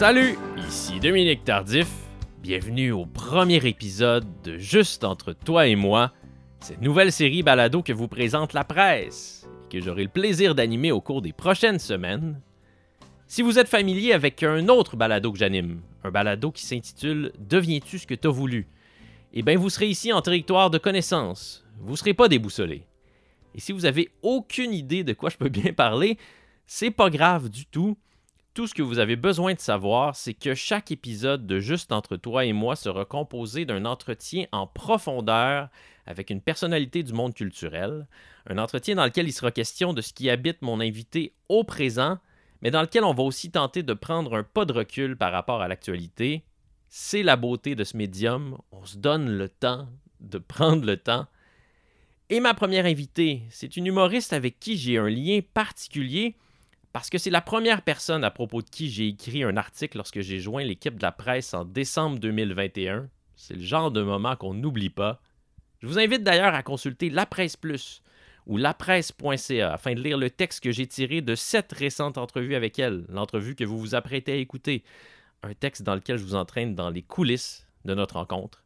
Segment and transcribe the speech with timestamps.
[0.00, 1.86] Salut, ici Dominique Tardif.
[2.40, 6.14] Bienvenue au premier épisode de Juste entre toi et moi,
[6.60, 10.90] cette nouvelle série balado que vous présente la presse et que j'aurai le plaisir d'animer
[10.90, 12.40] au cours des prochaines semaines.
[13.30, 18.00] Si vous êtes familier avec un autre balado que j'anime, un balado qui s'intitule Deviens-tu
[18.00, 18.66] ce que t'as voulu,
[19.32, 21.64] eh bien vous serez ici en territoire de connaissance.
[21.78, 22.82] Vous ne serez pas déboussolé.
[23.54, 26.18] Et si vous avez aucune idée de quoi je peux bien parler,
[26.66, 27.96] c'est pas grave du tout
[28.52, 32.16] tout ce que vous avez besoin de savoir, c'est que chaque épisode de Juste entre
[32.16, 35.68] toi et moi sera composé d'un entretien en profondeur
[36.04, 38.08] avec une personnalité du monde culturel,
[38.48, 42.18] un entretien dans lequel il sera question de ce qui habite mon invité au présent,
[42.62, 45.62] mais dans lequel on va aussi tenter de prendre un pas de recul par rapport
[45.62, 46.44] à l'actualité.
[46.88, 49.88] C'est la beauté de ce médium, on se donne le temps
[50.20, 51.26] de prendre le temps.
[52.28, 56.36] Et ma première invitée, c'est une humoriste avec qui j'ai un lien particulier,
[56.92, 60.20] parce que c'est la première personne à propos de qui j'ai écrit un article lorsque
[60.20, 63.08] j'ai joint l'équipe de la presse en décembre 2021.
[63.36, 65.20] C'est le genre de moment qu'on n'oublie pas.
[65.80, 68.02] Je vous invite d'ailleurs à consulter La Presse Plus
[68.50, 72.80] ou lapresse.ca afin de lire le texte que j'ai tiré de cette récente entrevue avec
[72.80, 74.82] elle, l'entrevue que vous vous apprêtez à écouter.
[75.44, 78.64] Un texte dans lequel je vous entraîne dans les coulisses de notre rencontre.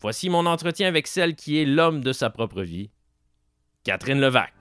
[0.00, 2.90] Voici mon entretien avec celle qui est l'homme de sa propre vie,
[3.84, 4.52] Catherine Levac.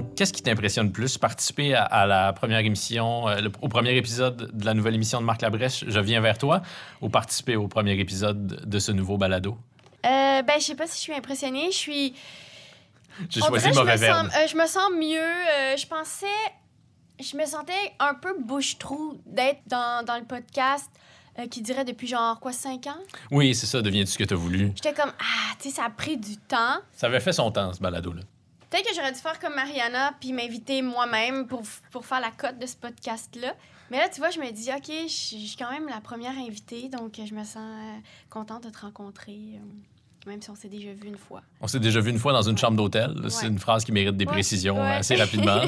[0.00, 1.18] Donc, qu'est-ce qui t'impressionne plus?
[1.18, 5.42] Participer à, la première émission, euh, au premier épisode de la nouvelle émission de Marc
[5.42, 6.62] Labrèche, Je viens vers toi,
[7.02, 9.58] ou participer au premier épisode de ce nouveau balado?
[10.06, 11.66] Euh, ben, je sais pas si je suis impressionnée.
[11.70, 12.14] Je suis.
[13.28, 14.28] J'ai choisi le mauvais verbe.
[14.34, 15.18] Euh, je me sens mieux.
[15.20, 16.26] Euh, je pensais.
[17.20, 20.90] Je me sentais un peu bouche-trou d'être dans, dans, le podcast
[21.50, 22.96] qui dirait depuis genre quoi, 5 ans?
[23.30, 24.72] Oui, c'est ça, deviens-tu ce que tu as voulu?
[24.74, 26.78] J'étais comme, ah, tu sais, ça a pris du temps.
[26.92, 28.22] Ça avait fait son temps, ce balado-là.
[28.70, 32.58] Peut-être que j'aurais dû faire comme Mariana puis m'inviter moi-même pour, pour faire la cote
[32.58, 33.54] de ce podcast-là.
[33.90, 36.88] Mais là, tu vois, je me dis, OK, je suis quand même la première invitée,
[36.88, 37.98] donc je me sens euh,
[38.28, 41.42] contente de te rencontrer, euh, même si on s'est déjà vu une fois.
[41.60, 43.16] On s'est déjà vu une fois dans une chambre d'hôtel.
[43.28, 45.62] C'est une phrase qui mérite des précisions assez rapidement.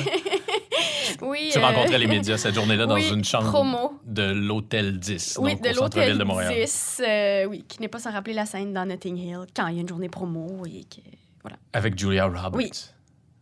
[1.22, 1.50] oui.
[1.52, 5.70] Tu rencontrais les médias cette journée-là dans une chambre de l'Hôtel 10, oui, donc de
[5.70, 6.54] au centre-ville de Montréal.
[6.54, 9.74] 10, euh, oui, qui n'est pas sans rappeler la scène dans Notting Hill, quand il
[9.74, 11.00] y a une journée promo et que...
[11.42, 11.56] Voilà.
[11.72, 12.54] Avec Julia Roberts.
[12.54, 12.70] Oui.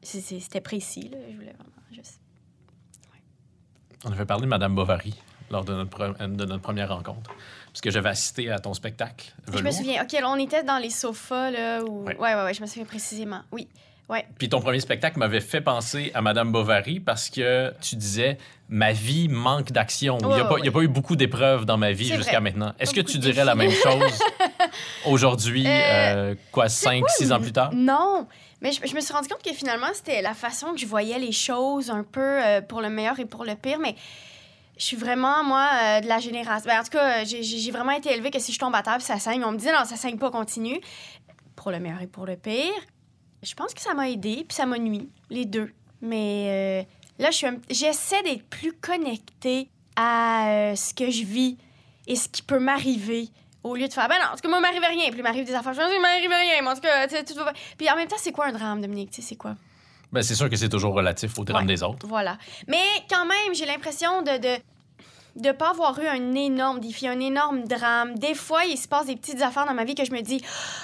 [0.03, 1.19] C'était précis, là.
[1.31, 2.21] Je voulais vraiment juste.
[4.05, 5.15] On avait parlé de Madame Bovary
[5.50, 7.31] lors de notre, de notre première rencontre.
[7.66, 9.34] Parce que j'avais assisté à ton spectacle.
[9.53, 10.03] Je me souviens.
[10.03, 11.84] OK, on était dans les sofas, là.
[11.84, 12.05] Où...
[12.05, 12.16] Ouais.
[12.16, 13.43] ouais, ouais, je me souviens précisément.
[13.53, 13.69] Oui.
[14.10, 14.26] Ouais.
[14.38, 18.38] Puis ton premier spectacle m'avait fait penser à Madame Bovary parce que tu disais
[18.69, 20.19] ma vie manque d'action.
[20.21, 22.72] il n'y a, a, pas eu beaucoup d'épreuves dans ma vie jusqu'à maintenant.
[22.81, 24.19] Est-ce que tu dirais la même chose
[25.06, 27.70] aujourd'hui, euh, euh, quoi, cinq, six ans plus tard?
[27.72, 28.26] Non.
[28.60, 31.32] Mais je, me suis rendu compte que finalement, c'était la façon que je voyais les
[31.32, 33.78] choses un peu euh, pour le meilleur et pour le pire.
[33.78, 33.94] Mais
[34.76, 36.69] je suis vraiment, moi, euh, de la génération.
[36.69, 39.19] Ben, en tout cas, j'ai vraiment été élevée que si je tombe à table, ça
[39.19, 39.44] saigne.
[39.44, 40.81] On me dit non, ça saigne pas, continue.
[41.54, 42.72] Pour le meilleur et pour le pire.
[43.42, 45.72] Je pense que ça m'a aidé, puis ça m'a nuit, les deux.
[46.02, 46.86] Mais
[47.18, 47.30] euh, là,
[47.70, 51.56] j'essaie d'être plus connectée à ce que je vis
[52.06, 53.28] et ce qui peut m'arriver
[53.62, 55.10] au lieu de faire, ben non, en tout cas, moi, il m'arrive rien.
[55.10, 56.62] Puis il m'arrive des affaires, je il m'arrive rien.
[56.62, 57.52] Mais en tout cas, tout va.
[57.76, 59.10] Puis en même temps, c'est quoi un drame, Dominique?
[59.10, 59.54] Tu sais, c'est quoi?
[60.12, 62.06] Ben, c'est sûr que c'est toujours relatif au drame des autres.
[62.06, 62.36] Voilà.
[62.66, 64.38] Mais quand même, j'ai l'impression de.
[64.38, 64.62] de
[65.36, 68.18] de pas avoir eu un énorme défi, un énorme drame.
[68.18, 70.42] Des fois, il se passe des petites affaires dans ma vie que je me dis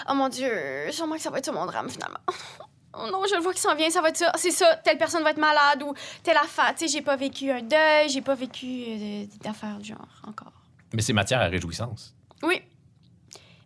[0.09, 0.51] Oh mon Dieu,
[0.91, 2.21] sûrement que ça va être ça mon drame finalement.
[2.99, 4.33] Oh non, je le vois qui s'en vient, ça va être ça.
[4.37, 5.93] C'est ça, telle personne va être malade ou
[6.23, 6.75] telle affaire.
[6.75, 10.53] Tu sais, j'ai pas vécu un deuil, j'ai pas vécu euh, d'affaires du genre encore.
[10.95, 12.15] Mais c'est matière à réjouissance.
[12.43, 12.63] Oui.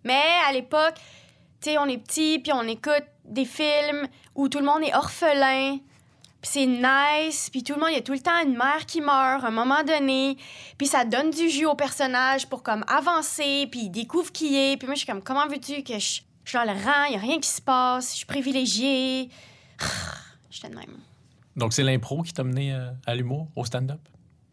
[0.03, 0.97] Mais à l'époque,
[1.61, 4.95] tu sais, on est petit, puis on écoute des films où tout le monde est
[4.95, 5.79] orphelin,
[6.41, 8.87] puis c'est nice, puis tout le monde, il y a tout le temps une mère
[8.87, 10.37] qui meurt à un moment donné,
[10.79, 14.77] puis ça donne du jus au personnage pour comme avancer, puis il découvre qui est,
[14.77, 17.13] puis moi je suis comme, comment veux-tu que je, je suis dans le rang, il
[17.13, 19.29] y a rien qui se passe, je suis privilégiée.
[20.51, 20.97] J'étais de même.
[21.57, 24.01] Donc c'est l'impro qui t'a mené euh, à l'humour, au stand-up?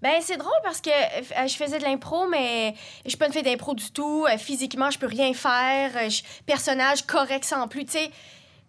[0.02, 3.34] Ben, c'est drôle parce que euh, je faisais de l'impro, mais je suis pas une
[3.34, 4.26] fille d'impro du tout.
[4.26, 5.92] Euh, physiquement, je peux rien faire.
[6.46, 7.86] Personnage correct sans plus.
[7.86, 8.12] Tu sais,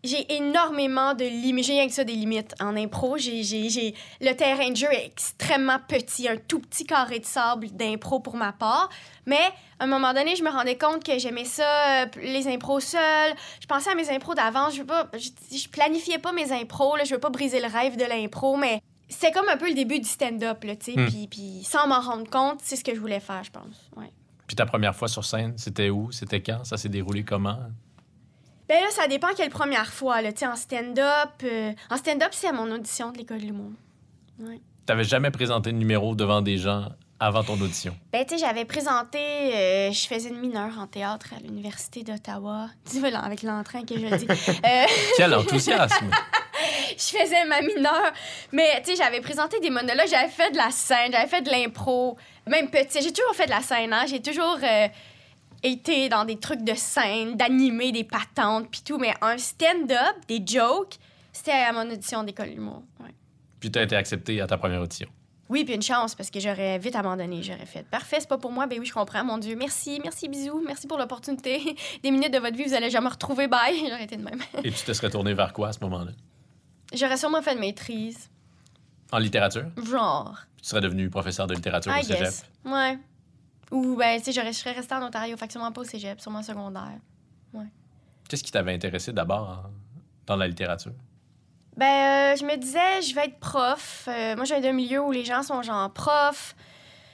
[0.04, 1.66] j'ai énormément de limites.
[1.66, 3.18] J'ai rien que ça des limites en impro.
[3.18, 3.94] J'ai, j'ai.
[4.20, 8.36] Le terrain de jeu est extrêmement petit, un tout petit carré de sable d'impro pour
[8.36, 8.88] ma part.
[9.26, 9.36] Mais
[9.78, 13.34] à un moment donné, je me rendais compte que j'aimais ça, euh, les impros seuls.
[13.60, 14.74] Je pensais à mes impros d'avance.
[14.74, 16.96] Je veux pas, je, je planifiais pas mes impros.
[16.96, 17.04] Là.
[17.04, 19.98] Je veux pas briser le rêve de l'impro, mais c'est comme un peu le début
[19.98, 21.00] du stand-up, là, tu sais.
[21.00, 21.06] Hmm.
[21.06, 23.90] Puis, puis sans m'en rendre compte, c'est ce que je voulais faire, je pense.
[23.96, 24.12] Ouais.
[24.46, 26.12] Puis ta première fois sur scène, c'était où?
[26.12, 26.64] C'était quand?
[26.64, 27.58] Ça s'est déroulé comment?
[28.68, 30.32] Ben là, ça dépend quelle première fois, là.
[30.32, 31.30] Tu sais, en stand-up.
[31.44, 33.70] euh, En stand-up, c'est à mon audition de l'école de l'humour.
[34.86, 36.86] T'avais jamais présenté de numéro devant des gens
[37.20, 37.96] avant ton audition?
[38.12, 39.18] Ben, tu sais, j'avais présenté.
[39.18, 42.68] euh, je faisais une mineure en théâtre à l'Université d'Ottawa.
[42.90, 44.26] Tu vois, là, avec l'entrain que je le dis.
[44.64, 44.84] Euh,
[45.16, 46.10] Quel enthousiasme!
[46.90, 48.12] je faisais ma mineure.
[48.52, 51.50] Mais, tu sais, j'avais présenté des monologues, j'avais fait de la scène, j'avais fait de
[51.50, 52.16] l'impro.
[52.46, 53.02] Même petit.
[53.02, 54.04] J'ai toujours fait de la scène, hein.
[54.06, 54.86] J'ai toujours euh,
[55.62, 58.98] été dans des trucs de scène, d'animer des patentes, puis tout.
[58.98, 60.98] Mais un stand-up, des jokes,
[61.32, 62.82] c'était à mon audition d'école d'humour.
[63.00, 63.14] Ouais.
[63.60, 65.08] Puis t'as été accepté à ta première audition.
[65.48, 67.42] Oui, puis une chance, parce que j'aurais vite abandonné.
[67.42, 68.66] J'aurais fait parfait, c'est pas pour moi.
[68.66, 69.56] Ben oui, je comprends, mon Dieu.
[69.56, 70.62] Merci, merci, bisous.
[70.66, 71.74] Merci pour l'opportunité.
[72.02, 73.48] Des minutes de votre vie, vous allez jamais retrouver.
[73.48, 73.78] Bye.
[73.88, 74.40] J'aurais été de même.
[74.62, 76.12] Et tu te serais tourné vers quoi à ce moment-là?
[76.92, 78.28] J'aurais sûrement fait une maîtrise.
[79.10, 79.64] En littérature?
[79.82, 80.36] Genre.
[80.60, 82.20] Tu serais devenu professeur de littérature I au cégep?
[82.20, 82.44] guess.
[82.66, 82.98] Ouais.
[83.70, 86.20] Ou, ben, tu sais, je serais restée en Ontario, fait que sûrement pas au cégep,
[86.20, 86.98] sûrement secondaire.
[88.28, 89.70] Qu'est-ce qui t'avait intéressé d'abord en-
[90.26, 90.92] dans la littérature?
[91.76, 94.06] Ben, euh, je me disais, je vais être prof.
[94.08, 96.54] Euh, moi, je viens d'un milieu où les gens sont genre prof,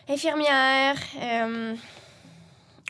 [0.09, 1.77] infirmière, euh,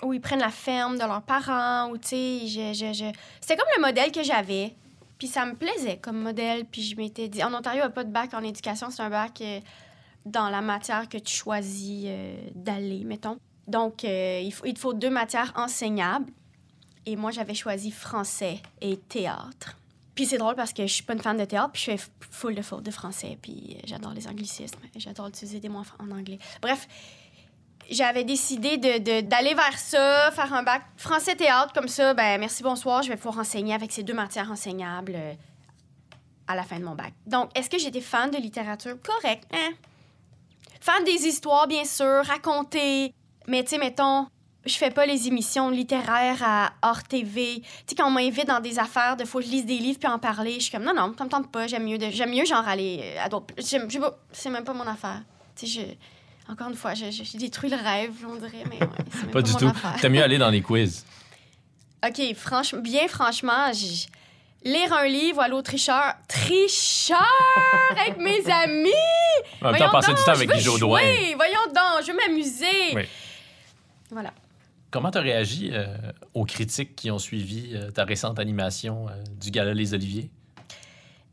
[0.03, 3.05] où ils prennent la ferme de leurs parents, ou tu sais, je, je, je...
[3.41, 4.75] c'était comme le modèle que j'avais.
[5.19, 6.65] Puis ça me plaisait comme modèle.
[6.65, 9.03] Puis je m'étais dit, en Ontario, il n'y a pas de bac en éducation, c'est
[9.03, 9.43] un bac
[10.25, 12.07] dans la matière que tu choisis
[12.55, 13.39] d'aller, mettons.
[13.67, 16.31] Donc, euh, il, faut, il te faut deux matières enseignables.
[17.07, 19.77] Et moi, j'avais choisi français et théâtre.
[20.15, 22.11] Puis c'est drôle parce que je suis pas une fan de théâtre, puis je fais
[22.31, 26.39] full de français, puis euh, j'adore les anglicismes, j'adore utiliser des mots en, anglais.
[26.63, 26.87] Bref,
[27.91, 32.63] j'avais décidé de- de- d'aller vers ça, faire un bac français-théâtre, comme ça, ben merci,
[32.63, 35.35] bonsoir, je vais pouvoir enseigner avec ces deux matières enseignables euh,
[36.47, 37.13] à la fin de mon bac.
[37.27, 38.97] Donc, est-ce que j'étais fan de littérature?
[39.03, 39.73] Correct, hein?
[40.81, 43.13] Fan des histoires, bien sûr, raconter,
[43.47, 44.27] mais tu sais, mettons,
[44.67, 47.61] je fais pas les émissions littéraires à hors TV.
[47.61, 49.99] Tu sais, quand on m'invite dans des affaires, de faut que je lise des livres
[49.99, 51.67] puis en parler, je suis comme non, non, ça me tente pas.
[51.67, 53.55] J'aime mieux, de- j'aime mieux genre aller euh, à d'autres.
[53.59, 55.21] j'aime- je sais pas, C'est même pas mon affaire.
[55.57, 55.81] Tu sais,
[56.47, 56.53] je.
[56.53, 59.31] Encore une fois, je- je- j'ai détruit le rêve, on dirait, mais ouais, c'est même
[59.31, 59.67] Pas du mon tout.
[59.69, 59.95] affaire.
[60.01, 61.05] T'as mieux aller dans les quiz.
[62.07, 64.07] OK, franchement, bien franchement, j-
[64.63, 66.15] lire un livre ou aller au tricheur.
[66.29, 67.19] Tricheur
[67.99, 68.91] avec mes amis!
[69.63, 71.01] En même Voyons temps, passer donc, du temps je avec Jodoin.
[71.01, 72.95] jouer, Voyons donc, je veux m'amuser.
[72.95, 73.03] Oui.
[74.15, 74.33] Voilà.
[74.91, 75.87] Comment t'as réagi euh,
[76.33, 80.31] aux critiques qui ont suivi euh, ta récente animation euh, du Gala Les Oliviers?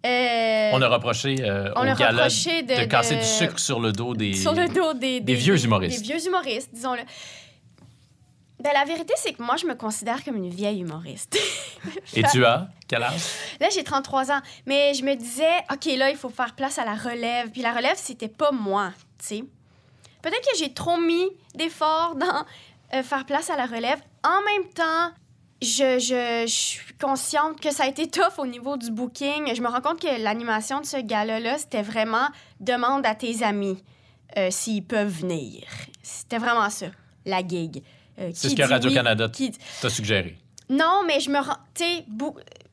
[0.03, 1.35] On a reproché
[1.75, 4.33] on au a gala reproché de- de casser de- du sucre sur le dos des...
[4.33, 5.99] sur le dos des, des vieux humoristes.
[6.01, 7.01] Des vieux humoristes, disons-le.
[8.63, 11.37] Ben, la vérité, c'est que moi, je me considère comme une vieille humoriste.
[12.15, 12.67] Et tu as?
[12.87, 13.21] Quel âge?
[13.59, 14.39] Là, j'ai 33 ans.
[14.67, 17.49] Mais je me disais, OK, là, il faut faire place à la relève.
[17.49, 19.43] Puis la relève, c'était pas moi, tu sais.
[20.21, 22.45] Peut-être que j'ai trop mis d'efforts dans
[22.93, 23.99] euh, faire place à la relève.
[24.23, 25.11] En même temps,
[25.61, 29.53] je, je, je suis consciente que ça a été tough au niveau du booking.
[29.55, 32.27] Je me rends compte que l'animation de ce gala-là, c'était vraiment
[32.59, 33.77] demande à tes amis
[34.37, 35.63] euh, s'ils peuvent venir.
[36.01, 36.87] C'était vraiment ça,
[37.25, 37.83] la gig.
[38.19, 40.37] Euh, C'est ce que Radio-Canada oui, qui- t'a suggéré.
[40.69, 41.57] non, mais je me rends.
[41.73, 42.05] Tu sais,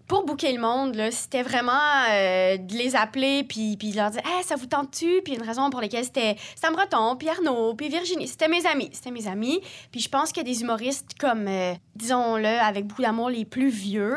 [0.09, 1.73] pour booker le monde, c'était vraiment
[2.11, 5.21] euh, de les appeler puis, puis de leur dire Hey, ça vous tente-tu?
[5.23, 8.27] Puis une raison pour laquelle c'était Sam Breton, puis Arnaud, puis Virginie.
[8.27, 8.88] C'était mes amis.
[8.93, 9.61] C'était mes amis.
[9.93, 14.17] Puis je pense que des humoristes comme, euh, disons-le, avec beaucoup d'amour, les plus vieux.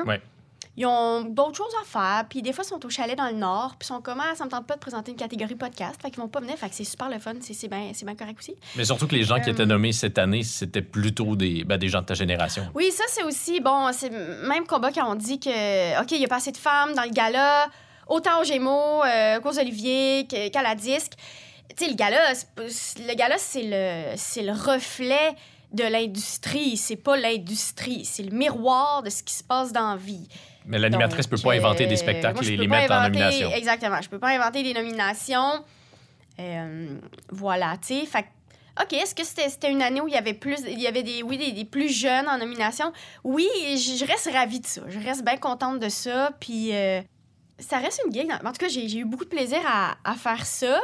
[0.77, 3.33] Ils ont d'autres choses à faire, puis des fois, ils sont au chalet dans le
[3.33, 5.99] Nord, puis ils sont comme, ah, ça me tente pas de présenter une catégorie podcast,
[6.01, 8.37] fait qu'ils vont pas venir, fait que c'est super le fun, c'est bien bien correct
[8.39, 8.55] aussi.
[8.77, 11.77] Mais surtout que les gens qui Euh, étaient nommés cette année, c'était plutôt des, ben,
[11.77, 12.65] des gens de ta génération.
[12.73, 16.25] Oui, ça, c'est aussi, bon, c'est même combat quand on dit que, OK, il y
[16.25, 17.67] a pas assez de femmes dans le gala,
[18.07, 21.13] autant aux Gémeaux, euh, qu'aux Olivier, qu'à la disque.
[21.77, 22.17] Tu sais, le gala,
[22.57, 25.35] le gala, c'est le, c'est le reflet
[25.73, 26.77] de l'industrie.
[26.77, 30.27] C'est pas l'industrie, c'est le miroir de ce qui se passe dans la vie.
[30.65, 33.09] Mais l'animatrice peut Donc, pas inventer des euh, spectacles moi, et les mettre en inventer-
[33.19, 33.51] nomination.
[33.53, 34.01] Exactement.
[34.01, 35.63] Je peux pas inventer des nominations.
[36.39, 36.97] Euh,
[37.29, 38.05] voilà, tu sais.
[38.05, 38.25] Fait
[38.81, 41.23] OK, est-ce que c'était une année où il y avait plus, il y avait des,
[41.23, 42.93] oui, des, des plus jeunes en nomination?
[43.23, 44.81] Oui, je je reste ravie de ça.
[44.87, 46.31] Je reste bien contente de ça.
[46.39, 47.01] Puis euh,
[47.59, 48.27] ça reste une gig.
[48.29, 50.79] dans- En tout cas, j'ai eu beaucoup de plaisir à, à faire ça.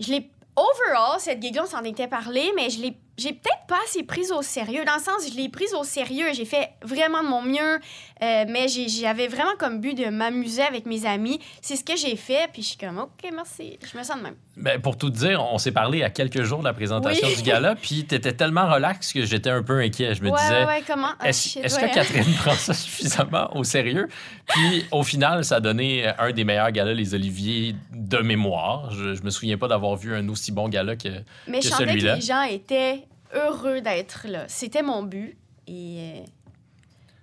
[0.00, 0.30] Je l'ai.
[0.56, 2.96] Overall, cette gig-là, on s'en était parlé, mais je l'ai.
[3.20, 4.82] J'ai peut-être pas assez prise au sérieux.
[4.86, 6.28] Dans le sens, je l'ai prise au sérieux.
[6.32, 7.78] J'ai fait vraiment de mon mieux.
[8.22, 11.40] Euh, mais j'avais vraiment comme but de m'amuser avec mes amis.
[11.62, 13.78] C'est ce que j'ai fait, puis je suis comme, OK, merci.
[13.90, 14.34] Je me sens de même.
[14.56, 17.36] Ben, pour tout dire, on s'est parlé à quelques jours de la présentation Oui.
[17.36, 20.14] du gala, puis t'étais tellement relax que j'étais un peu inquiet.
[20.14, 21.12] Je me ouais, disais, ouais, ouais, comment?
[21.18, 21.88] Ah, est-ce ouais.
[21.88, 24.08] que Catherine prend ça suffisamment au sérieux?
[24.48, 28.90] Puis au final, ça a donné un des meilleurs galas Les Oliviers de mémoire.
[28.90, 31.08] Je, je me souviens pas d'avoir vu un aussi bon gala que.
[31.46, 32.16] Mais que je sentais que celui-là.
[32.16, 34.44] les gens étaient heureux d'être là.
[34.48, 35.38] C'était mon but.
[35.66, 36.24] Et.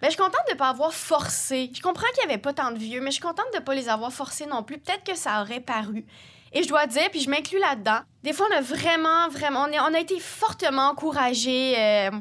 [0.07, 1.69] Euh, Ben, je suis contente de ne pas avoir forcé.
[1.73, 3.63] Je comprends qu'il n'y avait pas tant de vieux, mais je suis contente de ne
[3.63, 4.77] pas les avoir forcés non plus.
[4.77, 6.05] Peut-être que ça aurait paru.
[6.53, 9.63] Et je dois dire, puis je m'inclus là-dedans, des fois, on a vraiment, vraiment.
[9.63, 12.11] On, est- on a été fortement encouragés euh,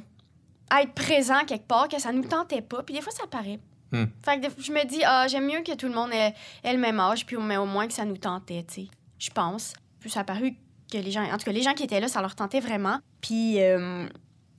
[0.70, 2.82] à être présents quelque part, que ça nous tentait pas.
[2.82, 3.60] Puis des fois, ça paraît.
[3.92, 4.06] Hmm.
[4.24, 6.72] Fait que des- je me dis, ah, j'aime mieux que tout le monde ait, ait
[6.72, 8.88] le même âge, puis au, mais au moins que ça nous tentait, tu sais.
[9.18, 9.74] Je pense.
[10.00, 10.54] Puis ça a paru
[10.92, 12.98] que les gens, en tout cas, les gens qui étaient là, ça leur tentait vraiment.
[13.20, 14.06] Puis, euh,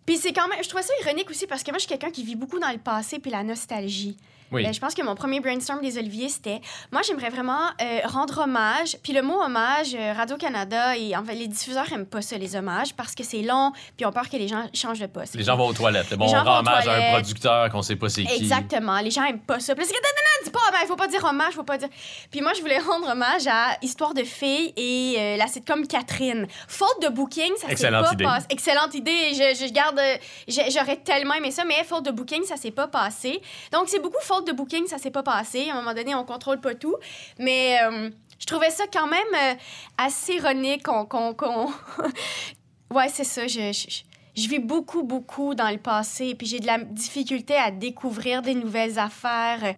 [0.07, 2.09] puis c'est quand même, je trouvais ça ironique aussi parce que moi, je suis quelqu'un
[2.09, 4.17] qui vit beaucoup dans le passé puis la nostalgie.
[4.51, 4.63] Oui.
[4.63, 6.61] Ben, je pense que mon premier brainstorm des Oliviers, c'était,
[6.91, 8.97] moi, j'aimerais vraiment euh, rendre hommage.
[9.03, 12.55] Puis le mot hommage, euh, Radio-Canada et en fait, les diffuseurs aiment pas ça, les
[12.55, 15.35] hommages, parce que c'est long, puis on peur que les gens changent de poste.
[15.35, 16.13] Les gens vont aux toilettes.
[16.15, 18.35] Bon, Les on rend hommage à un producteur qu'on sait pas c'est qui.
[18.35, 18.99] Exactement.
[18.99, 19.75] Les gens aiment pas ça.
[19.75, 21.89] Puis non, non, non, dis pas hommage, faut pas dire hommage, faut pas dire.
[22.31, 26.47] Puis moi, je voulais rendre hommage à Histoire de filles et euh, la sitcom Catherine.
[26.67, 28.23] Faute de booking, ça s'est pas idée.
[28.23, 28.45] passé.
[28.49, 29.33] Excellente idée.
[29.33, 29.99] Je, je garde.
[30.47, 33.41] J'aurais tellement aimé ça, mais faute de booking, ça s'est pas passé.
[33.71, 35.69] Donc, c'est beaucoup faute de booking, ça s'est pas passé.
[35.69, 36.95] À un moment donné, on contrôle pas tout.
[37.39, 37.77] Mais.
[37.83, 39.53] euh, je trouvais ça quand même euh,
[39.97, 41.07] assez ironique qu'on.
[42.93, 43.47] ouais, c'est ça.
[43.47, 44.01] Je, je,
[44.35, 48.53] je- vis beaucoup, beaucoup dans le passé, puis j'ai de la difficulté à découvrir des
[48.53, 49.73] nouvelles affaires.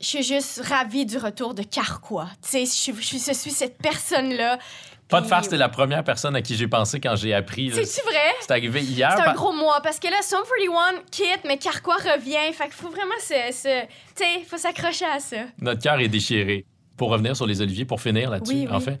[0.00, 2.30] Je suis juste ravie du retour de Carquois.
[2.42, 4.58] Tu sais, je, je suis cette personne-là.
[5.08, 7.70] Pas de farce, c'était la première personne à qui j'ai pensé quand j'ai appris.
[7.70, 8.34] C'est-tu vrai?
[8.40, 9.10] C'est arrivé hier.
[9.16, 12.52] C'est un par- gros mois, parce que là, Sum 41 quitte, mais Carquois revient.
[12.52, 13.34] Fait qu'il faut vraiment se...
[13.56, 15.36] se- tu sais, faut s'accrocher à ça.
[15.60, 16.66] Notre cœur est déchiré.
[16.96, 18.74] Pour revenir sur les oliviers, pour finir là-dessus, Oui, oui.
[18.76, 18.98] en fait,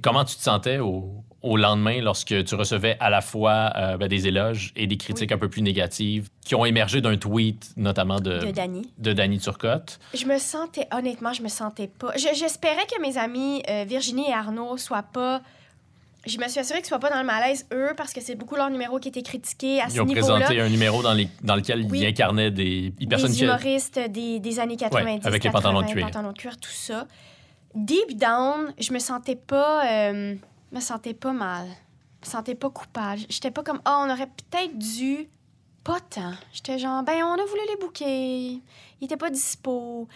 [0.00, 4.08] comment tu te sentais au, au lendemain lorsque tu recevais à la fois euh, ben,
[4.08, 8.20] des éloges et des critiques un peu plus négatives qui ont émergé d'un tweet, notamment
[8.20, 8.88] de, De Dany.
[8.98, 9.98] de Danny Turcotte?
[10.14, 12.12] Je me sentais, honnêtement, je me sentais pas.
[12.16, 15.42] je- J'espérais que mes amis euh, Virginie et Arnaud soient pas.
[16.24, 18.54] Je me suis assurée qu'ils soient pas dans le malaise, eux, parce que c'est beaucoup
[18.54, 20.36] leur numéro qui était critiqué à Ils ce ont niveau-là.
[20.36, 21.98] présenté un numéro dans, les- dans lequel Oui.
[22.02, 23.42] ils incarnaient des personnes des qui.
[23.44, 25.26] humoristes des, des années 90.
[25.26, 26.06] avec les 80, pantalons de cuir.
[26.06, 27.08] pantalons de cuir, tout ça.
[27.74, 29.84] Deep down, je me sentais pas.
[29.90, 30.34] euh,
[30.74, 31.66] me sentais pas mal.
[32.22, 33.22] Je me sentais pas coupable.
[33.28, 35.28] J'étais pas comme, ah, on aurait peut-être dû.
[35.84, 36.32] Pas tant.
[36.52, 38.60] J'étais genre, ben, on a voulu les bouquer.
[39.00, 40.06] Ils étaient pas dispo.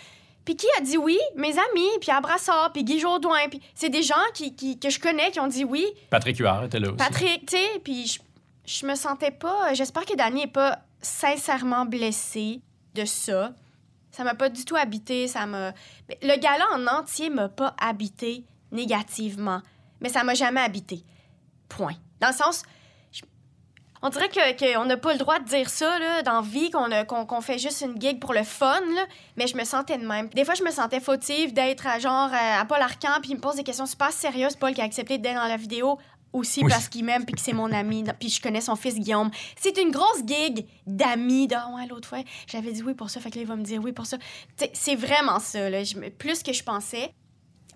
[0.45, 1.19] Puis qui a dit oui?
[1.35, 3.49] Mes amis, puis Abrassard, puis Guy Jourdouin.
[3.51, 5.85] Puis c'est des gens qui, qui- que je connais qui ont dit oui.
[6.09, 6.97] Patrick Huard était là aussi.
[6.97, 8.21] Patrick, tu sais, puis je,
[8.65, 9.75] je me sentais pas.
[9.75, 12.61] J'espère que Danny est pas sincèrement blessé
[12.95, 13.53] de ça.
[14.13, 15.27] Ça m'a pas du tout habité.
[15.27, 15.73] Ça m'a.
[16.23, 19.63] Le gala en entier m'a pas habité négativement,
[20.00, 21.05] mais ça m'a jamais habité.
[21.69, 21.95] Point.
[22.21, 22.62] Dans le sens.
[23.12, 23.23] je-
[24.03, 27.25] On dirait que qu'on n'a pas le droit de dire ça là, dans vie, qu'on
[27.26, 30.29] qu'on fait juste une gig pour le fun, là, mais je me sentais de même.
[30.29, 33.37] Des fois, je me sentais fautive d'être à genre à, à Paul Arcan, puis il
[33.37, 34.55] me pose des questions super sérieuses.
[34.57, 35.99] Paul qui a accepté d'être dans la vidéo
[36.33, 36.71] aussi Oui.
[36.71, 39.31] parce qu'il m'aime puis que c'est mon ami, puis je connais son fils Guillaume.
[39.59, 41.47] C'est une grosse gig d'amis.
[41.49, 43.57] De, Ah ouais, l'autre fois, j'avais dit oui pour ça, fait que là, il va
[43.57, 44.19] me dire oui pour ça.
[44.75, 47.11] C'est vraiment ça, là, je plus que je pensais.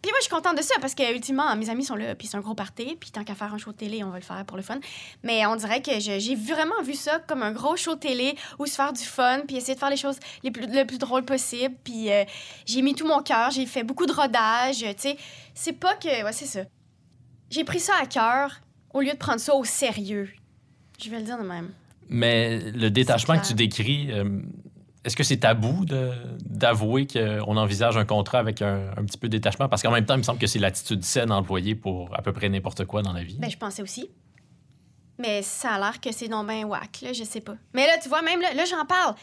[0.02, 2.26] Puis moi, je suis contente de ça parce que, ultimement, mes amis sont là, puis
[2.26, 4.24] c'est un gros party, puis tant qu'à faire un show de télé, on va le
[4.24, 4.78] faire pour le fun.
[5.22, 8.66] Mais on dirait que j'ai vraiment vu ça comme un gros show de télé où
[8.66, 11.24] se faire du fun, puis essayer de faire les choses les plus, le plus drôles
[11.24, 11.74] possible.
[11.84, 12.24] Puis euh,
[12.64, 15.16] j'ai mis tout mon cœur, j'ai fait beaucoup de rodage, tu sais.
[15.54, 16.24] C'est pas que.
[16.24, 16.60] Ouais, c'est ça.
[17.50, 18.60] J'ai pris ça à cœur
[18.94, 20.30] au lieu de prendre ça au sérieux.
[21.02, 21.70] Je vais le dire de même.
[22.08, 24.40] Mais le détachement que tu décris, euh,
[25.04, 25.86] est-ce que c'est tabou
[26.44, 29.68] d'avouer qu'on envisage un contrat avec un, un petit peu de détachement?
[29.68, 32.32] Parce qu'en même temps, il me semble que c'est l'attitude saine employée pour à peu
[32.32, 33.38] près n'importe quoi dans la vie.
[33.38, 34.10] Ben, je pensais aussi.
[35.18, 37.54] Mais ça a l'air que c'est non ben whack, je sais pas.
[37.74, 39.14] Mais là, tu vois, même là, là j'en parle.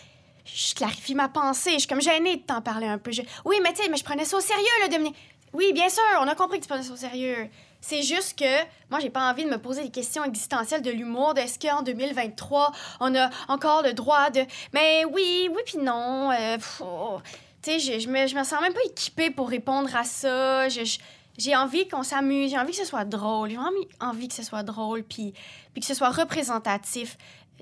[0.46, 1.74] Je clarifie ma pensée.
[1.74, 3.12] Je suis comme gênée de t'en parler un peu.
[3.46, 5.16] Oui, mais tu mais je prenais ça au sérieux, là, Dominique.
[5.54, 7.50] Oui, bien sûr, on a compris que tu prenais ça au sérieux.
[7.82, 11.34] C'est juste que moi, j'ai pas envie de me poser des questions existentielles de l'humour,
[11.38, 14.42] est-ce qu'en 2023, on a encore le droit de.
[14.74, 16.32] Mais oui, oui, puis non.
[16.32, 17.20] euh, oh.
[17.62, 20.68] Tu sais, je, me, je me sens même pas équipée pour répondre à ça.
[20.70, 24.44] J'ai envie qu'on s'amuse, j'ai envie que ce soit drôle, j'ai envie, envie que ce
[24.44, 25.34] soit drôle, puis,
[25.74, 27.18] puis que ce soit représentatif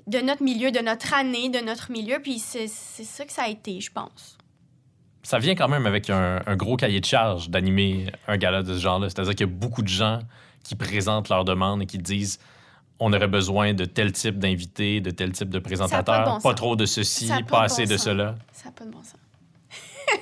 [0.06, 3.42] de notre milieu, de notre année, de notre milieu, puis c'est c'est ça que ça
[3.42, 4.38] a été, je pense.
[5.26, 8.74] Ça vient quand même avec un, un gros cahier de charge d'animer un gala de
[8.74, 9.08] ce genre-là.
[9.10, 10.20] C'est-à-dire qu'il y a beaucoup de gens
[10.62, 12.38] qui présentent leurs demandes et qui disent
[13.00, 16.36] on aurait besoin de tel type d'invité, de tel type de présentateur, pas de bon
[16.36, 16.54] pas sens.
[16.54, 18.34] trop de ceci, pas, de assez bon de cela.
[18.52, 19.16] Ça n'a pas de bon sens.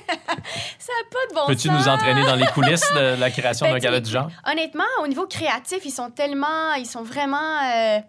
[0.79, 3.73] Ça n'a pas de bon Peux-tu nous entraîner dans les coulisses de la création Ben,
[3.73, 4.31] d'un gala du genre?
[4.51, 6.73] Honnêtement, au niveau créatif, ils sont tellement.
[6.79, 7.61] Ils sont vraiment.
[7.63, 7.99] euh,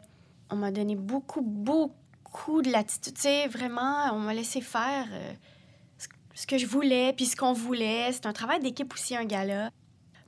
[0.49, 3.13] on m'a donné beaucoup, beaucoup de latitude.
[3.17, 5.33] Tu sais, vraiment, on m'a laissé faire euh,
[6.37, 8.11] ce- que je voulais, puis ce qu'on voulait.
[8.13, 9.71] C'est un travail d'équipe aussi, un gala.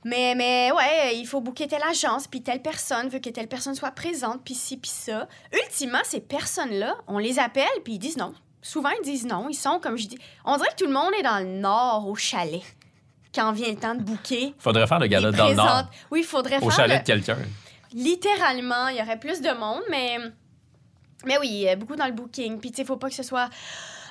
[0.05, 3.75] Mais, mais ouais, il faut booker telle agence, puis telle personne veut que telle personne
[3.75, 5.27] soit présente, puis ci, puis ça.
[5.51, 8.33] Ultimement, ces personnes-là, on les appelle, puis ils disent non.
[8.61, 9.47] Souvent, ils disent non.
[9.49, 12.07] Ils sont, comme je dis, on dirait que tout le monde est dans le nord,
[12.07, 12.61] au chalet,
[13.35, 14.53] quand vient le temps de booker.
[14.57, 17.05] Faudrait faire le gala dans le Nord, Oui, il faudrait au faire chalet le- de
[17.05, 17.37] quelqu'un.
[17.93, 20.17] littéralement, il y aurait plus de monde, mais,
[21.25, 22.59] mais oui, beaucoup dans le booking.
[22.59, 23.49] Puis, tu sais, faut pas que ce soit.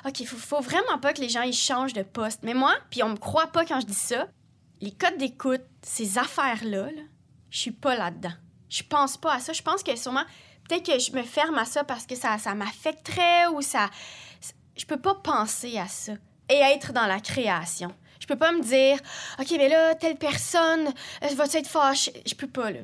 [0.05, 2.41] OK, faut, faut vraiment pas que les gens ils changent de poste.
[2.43, 4.27] Mais moi, puis on me croit pas quand je dis ça,
[4.81, 7.01] les codes d'écoute, ces affaires-là, là,
[7.49, 8.33] je suis pas là-dedans.
[8.69, 9.53] Je pense pas à ça.
[9.53, 10.23] Je pense que sûrement,
[10.67, 13.89] peut-être que je me ferme à ça parce que ça, ça m'affecterait ou ça.
[14.77, 16.13] Je peux pas penser à ça
[16.49, 17.93] et être dans la création.
[18.19, 18.97] Je peux pas me dire,
[19.39, 20.87] OK, mais là, telle personne
[21.23, 22.13] euh, va être fâchée.
[22.25, 22.79] Je peux pas, là.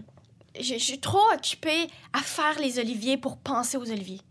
[0.60, 4.22] Je suis trop occupée à faire les oliviers pour penser aux oliviers.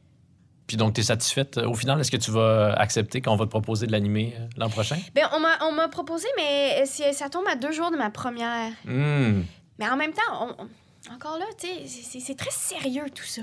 [0.67, 2.01] Puis donc, tu es satisfaite euh, au final?
[2.01, 4.97] Est-ce que tu vas accepter qu'on va te proposer de l'animer euh, l'an prochain?
[5.15, 8.71] Ben, on m'a, proposé, mais euh, ça tombe à deux jours de ma première.
[8.85, 9.43] Hmm.
[9.79, 10.23] Mais en même temps,
[10.59, 10.69] on- on-
[11.15, 13.43] encore là, tu sais, c'est- très sérieux tout ça.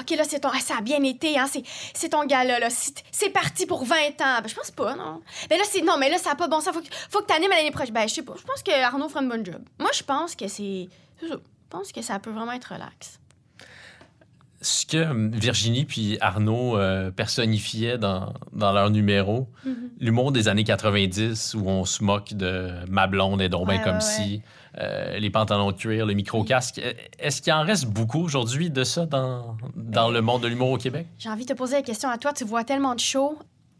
[0.00, 1.46] OK, là, c'est ton, ah, ça a bien été, hein,
[1.92, 4.40] c'est, ton gars-là, là, c'est, c'est parti pour 20 ans.
[4.40, 5.20] Ben, je pense pas, non.
[5.50, 7.26] Ben là, c'est, non, mais là, ça a pas bon sens, faut que, faut que
[7.26, 7.92] t'animes l'année prochaine.
[7.92, 9.60] Ben, je sais pas, je pense que Arnaud fera une bonne job.
[9.78, 10.88] Moi, je pense que c'est.
[11.20, 11.34] Je
[11.68, 13.18] pense que ça peut vraiment être relax.
[14.62, 19.48] Ce que Virginie puis Arnaud euh, personnifiaient dans, dans leur numéro,
[20.00, 23.84] l'humour des années 90 où on se moque de ma blonde et donc ben Ouais,
[23.84, 24.42] comme ouais, si,
[24.78, 26.78] euh, les pantalons de cuir, le micro-casque.
[26.78, 30.70] Euh, Est-ce qu'il en reste beaucoup aujourd'hui de ça dans, dans le monde de l'humour
[30.70, 31.06] au Québec?
[31.18, 32.32] J'ai envie de te poser la question à toi.
[32.32, 33.38] Tu vois tellement de shows.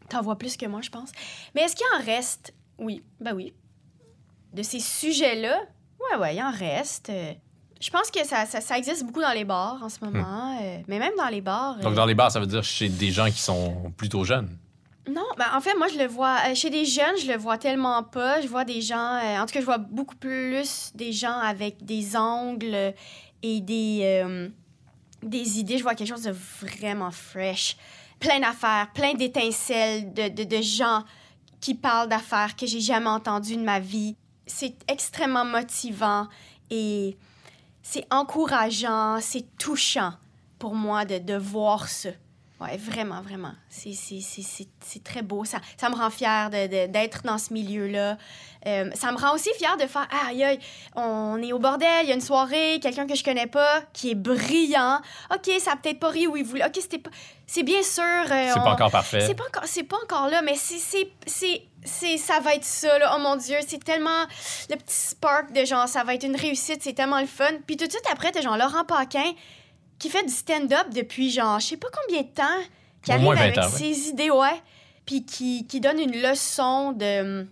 [0.09, 1.11] T'en vois plus que moi, je pense.
[1.55, 2.53] Mais est-ce qu'il en reste?
[2.77, 3.53] Oui, ben oui.
[4.53, 5.59] De ces sujets-là,
[5.99, 7.11] ouais, ouais, il en reste.
[7.79, 10.57] Je pense que ça, ça, ça existe beaucoup dans les bars en ce moment.
[10.61, 11.77] euh, mais même dans les bars.
[11.77, 11.81] Hmm.
[11.81, 14.49] Donc euh, dans les bars, ça veut dire chez des gens qui sont plutôt jeunes.
[15.09, 16.37] Non, ben en fait, moi, je le vois.
[16.49, 18.41] euh, chez des jeunes, je le vois tellement pas.
[18.41, 19.19] Je vois des gens.
[19.39, 22.93] en tout cas, je vois beaucoup plus des gens avec des ongles
[23.43, 24.47] et des,
[25.23, 25.77] des idées.
[25.77, 27.77] Je vois quelque chose de vraiment fresh.
[28.19, 31.03] Plein d'affaires, plein d'étincelles, de, de, de gens
[31.61, 34.15] qui parlent d'affaires que j'ai jamais entendues de ma vie.
[34.45, 36.27] C'est extrêmement motivant
[36.69, 37.15] et
[37.89, 40.13] c'est encourageant, c'est touchant
[40.59, 42.09] pour moi de, de voir ça.
[42.59, 43.53] Ouais, vraiment, vraiment.
[43.69, 43.93] C'est,
[45.03, 45.45] très beau.
[45.45, 48.17] Ça, ça me rend fière d'être dans ce milieu-là.
[48.65, 50.59] Euh, ça me rend aussi fière de faire Ah, aïe, aïe,
[50.95, 54.09] on est au bordel, il y a une soirée, quelqu'un que je connais pas, qui
[54.09, 54.99] est brillant.
[55.33, 56.65] OK, ça a peut-être pas ri où il voulait.
[56.65, 57.11] OK, c'était pas.
[57.45, 58.03] C'est bien sûr.
[58.03, 59.21] euh, C'est on- pas encore parfait.
[59.21, 63.13] c'est pas encore, pas encore là, mais c'est, c'est, ça va être ça, là.
[63.15, 64.25] Oh mon Dieu, c'est tellement
[64.69, 67.49] le petit spark de genre, ça va être une réussite, c'est tellement le fun.
[67.65, 69.31] Puis tout de suite après, t'as genre Laurent Paquin
[69.99, 72.43] qui fait du stand-up depuis genre, je sais pas combien de temps,
[73.01, 73.67] qui Au arrive moins 20 avec ans, ouais.
[73.69, 74.61] ses idées, ouais.
[75.05, 77.47] Puis qui, qui donne une leçon de.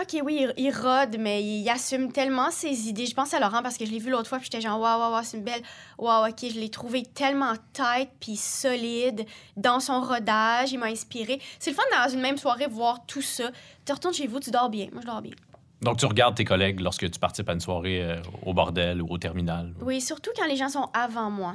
[0.00, 3.06] OK, oui, il, il rôde, mais il, assume tellement ses idées.
[3.06, 5.00] Je pense à Laurent parce que je l'ai vu l'autre fois, puis j'étais genre, waouh,
[5.00, 5.62] waouh, waouh, c'est une belle.
[5.98, 10.72] Waouh, OK, je l'ai trouvé tellement tight puis solide dans son rodage.
[10.72, 11.40] Il m'a inspiré.
[11.58, 13.50] C'est le fun dans une même soirée voir tout ça.
[13.84, 14.88] Tu retournes chez vous, tu dors bien.
[14.92, 15.32] Moi, je dors bien.
[15.80, 19.06] Donc tu regardes tes collègues lorsque tu participes à une soirée euh, au bordel ou
[19.08, 19.72] au terminal.
[19.80, 21.54] Oui, surtout quand les gens sont avant moi.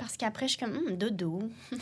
[0.00, 1.42] Parce qu'après, je suis comme, Hum, dodo.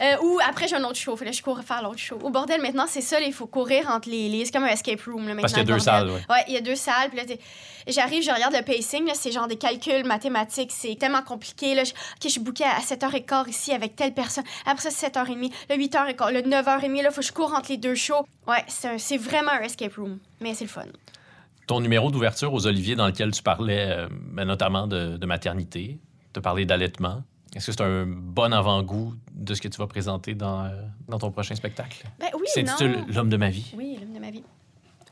[0.00, 1.14] Euh, ou après, j'ai un autre show.
[1.16, 2.18] Fait là, je cours faire l'autre show.
[2.22, 3.20] Au bordel, maintenant, c'est ça.
[3.20, 4.46] Il faut courir entre les lits.
[4.46, 5.26] C'est comme un escape room.
[5.28, 6.20] Là, Parce qu'il y a maintenant, deux salles, ouais.
[6.30, 7.08] Ouais, il y a deux salles.
[7.10, 7.24] Puis là,
[7.88, 9.10] j'arrive, je regarde le pacing.
[9.14, 10.70] C'est genre des calculs mathématiques.
[10.72, 11.74] C'est tellement compliqué.
[11.74, 11.90] Là, je...
[11.90, 14.44] OK, je suis bookée à 7h15 ici avec telle personne.
[14.66, 15.52] Après ça, 7h30.
[15.70, 16.32] Le 8h15.
[16.32, 17.02] Le 9h30.
[17.02, 18.24] Là, faut que je cours entre les deux shows.
[18.46, 20.18] Ouais, c'est, un- vraiment un escape room.
[20.40, 20.84] Mais c'est le fun.
[21.66, 25.98] Ton numéro d'ouverture aux Oliviers dans lequel tu parlais euh, ben, notamment de, de maternité,
[26.32, 27.24] tu parlais d'allaitement.
[27.54, 30.70] Est-ce que c'est un bon avant-goût de ce que tu vas présenter dans, euh,
[31.08, 32.04] dans ton prochain spectacle?
[32.20, 32.62] Ben oui, C'est
[33.08, 33.72] L'homme de ma vie.
[33.76, 34.44] Oui, l'homme de ma vie.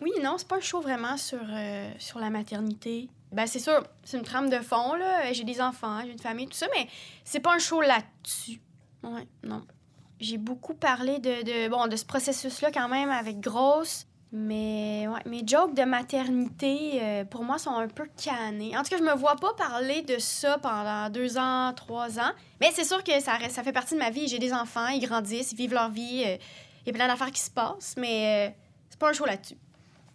[0.03, 3.09] Oui, non, c'est pas un show vraiment sur, euh, sur la maternité.
[3.33, 5.33] Ben, c'est sûr, c'est une trame de fond, là.
[5.33, 6.87] J'ai des enfants, j'ai une famille, tout ça, mais
[7.25, 8.61] c'est pas un show là-dessus.
[9.03, 9.63] Ouais, non.
[10.21, 15.21] J'ai beaucoup parlé de, de, bon, de ce processus-là quand même avec Grosse, mais ouais,
[15.27, 18.77] mes jokes de maternité, euh, pour moi, sont un peu canés.
[18.77, 22.33] En tout cas, je me vois pas parler de ça pendant deux ans, trois ans,
[22.61, 24.29] mais c'est sûr que ça, reste- ça fait partie de ma vie.
[24.29, 26.25] J'ai des enfants, ils grandissent, ils vivent leur vie.
[26.27, 26.37] euh,
[26.85, 28.53] Il y a plein d'affaires qui se passent, mais euh,
[28.91, 29.57] c'est pas un show là-dessus.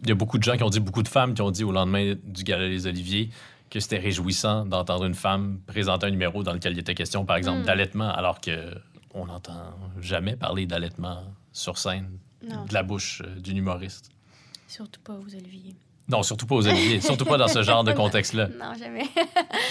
[0.04, 1.64] Il y a beaucoup de gens qui ont dit, beaucoup de femmes qui ont dit
[1.64, 3.30] au lendemain du Gala des Oliviers
[3.70, 7.38] que c'était réjouissant d'entendre une femme présenter un numéro dans lequel il était question, par
[7.38, 7.66] exemple, Mm.
[7.66, 8.74] d'allaitement, alors que
[9.14, 12.10] on n'entend jamais parler d'allaitement sur scène
[12.44, 12.66] Non.
[12.66, 14.10] de la bouche euh, d'une humoriste.
[14.68, 15.76] Surtout pas aux oliviers.
[16.08, 17.00] Non, surtout pas aux oliviers.
[17.02, 18.48] surtout pas dans ce genre de contexte-là.
[18.60, 19.08] Non, jamais.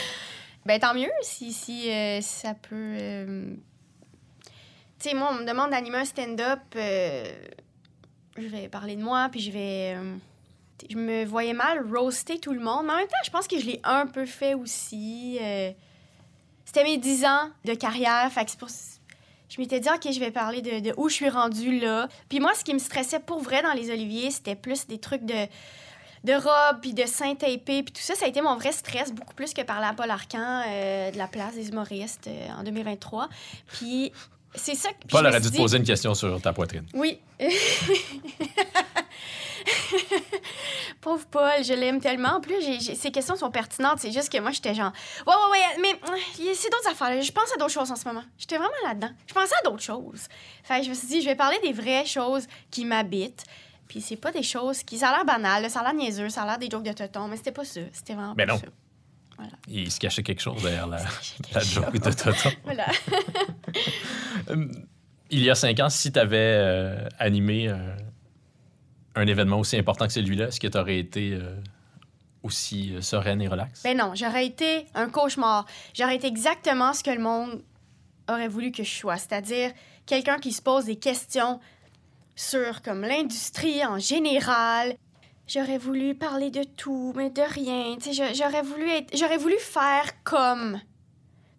[0.66, 2.74] ben, tant mieux si, si euh, ça peut.
[2.76, 3.54] euh,
[5.00, 6.60] Tu sais, moi, on me demande d'animer un stand-up.
[6.76, 7.24] euh,
[8.36, 9.96] Je vais parler de moi, puis je vais.
[10.88, 12.86] Je me voyais mal roaster tout le monde.
[12.86, 15.38] Mais en même temps, je pense que je l'ai un peu fait aussi.
[16.64, 18.30] C'était mes 10 ans de carrière.
[18.32, 18.68] Fait que c'est pour.
[19.50, 22.08] Je m'étais dit, OK, je vais parler de, de où je suis rendue là.
[22.28, 25.26] Puis moi, ce qui me stressait pour vrai dans les oliviers, c'était plus des trucs
[25.26, 25.46] de
[26.24, 29.12] de robes, puis de seins tapés, puis tout ça, ça a été mon vrai stress,
[29.12, 32.62] beaucoup plus que parler à Paul Arcan euh, de la place des humoristes euh, en
[32.62, 33.28] 2023.
[33.72, 34.12] Puis
[34.54, 35.08] c'est ça que...
[35.08, 36.84] Paul aurait dû te poser une question sur ta poitrine.
[36.92, 37.18] Oui.
[41.00, 42.36] Pauvre Paul, je l'aime tellement.
[42.36, 42.60] En plus,
[42.94, 43.98] ces questions sont pertinentes.
[44.00, 44.92] C'est juste que moi, j'étais genre,
[45.26, 47.10] ouais, ouais, ouais, mais euh, c'est d'autres affaires.
[47.10, 47.20] là.
[47.20, 48.22] Je pense à d'autres choses en ce moment.
[48.38, 49.10] J'étais vraiment là-dedans.
[49.26, 50.26] Je pensais à d'autres choses.
[50.62, 53.44] Fait que je me suis dit, je vais parler des vraies choses qui m'habitent.
[53.88, 54.98] Puis c'est pas des choses qui.
[54.98, 57.26] Ça a l'air banal, ça a l'air niaiseux, ça a l'air des jokes de tonton,
[57.28, 57.80] mais c'était pas ça.
[57.92, 58.58] C'était vraiment Mais pas non.
[58.58, 58.66] ça.
[59.36, 59.52] Voilà.
[59.68, 60.98] Il se cachait quelque chose derrière la,
[61.52, 61.72] chose.
[61.72, 62.50] joke de Toto.
[62.64, 62.86] Voilà.
[64.50, 64.68] Euh,
[65.30, 67.78] Il y a cinq ans, si tu avais animé euh,
[69.20, 71.56] un événement aussi important que celui-là, est-ce que tu aurais été euh,
[72.42, 73.82] aussi euh, sereine et relaxe?
[73.82, 75.66] Ben non, j'aurais été un cauchemar.
[75.94, 77.62] J'aurais été exactement ce que le monde
[78.28, 79.72] aurait voulu que je sois, c'est-à-dire
[80.06, 81.60] quelqu'un qui se pose des questions
[82.36, 84.94] sur comme l'industrie en général.
[85.46, 87.96] J'aurais voulu parler de tout, mais de rien.
[88.32, 90.80] J'aurais voulu être, j'aurais voulu faire comme.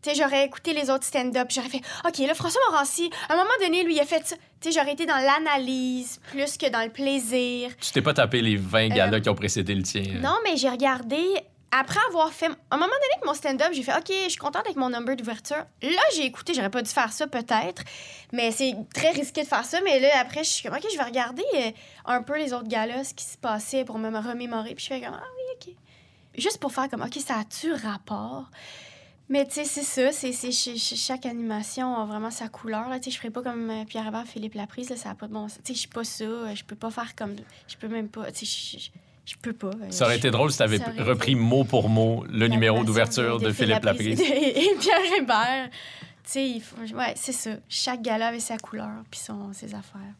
[0.02, 3.38] Tu sais, j'aurais écouté les autres stand-up, j'aurais fait OK, là François Morancy, à un
[3.38, 4.36] moment donné, lui il a fait ça.
[4.60, 7.72] Tu sais, j'aurais été dans l'analyse plus que dans le plaisir.
[7.80, 10.04] Tu t'es pas tapé les 20 galas Euh, qui ont précédé le tien?
[10.04, 10.20] euh?
[10.20, 11.24] Non, mais j'ai regardé.
[11.74, 12.48] Après avoir fait.
[12.48, 14.90] À un moment donné, avec mon stand-up, j'ai fait OK, je suis contente avec mon
[14.90, 15.64] number d'ouverture.
[15.82, 17.84] Là, j'ai écouté, j'aurais pas dû faire ça peut-être.
[18.34, 19.80] Mais c'est très risqué de faire ça.
[19.82, 21.72] Mais là, après, je suis comme OK, je vais regarder euh,
[22.06, 24.76] un peu les autres galas, ce qui se passait pour me remémorer.
[24.76, 25.76] Puis je fais comme Ah oui, OK.
[26.38, 28.48] Juste pour faire comme OK, ça a-tu rapport?
[29.32, 30.12] Mais tu sais, c'est ça.
[30.12, 32.90] C'est, c'est, ch- ch- chaque animation a vraiment sa couleur.
[32.90, 32.98] Là.
[33.04, 34.90] Je ferais pas comme euh, Pierre Hébert, Philippe Laprise.
[34.90, 35.60] Là, ça a pas de bon sens.
[35.68, 36.24] Je suis pas ça.
[36.26, 37.36] euh, Je peux pas faire comme.
[37.68, 38.28] Je peux même pas.
[38.30, 39.68] Je- peux pas.
[39.68, 42.84] euh, Ça aurait été drôle si tu avais repris été- mot pour mot le numéro
[42.84, 44.20] d'ouverture de, Philippe Laprise.
[44.20, 45.70] Et, et Pierre Hébert.
[45.70, 47.52] Tu sais, faut- ouais, c'est ça.
[47.70, 50.14] Chaque gala avait sa couleur puis son, ses affaires.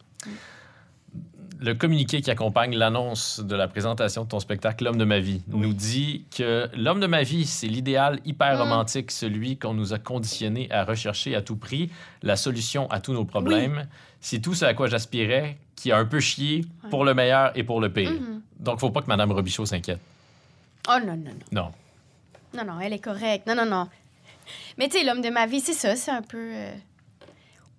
[1.64, 5.42] Le communiqué qui accompagne l'annonce de la présentation de ton spectacle L'homme de ma vie
[5.52, 5.60] Oui.
[5.60, 8.60] nous dit que l'homme de ma vie, c'est l'idéal hyper Mm.
[8.62, 11.88] romantique, celui qu'on nous a conditionné à rechercher à tout prix,
[12.24, 13.86] la solution à tous nos problèmes.
[14.20, 16.90] C'est tout ce à quoi j'aspirais, qui a un peu chié Ouais.
[16.90, 18.10] pour le meilleur et pour le pire.
[18.10, 18.40] Mhm.
[18.58, 20.00] Donc, faut pas que Mme Robichaud s'inquiète.
[20.88, 21.62] Oh non, non, non.
[21.62, 21.72] Non.
[22.54, 23.46] Non, non, elle est correcte.
[23.46, 23.88] Non, non, non.
[24.78, 25.94] Mais tu sais, l'homme de ma vie, c'est ça.
[25.94, 26.38] C'est un peu.
[26.38, 26.72] euh,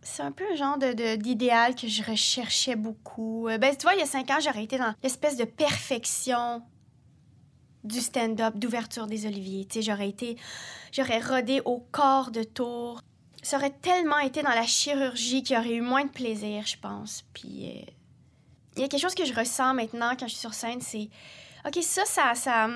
[0.04, 3.48] C'est un peu un genre de- d'idéal que je recherchais beaucoup.
[3.48, 6.62] Euh, ben, tu vois, il y a cinq ans, j'aurais été dans l'espèce de perfection
[7.84, 9.66] du stand-up, d'ouverture des Oliviers.
[9.66, 10.38] Tu sais, j'aurais été.
[10.92, 13.02] J'aurais rodé au corps de tour.
[13.42, 16.78] Ça aurait tellement été dans la chirurgie qu'il y aurait eu moins de plaisir, je
[16.78, 17.24] pense.
[17.34, 17.70] Puis.
[17.88, 17.92] euh,
[18.76, 21.10] Il y a quelque chose que je ressens maintenant quand je suis sur scène, c'est.
[21.66, 22.36] OK, ça, ça.
[22.36, 22.68] ça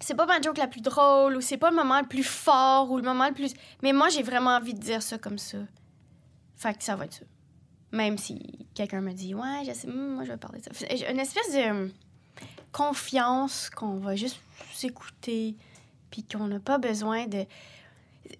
[0.00, 2.90] c'est pas ma joke la plus drôle ou c'est pas le moment le plus fort
[2.90, 3.54] ou le moment le plus.
[3.82, 5.58] Mais moi, j'ai vraiment envie de dire ça comme ça.
[6.56, 7.24] Fait que ça va être ça.
[7.92, 10.86] Même si quelqu'un me dit, ouais, je sais, hum, moi, je vais parler de ça.
[10.94, 11.90] J'ai Une espèce de hum,
[12.72, 14.40] confiance qu'on va juste
[14.72, 15.54] s'écouter
[16.10, 17.44] puis qu'on n'a pas besoin de.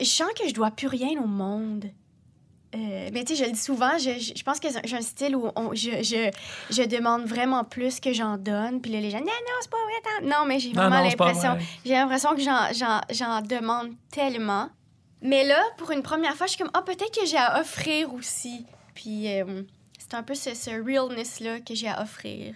[0.01, 1.87] Je sens que je dois plus rien au monde.
[2.75, 5.01] Euh, mais tu sais, je le dis souvent, je, je, je pense que j'ai un
[5.01, 6.29] style où on- je, je,
[6.71, 8.81] je demande vraiment plus que j'en donne.
[8.81, 9.95] Puis là, les gens, non, non, c'est pas vrai.
[10.03, 10.27] attends.
[10.41, 10.97] Non, mais j'ai vraiment
[11.27, 11.51] l'impression
[11.85, 14.71] j'ai l'impression que j'en demande tellement.
[15.23, 18.13] Mais là, pour une première fois, je suis comme, ah, peut-être que j'ai à offrir
[18.13, 18.67] aussi.
[18.95, 19.63] Puis euh,
[19.99, 22.55] c'est un peu ce, ce realness-là que j'ai à offrir.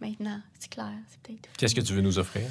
[0.00, 2.48] Maintenant, c'est clair, c'est peut-être Qu'est-ce que tu veux nous offrir?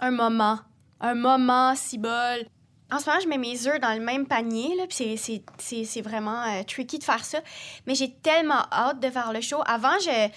[0.00, 0.58] un moment.
[1.00, 2.44] Un moment, si bol.
[2.90, 5.42] En ce moment, je mets mes œufs dans le même panier, là, puis c'est- c'est-
[5.58, 7.40] c'est c'est vraiment euh, tricky de faire ça.
[7.86, 9.62] Mais j'ai tellement hâte de faire le show.
[9.66, 10.28] Avant, je...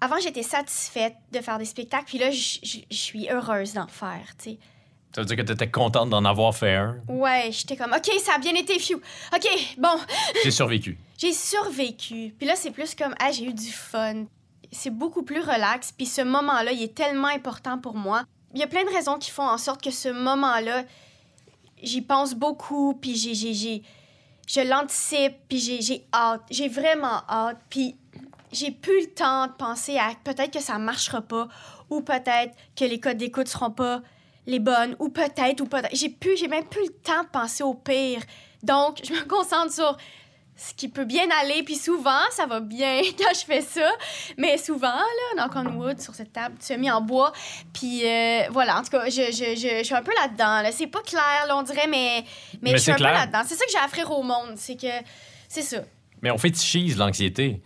[0.00, 2.58] Avant, j'étais satisfaite de faire des spectacles, puis là, je
[2.90, 4.58] suis heureuse d'en faire, tu sais.
[5.14, 6.96] Ça veut dire que tu étais contente d'en avoir fait un?
[7.08, 8.96] Ouais, j'étais comme, OK, ça a bien été, fiu.
[8.96, 9.46] OK,
[9.78, 9.88] bon,
[10.42, 10.98] J'ai survécu.
[11.18, 12.34] j'ai survécu.
[12.36, 14.24] Puis là, c'est plus comme, ah, j'ai eu du fun.
[14.72, 15.92] C'est beaucoup plus relax.
[15.92, 18.24] Puis ce moment-là, il est tellement important pour moi.
[18.54, 20.82] Il y a plein de raisons qui font en sorte que ce moment-là,
[21.82, 22.94] j'y pense beaucoup.
[22.94, 23.82] Puis j'ai, j'ai, j'ai-
[24.48, 25.34] je l'anticipe.
[25.48, 26.42] Puis j'ai, j'ai hâte.
[26.50, 27.58] J'ai vraiment hâte.
[27.70, 27.94] Puis
[28.50, 31.46] j'ai plus le temps de penser à peut-être que ça marchera pas.
[31.88, 34.00] Ou peut-être que les codes d'écoute seront pas
[34.46, 34.96] les bonnes.
[34.98, 35.94] Ou peut-être, ou peut-être.
[35.94, 38.20] J'ai plus, j'ai même plus le temps de penser au pire.
[38.62, 39.96] Donc, je me concentre sur
[40.56, 43.90] Ce qui peut bien aller, puis souvent, ça va bien quand je fais ça.
[44.38, 44.88] Mais souvent,
[45.36, 47.32] là, dans on wood, sur cette table semi en bois.
[47.72, 50.62] Puis euh, voilà, en tout cas, je, je, je, je suis un peu là-dedans.
[50.62, 50.70] Là.
[50.70, 52.24] C'est pas clair, là, on dirait, mais,
[52.62, 53.42] mais, Mais je suis un peu là-dedans.
[53.46, 54.54] C'est ça que j'ai à offrir au monde.
[54.56, 54.86] C'est que.
[55.48, 55.78] C'est ça.
[56.22, 57.60] Mais on fétichise l'anxiété.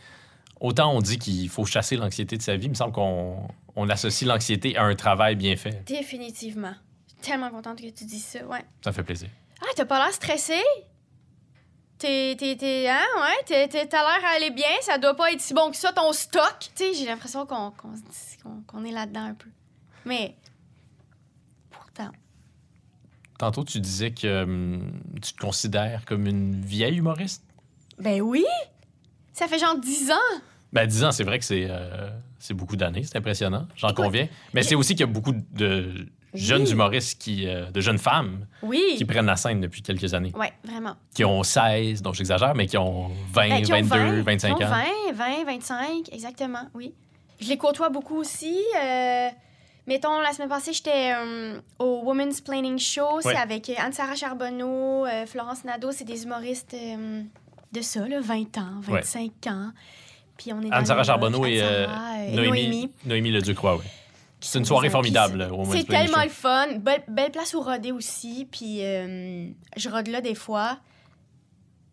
[0.60, 3.88] Autant on dit qu'il faut chasser l'anxiété de sa vie, il me semble qu'on on
[3.88, 5.84] associe l'anxiété à un travail bien fait.
[5.86, 6.74] Définitivement.
[7.06, 8.44] Je suis tellement contente que tu dis ça.
[8.46, 8.64] Ouais.
[8.84, 9.28] Ça fait plaisir.
[9.62, 10.60] Ah, t'as pas l'air stressé?
[11.98, 15.32] T'es, t'es, t'es, hein, ouais, t'es, t'es- t'as l'air à aller bien, ça doit pas
[15.32, 16.56] être si bon que ça, ton stock.
[16.60, 19.48] Tu sais, j'ai l'impression qu'on, qu'on- qu'on est là-dedans un peu.
[20.04, 20.36] Mais,
[21.70, 22.10] pourtant.
[23.38, 27.44] Tantôt, tu disais que hum, tu te considères comme une vieille humoriste.
[27.98, 28.44] Ben oui!
[29.32, 30.40] Ça fait genre 10 ans!
[30.72, 34.28] Ben, 10 ans, c'est vrai que c'est euh, c'est beaucoup d'années, c'est impressionnant, j'en conviens.
[34.54, 36.70] Mais c'est aussi qu'il y a beaucoup de jeunes Oui.
[36.72, 38.82] humoristes, qui, euh, de jeunes femmes Oui!
[38.96, 40.32] qui prennent la scène depuis quelques années.
[40.36, 40.94] Ouais, vraiment.
[41.14, 44.56] Qui ont 16, donc j'exagère, mais qui ont 20, Ben, qui ont 22, 20, 25
[44.56, 44.70] qui ont ans.
[44.70, 46.94] 20, 20, 25, exactement, oui.
[47.40, 48.58] Je les côtoie beaucoup aussi.
[48.82, 49.28] euh,
[49.86, 53.20] mettons, la semaine passée, j'étais euh, au Women's Planning Show.
[53.22, 53.36] C'est Ouais.
[53.36, 55.92] avec Anne-Sara Charbonneau, euh, Florence Nadeau.
[55.92, 57.22] C'est des humoristes euh,
[57.72, 59.70] de ça, là, 20 ans, 25 ans.
[60.38, 62.90] Puis on est Anne-Sara Charbonneau et euh, euh, et Noémie, Noémie.
[63.04, 63.84] Noémie Leducroix, oui.
[64.40, 66.68] C'est une soirée formidable, au C'est tellement le fun.
[66.78, 68.46] Belle, belle place au rodé aussi.
[68.50, 70.78] Puis euh, je rode là des fois.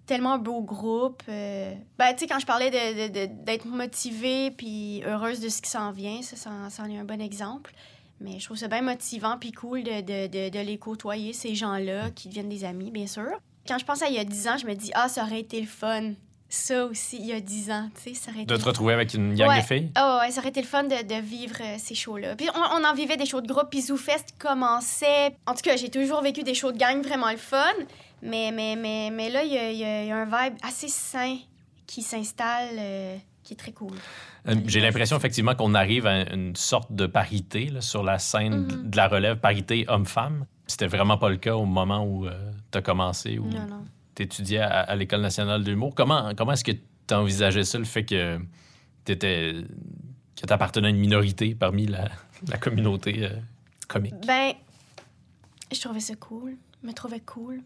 [0.06, 1.24] Tellement un beau groupe.
[1.28, 1.74] euh.
[1.98, 5.64] Ben, tu sais, quand je parlais de- de- de- d'être motivée puis heureuse de ce
[5.64, 7.74] qui s'en vient, ça, ça, en- ça en est un bon exemple.
[8.22, 11.56] Mais je trouve ça bien motivant puis cool de, de, de, de les côtoyer, ces
[11.56, 13.32] gens-là, qui deviennent des amis, bien sûr.
[13.68, 15.40] Quand je pense à il y a 10 ans, je me dis, ah, ça aurait
[15.40, 16.12] été le fun.
[16.58, 18.94] Ça aussi, il y a 10 ans, tu sais, ça aurait été De te retrouver
[18.94, 19.60] avec une gang Ouais.
[19.62, 19.92] de filles?
[20.00, 22.36] Oh, ouais, ça aurait été le fun de, de vivre euh, ces shows-là.
[22.36, 25.36] Puis on, on en vivait des shows de groupe, puis ZooFest commençait.
[25.46, 27.60] En tout cas, j'ai toujours vécu des shows de gang vraiment le fun.
[28.22, 31.38] Mais, mais, mais, mais là, il y a, y y un vibe assez sain
[31.86, 33.92] qui s'installe, euh, qui est très cool.
[34.48, 38.66] Euh, J'ai l'impression effectivement qu'on arrive à une sorte de parité là, sur la scène
[38.68, 38.90] Mhm.
[38.90, 40.46] de la relève, parité homme-femme.
[40.68, 42.26] C'était vraiment pas le cas au moment où
[42.72, 43.86] tu as commencé, Non, non.
[44.16, 45.94] Tu étudiais à, l'École nationale de l'humour.
[45.96, 48.40] Comment, comment est-ce que tu envisageais ça, le fait que
[49.06, 52.10] tu que appartenais à une minorité parmi la,
[52.60, 53.30] communauté euh,
[53.88, 54.16] comique?
[54.26, 54.54] Ben,
[55.72, 56.58] je trouvais ça cool.
[56.82, 57.62] Je me trouvais cool.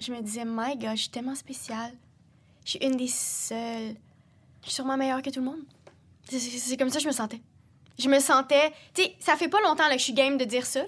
[0.00, 1.92] Je me disais, my God, je suis tellement spéciale.
[2.64, 3.94] Je suis une des seules.
[4.60, 5.60] Je suis sûrement meilleure que tout le monde.
[6.28, 7.40] C'est- comme ça que je me sentais.
[7.98, 8.72] Je me sentais.
[8.94, 10.82] Tu sais, ça fait pas longtemps là, que je suis game de dire ça,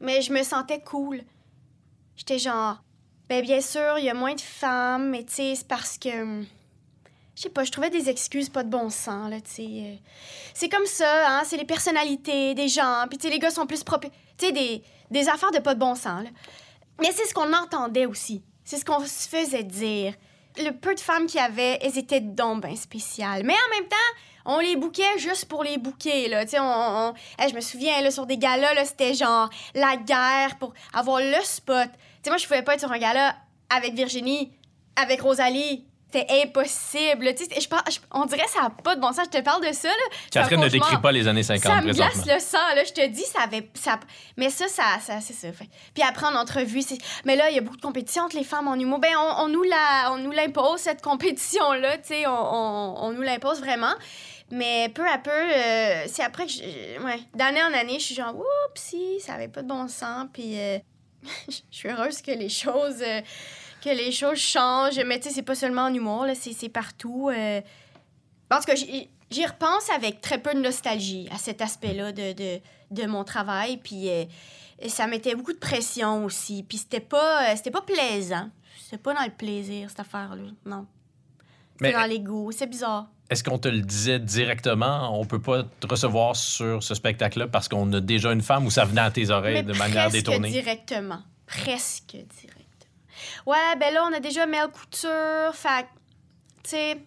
[0.00, 1.22] mais je me sentais cool.
[2.16, 2.82] J'étais genre.
[3.28, 6.22] Ben, bien sûr, il y a moins de femmes, mais c'est parce que.
[6.22, 6.46] hum,
[7.36, 9.62] Je sais pas, je trouvais des excuses pas de bon sens, là, tu sais.
[9.62, 9.94] euh,
[10.54, 13.04] c'est comme ça, hein, c'est les personnalités des gens.
[13.08, 14.08] Puis, tu sais, les gars sont plus propres.
[14.38, 16.30] Tu sais, des, des affaires de pas de bon sens, là.
[17.00, 18.42] Mais c'est ce qu'on entendait aussi.
[18.64, 20.14] C'est ce qu'on se faisait dire.
[20.56, 23.44] Le peu de femmes qu'il y avait, elles étaient donc ben spéciales.
[23.44, 23.96] Mais en même temps,
[24.46, 26.44] on les bouquait juste pour les bouquer, là.
[26.44, 27.14] Tu sais, on...
[27.48, 31.40] je me souviens, là, sur des galas, là, c'était genre la guerre pour avoir le
[31.44, 31.88] spot.
[32.18, 33.36] Tu sais, moi, je pouvais pas être sur un gala
[33.70, 34.52] avec Virginie,
[34.96, 35.84] avec Rosalie.
[36.10, 37.34] C'était impossible.
[37.34, 39.26] Tu sais, je, par- je- on dirait que ça n'a pas de bon sens.
[39.30, 39.94] Je te parle de ça, là.
[40.30, 43.06] Catherine ne décrit pas les années 50 Ça me glace le sang, là, je te
[43.08, 43.68] dis, ça avait...
[43.74, 44.00] Ça...
[44.38, 45.52] Mais ça, ça, ça c'est ça.
[45.52, 45.68] Fait.
[45.92, 46.96] Puis après, en entrevue, c'est...
[47.26, 49.00] Mais là, il y a beaucoup de compétition entre les femmes en humour.
[49.00, 50.12] Ben, on, on nous la...
[50.12, 53.92] on nous l'impose, cette compétition-là, tu sais, on, on, on nous l'impose vraiment.
[54.50, 57.04] Mais peu à peu, euh, c'est après que, je...
[57.04, 58.46] ouais, d'année en année, je suis genre, oups,
[58.80, 60.26] si, ça avait pas de bon sens.
[60.32, 60.78] Puis euh,
[61.48, 63.02] je suis heureuse que les choses...
[63.02, 63.20] euh,
[63.82, 65.00] que les choses changent.
[65.06, 67.30] Mais tu sais, c'est pas seulement en humour, là, c'est, partout.
[67.30, 67.60] euh.
[68.50, 73.06] Cas, j'y, j'y repense avec très peu de nostalgie à cet aspect-là de, de, de
[73.06, 73.76] mon travail.
[73.76, 74.24] Puis euh,
[74.88, 76.62] ça mettait beaucoup de pression aussi.
[76.62, 78.50] Puis c'était pas, euh, c'était pas plaisant.
[78.82, 80.50] C'était pas dans le plaisir, cette affaire-là.
[80.64, 80.86] Non.
[81.80, 82.50] Mais- dans l'ego.
[82.52, 83.06] C'est bizarre.
[83.30, 85.18] Est-ce qu'on te le disait directement?
[85.20, 88.70] On peut pas te recevoir sur ce spectacle-là parce qu'on a déjà une femme ou
[88.70, 90.50] ça venait à tes oreilles Mais de manière presque détournée?
[90.50, 91.20] directement.
[91.46, 92.64] Presque directement.
[93.46, 95.54] Ouais, ben là, on a déjà Mel Couture.
[95.54, 95.86] Fait
[96.62, 96.98] tu sais.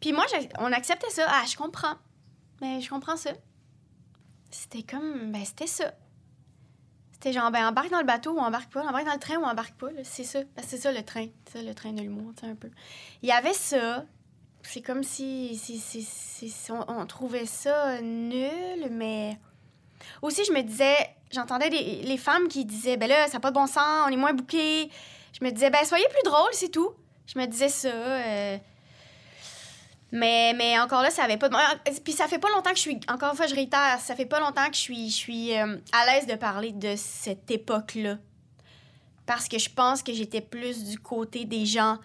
[0.00, 0.24] Puis moi,
[0.58, 1.26] on acceptait ça.
[1.28, 1.94] Ah, je comprends.
[2.62, 3.30] Mais je comprends ça.
[4.50, 5.32] C'était comme.
[5.32, 5.92] Ben, c'était ça.
[7.18, 8.82] C'était genre, ben, embarque dans le bateau ou embarque pas.
[8.82, 9.86] Embarque dans le train ou embarque pas.
[10.02, 10.40] C'est ça.
[10.66, 11.28] C'est ça le train.
[11.50, 12.68] Ça le train de l'humour, un peu.
[13.22, 14.04] Il y avait ça.
[14.62, 19.38] C'est comme si, si, si- si- on, trouvait ça nul, mais.
[20.20, 20.94] Aussi, je me disais,
[21.32, 24.16] j'entendais les, femmes qui disaient, ben là, ça n'a pas de bon sens, on est
[24.16, 24.90] moins bouqués.
[25.32, 26.90] Je me disais, ben soyez plus drôle, c'est tout.
[27.26, 27.88] Je me disais ça.
[27.88, 28.58] euh,
[30.16, 31.56] Mais, mais encore là, ça avait pas de.
[32.00, 32.98] Puis ça fait pas longtemps que je suis.
[33.06, 35.76] Encore une fois, je réitère, ça fait pas longtemps que je suis, je suis euh,
[35.92, 38.16] à l'aise de parler de cette époque-là.
[39.26, 41.98] Parce que je pense que j'étais plus du côté des gens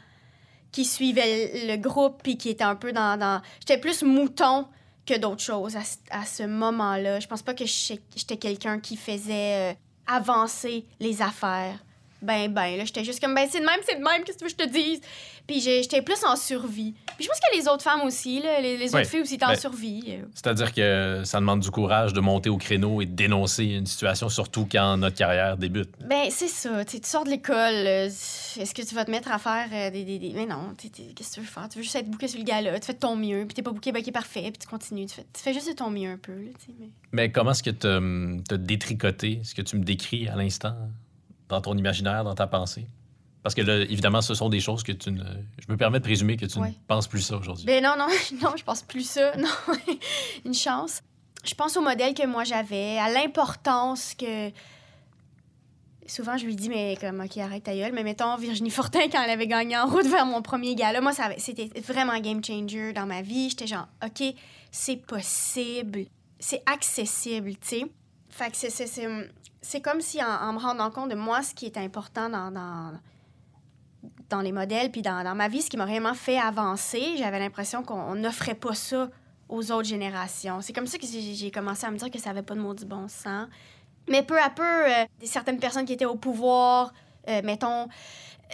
[0.73, 3.17] qui suivait le groupe puis qui était un peu dans.
[3.17, 3.41] dans...
[3.61, 4.67] J'étais plus mouton
[5.05, 7.21] que d'autres choses à, à ce moment-là.
[7.21, 9.73] Je pense pas que j'étais j'étais quelqu'un qui faisait euh,
[10.05, 11.79] avancer les affaires.
[12.21, 14.45] Ben, ben, là, j'étais juste comme, ben, c'est de même, c'est de même, qu'est-ce que
[14.45, 15.01] tu veux que je te dise?
[15.47, 16.93] Puis j'étais plus en survie.
[17.17, 19.49] Puis je pense que les autres femmes aussi, là, les, autres filles aussi étaient en
[19.49, 20.03] ben- survie.
[20.09, 20.25] euh.
[20.35, 24.29] C'est-à-dire que ça demande du courage de monter au créneau et de dénoncer une situation,
[24.29, 25.89] surtout quand notre carrière débute.
[26.05, 26.85] Ben, c'est ça.
[26.85, 27.57] Tu sors de l'école.
[27.73, 30.73] euh, Est-ce que tu vas te mettre à faire euh, des, des, des- Mais non,
[30.77, 31.67] qu'est-ce que tu veux faire?
[31.69, 32.79] Tu veux juste être bouqué sur le gala.
[32.79, 33.45] Tu fais de ton mieux.
[33.45, 34.43] Puis t'es pas bouqué, ben, qui est parfait.
[34.43, 35.07] Puis tu continues.
[35.07, 36.33] Tu fais, tu fais juste de ton mieux un peu.
[36.33, 36.89] Là, mais...
[37.13, 39.41] Mais comment est-ce que tu as détricoté?
[39.43, 40.75] Ce que tu me décris à l'instant?
[41.51, 42.87] Dans ton imaginaire, dans ta pensée?
[43.43, 45.23] Parce que là, évidemment, ce sont des choses que tu ne.
[45.57, 46.69] Je me permets de présumer que tu Ouais.
[46.69, 47.65] ne penses plus ça aujourd'hui.
[47.65, 48.07] Ben non, non,
[48.41, 49.35] non, je pense plus ça.
[49.37, 49.49] Non,
[50.45, 51.01] une chance.
[51.43, 54.51] Je pense au modèle que moi j'avais, à l'importance que.
[56.07, 57.93] Souvent, je lui dis, mais comme, OK, arrête ta gueule.
[57.93, 61.13] Mais mettons, Virginie Fortin, quand elle avait gagné en route vers mon premier gala, moi,
[61.13, 63.49] ça c'était vraiment un game changer dans ma vie.
[63.49, 64.23] J'étais genre, OK,
[64.71, 66.05] c'est possible.
[66.39, 67.85] C'est accessible, tu sais.
[68.29, 69.07] Fait que c'est-
[69.61, 72.93] c'est- comme si, en, me rendant compte de moi, ce qui est important dans, dans,
[74.29, 77.39] dans les modèles, puis dans, dans ma vie, ce qui m'a vraiment fait avancer, j'avais
[77.39, 79.09] l'impression qu'on n'offrait pas ça
[79.49, 80.61] aux autres générations.
[80.61, 82.85] C'est comme ça que j'ai commencé à me dire que ça avait pas de maudit
[82.85, 83.47] bon sens.
[84.09, 86.93] Mais peu à peu, euh, certaines personnes qui étaient au pouvoir,
[87.29, 87.87] euh, mettons,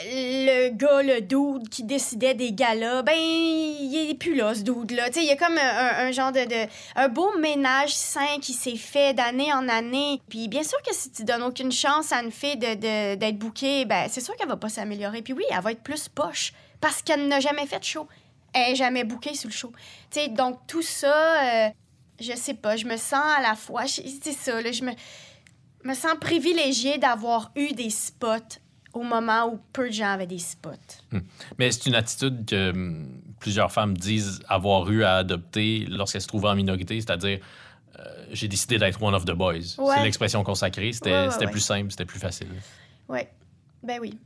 [0.05, 5.09] le gars, le dude qui décidait des galas, ben, il est plus là, ce dude-là.
[5.15, 9.13] Il y a comme un, genre de, de- un beau ménage sain qui s'est fait
[9.13, 10.21] d'année en année.
[10.29, 13.37] Puis bien sûr que si tu donnes aucune chance à une fille de, de- d'être
[13.37, 15.21] bookée, ben, c'est sûr qu'elle va pas s'améliorer.
[15.21, 18.07] Puis oui, elle va être plus poche parce qu'elle n'a jamais fait de show.
[18.53, 19.71] Elle n'est jamais bookée sur le show.
[20.11, 21.69] Tu sais, donc tout ça, euh,
[22.19, 24.91] je sais pas, je me sens à la fois, c'est ça, là, je me,
[25.83, 28.59] me sens privilégiée d'avoir eu des spots
[28.97, 30.71] au moment où peu de gens avaient des spots.
[31.57, 36.27] Mais c'est une attitude que hum, plusieurs femmes disent avoir eu à adopter lorsqu'elles se
[36.27, 37.39] trouvaient en minorité, c'est-à-dire
[37.99, 39.75] euh, j'ai décidé d'être one of the boys.
[39.77, 39.95] Ouais.
[39.95, 40.91] C'est l'expression consacrée.
[40.93, 42.47] C'était Ouais, plus simple, c'était plus facile.
[43.09, 43.31] Ouais,
[43.83, 44.17] ben oui,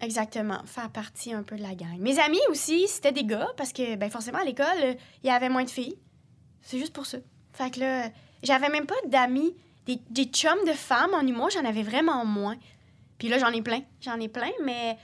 [0.00, 0.60] exactement.
[0.64, 1.96] Faire partie un peu de la gang.
[1.98, 5.48] Mes amis aussi, c'était des gars parce que, ben forcément, à l'école, il y avait
[5.48, 5.96] moins de filles.
[6.62, 7.18] C'est juste pour ça.
[7.52, 8.08] Fait que là,
[8.42, 9.54] j'avais même pas d'amis,
[9.86, 12.56] des, des chums de femmes en humour, j'en avais vraiment moins.
[13.20, 13.82] Puis là, j'en ai plein.
[14.00, 14.96] J'en ai plein, mais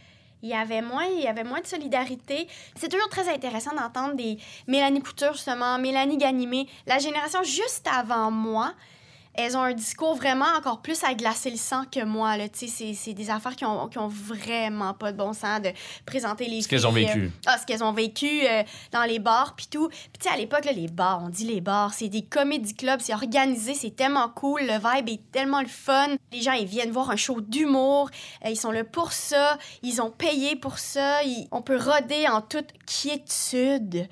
[0.43, 2.49] il y avait moins, il y avait moins de solidarité.
[2.75, 8.31] C'est toujours très intéressant d'entendre des Mélanie Couture, justement, Mélanie Ganimé, la génération juste avant
[8.31, 8.73] moi.
[9.39, 12.37] Elles ont un discours vraiment encore plus à glacer le sang que moi.
[12.37, 12.45] Là.
[12.53, 15.71] C'est, c'est des affaires qui ont, qui ont vraiment pas de bon sens de
[16.07, 17.31] présenter les Ce qu'elles ont filles, euh, vécu.
[17.47, 19.89] ah, ce qu'elles ont vécu euh, dans les bars, puis tout.
[19.89, 22.75] Puis, tu sais, à l'époque, là, les bars, on dit les bars, c'est des comédie
[22.75, 26.09] clubs, c'est organisé, c'est tellement cool, le vibe est tellement le fun.
[26.33, 28.11] Les gens, ils viennent voir un show d'humour,
[28.45, 32.27] euh, ils sont là pour ça, ils ont payé pour ça, ils- on peut roder
[32.29, 34.09] en toute quiétude.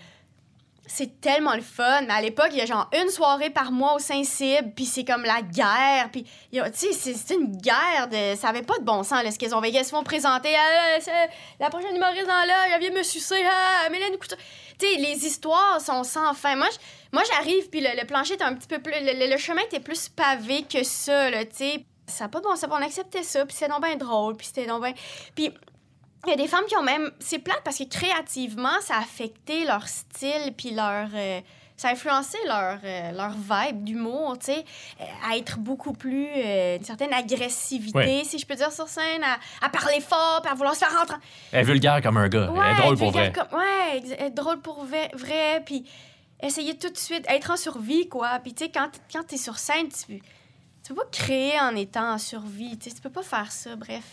[0.96, 2.07] C'est tellement le fun.
[2.09, 5.24] À l'époque, il y a genre une soirée par mois au Saint-Cybe, puis c'est comme
[5.24, 6.09] la guerre.
[6.12, 8.37] Puis, tu sais, c'est une guerre de.
[8.37, 9.76] Ça avait pas de bon sens, là, ce qu'ils ont vécu.
[9.76, 10.54] Ils se font présenter.
[10.57, 11.11] Ah, c'est
[11.59, 13.42] la prochaine humoriste dans là, elle vient me sucer.
[13.44, 14.37] Ah, Mélanie Couture.
[14.78, 16.54] Tu sais, les histoires sont sans fin.
[16.54, 16.68] Moi,
[17.11, 18.94] moi j'arrive, puis le, plancher était un petit peu plus.
[19.00, 21.85] Le, chemin était plus pavé que ça, tu sais.
[22.07, 22.70] Ça n'a pas de bon sens.
[22.70, 25.50] On acceptait ça, puis c'était donc bien drôle, puis c'était donc bien.
[26.26, 27.10] Il y a des femmes qui ont même.
[27.20, 31.08] C'est plate parce que créativement, ça a affecté leur style, puis leur.
[31.14, 31.40] euh,
[31.76, 34.64] ça a influencé leur, euh, leur vibe d'humour, tu sais,
[35.00, 36.28] euh, à être beaucoup plus.
[36.76, 38.22] une certaine agressivité, Ouais.
[38.24, 40.96] si je peux dire, sur scène, à, à parler fort, puis à vouloir se faire
[40.96, 41.16] rentrer.
[41.50, 42.48] Elle est vulgaire comme un gars.
[42.54, 43.32] elle est drôle pour vrai.
[43.32, 45.84] comme- ouais, être drôle pour vrai, vrai, puis
[46.40, 48.38] essayer tout de suite, être en survie, quoi.
[48.40, 52.12] Puis, tu sais, quand, quand t'es sur scène, tu, tu peux pas créer en étant
[52.12, 54.04] en survie, tu sais, tu peux pas faire ça, bref.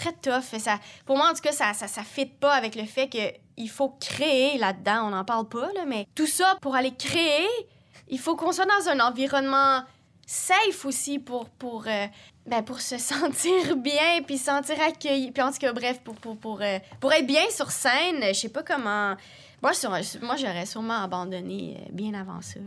[0.00, 0.58] Très tough.
[0.58, 3.70] Ça, pour moi, en tout cas, ça ça, ça fit pas avec le fait qu'il
[3.70, 5.08] faut créer là-dedans.
[5.08, 7.48] On n'en parle pas, là, mais tout ça, pour aller créer,
[8.08, 9.82] il faut qu'on soit dans un environnement
[10.26, 12.06] safe aussi pour, pour, euh,
[12.46, 15.32] ben, pour se sentir bien, puis se sentir accueilli.
[15.32, 18.32] Puis en tout cas, bref, pour, pour, pour, euh, pour être bien sur scène, je
[18.32, 19.16] sais pas comment...
[19.62, 19.72] Moi,
[20.22, 22.60] moi j'aurais sûrement abandonné euh, bien avant ça.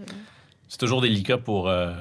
[0.74, 1.94] C'est toujours délicat pour, euh,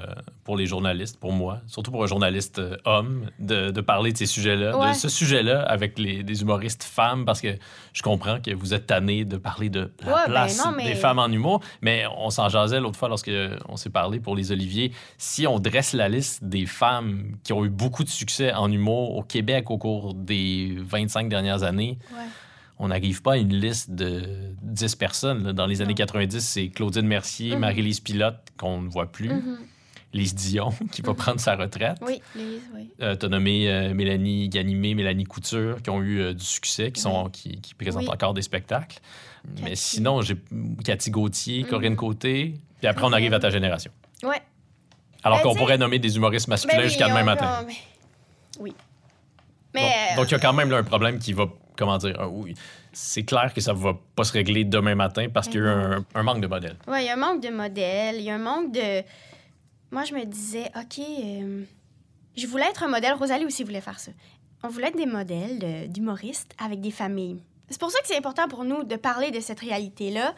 [0.44, 4.16] pour les journalistes, pour moi, surtout pour un journaliste euh, homme, de, de parler de
[4.16, 4.92] ces sujets-là, Ouais.
[4.92, 7.48] de ce sujet-là avec les, des humoristes femmes, parce que
[7.92, 10.84] je comprends que vous êtes tanné de parler de la Ouais, ben place non, mais-
[10.86, 13.30] des femmes en humour, mais on s'en jasait l'autre fois lorsque
[13.68, 14.92] on s'est parlé pour les Oliviers.
[15.18, 19.18] Si on dresse la liste des femmes qui ont eu beaucoup de succès en humour
[19.18, 22.24] au Québec au cours des 25 dernières années, Ouais.
[22.84, 24.24] On n'arrive pas à une liste de
[24.60, 25.44] 10 personnes.
[25.44, 25.52] là.
[25.52, 25.96] Dans les années Non.
[25.96, 27.60] 90, c'est Claudine Mercier, Mhm.
[27.60, 29.28] Marie-Lise Pilote, qu'on ne voit plus.
[29.28, 29.58] Mhm.
[30.12, 31.98] Lise Dion, qui va prendre sa retraite.
[32.02, 32.90] Oui, Lise, oui.
[33.00, 36.90] Euh, tu as nommé euh, Mélanie Ganimé, Mélanie Couture, qui ont eu euh, du succès,
[36.90, 38.10] qui, sont, qui, qui présentent Oui.
[38.10, 38.98] encore des spectacles.
[39.62, 40.36] Mais sinon, j'ai
[40.84, 41.98] Cathy Gauthier, Corinne Mhm.
[41.98, 43.92] Côté, puis après, on arrive à ta génération.
[44.24, 44.42] Ouais.
[45.22, 47.64] Alors Ben, qu'on pourrait nommer des humoristes masculins Ben oui, jusqu'à demain matin.
[47.66, 47.74] mais-
[48.60, 48.70] Oui.
[48.70, 48.78] Donc-
[49.74, 50.16] Mais.
[50.16, 51.46] Donc, il y a quand même là, un problème qui va,
[51.76, 52.54] comment dire, oui,
[52.92, 55.68] c'est clair que ça va pas se régler demain matin parce qu'il y a eu
[55.68, 56.76] un, un manque de modèles.
[56.86, 59.02] Ouais, il y a un manque de modèles, il y a un manque de.
[59.90, 61.64] Moi, je me disais, OK, euh,
[62.36, 63.12] je voulais être un modèle.
[63.14, 64.12] Rosalie aussi voulait faire ça.
[64.62, 67.42] On voulait être des modèles d'humoristes avec des familles.
[67.68, 70.34] C'est pour ça que c'est important pour nous de parler de cette réalité-là,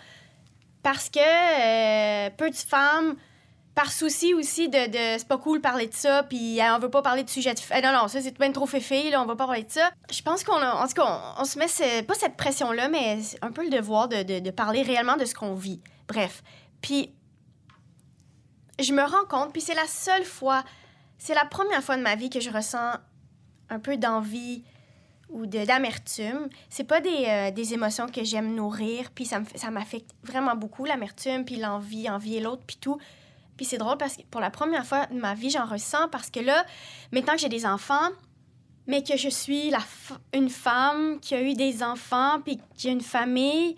[0.83, 3.17] parce que euh, peu de femmes,
[3.75, 4.79] par souci aussi de,
[5.19, 7.83] c'est pas cool parler de ça, puis on veut pas parler de sujet de eh,
[7.83, 9.91] non, non, ça c'est bien trop féfé, là, on va pas parler de ça.
[10.13, 13.19] Je pense qu'on a, en tout cas, on, se met, ce- pas cette pression-là, mais
[13.43, 15.81] un peu le devoir de, de- parler réellement de ce qu'on vit.
[16.07, 16.43] Bref.
[16.81, 17.13] Puis,
[18.81, 20.63] je me rends compte, puis c'est la seule fois,
[21.19, 22.93] c'est la première fois de ma vie que je ressens
[23.71, 24.63] un peu d'envie
[25.31, 26.49] ou d'amertume.
[26.69, 31.45] C'est pas des, euh, des émotions que j'aime nourrir, puis ça m'affecte vraiment beaucoup, l'amertume,
[31.45, 32.99] puis l'envie, envier l'autre, puis tout.
[33.57, 36.31] Puis c'est drôle parce que pour la première fois de ma vie, j'en ressens parce
[36.31, 36.65] que là,
[37.13, 38.11] maintenant que j'ai des enfants,
[38.87, 39.81] mais que je suis la
[40.33, 43.77] une femme qui a eu des enfants, puis qui a une famille,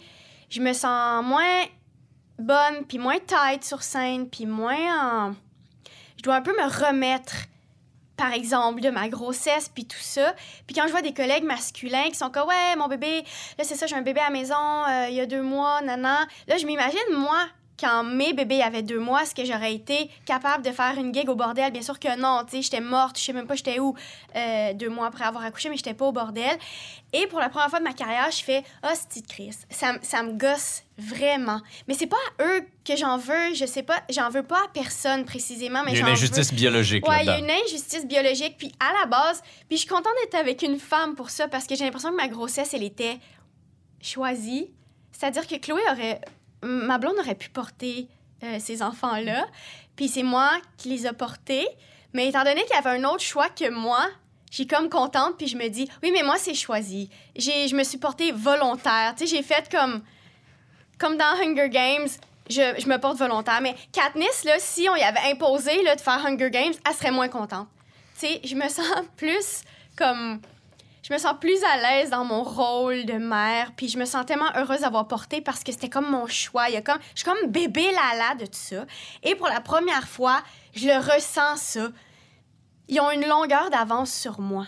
[0.48, 1.64] je me sens moins
[2.38, 5.34] bonne, puis moins tight sur scène, puis moins en...
[6.16, 7.34] Je dois un peu me remettre,
[8.16, 10.34] par exemple, de ma grossesse, puis tout ça.
[10.66, 13.22] Puis quand je vois des collègues masculins qui sont comme «Ouais, mon bébé,
[13.58, 15.80] là, c'est ça, j'ai un bébé à la maison, euh, il y a deux mois,
[15.82, 17.46] nana.» Là, je m'imagine, moi,
[17.78, 21.28] quand mes bébés avaient deux mois, est-ce que j'aurais été capable de faire une gig
[21.28, 21.70] au bordel?
[21.72, 23.94] Bien sûr que non, tu sais, j'étais morte, je sais même pas j'étais où
[24.34, 26.56] euh, deux mois après avoir accouché, mais j'étais pas au bordel.
[27.12, 29.98] Et pour la première fois de ma carrière, je fais «Ah, c'est Chris, ça, m-
[30.02, 34.02] ça me gosse vraiment.» Mais c'est pas à eux que j'en veux, je sais pas,
[34.10, 37.20] j'en veux pas à personne précisément, mais Il y a une veux- injustice biologique Ouais,
[37.22, 38.56] il y a une injustice biologique.
[38.58, 41.66] Puis à la base, puis je suis contente d'être avec une femme pour ça parce
[41.66, 43.18] que j'ai l'impression que ma grossesse, elle était
[44.00, 44.70] choisie.
[45.12, 46.20] C'est-à-dire que Chloé aurait.
[46.62, 48.08] Ma blonde aurait pu porter
[48.42, 49.46] euh, ces enfants-là.
[49.96, 51.66] Puis c'est moi qui les a portés.
[52.12, 54.06] Mais étant donné qu'il y avait un autre choix que moi,
[54.50, 55.36] j'ai comme contente.
[55.38, 57.10] Puis je me dis, oui, mais moi, c'est choisi.
[57.36, 59.14] Je me suis portée volontaire.
[59.16, 60.02] Tu sais, j'ai fait comme.
[60.98, 62.08] Comme dans Hunger Games,
[62.48, 63.60] je, je me porte volontaire.
[63.60, 67.10] Mais Katniss, là, si on y avait imposé là, de faire Hunger Games, elle serait
[67.10, 67.68] moins contente.
[68.18, 68.86] Tu sais, je me sens
[69.16, 69.62] plus
[69.96, 70.40] comme.
[71.06, 74.26] Je me sens plus à l'aise dans mon rôle de mère, puis je me sens
[74.26, 76.68] tellement heureuse d'avoir porté parce que c'était comme mon choix.
[76.68, 78.84] Y a comme, je suis comme bébé Lala de tout ça.
[79.22, 80.42] Et pour la première fois,
[80.74, 81.88] je le ressens ça.
[82.88, 84.66] Ils ont une longueur d'avance sur moi.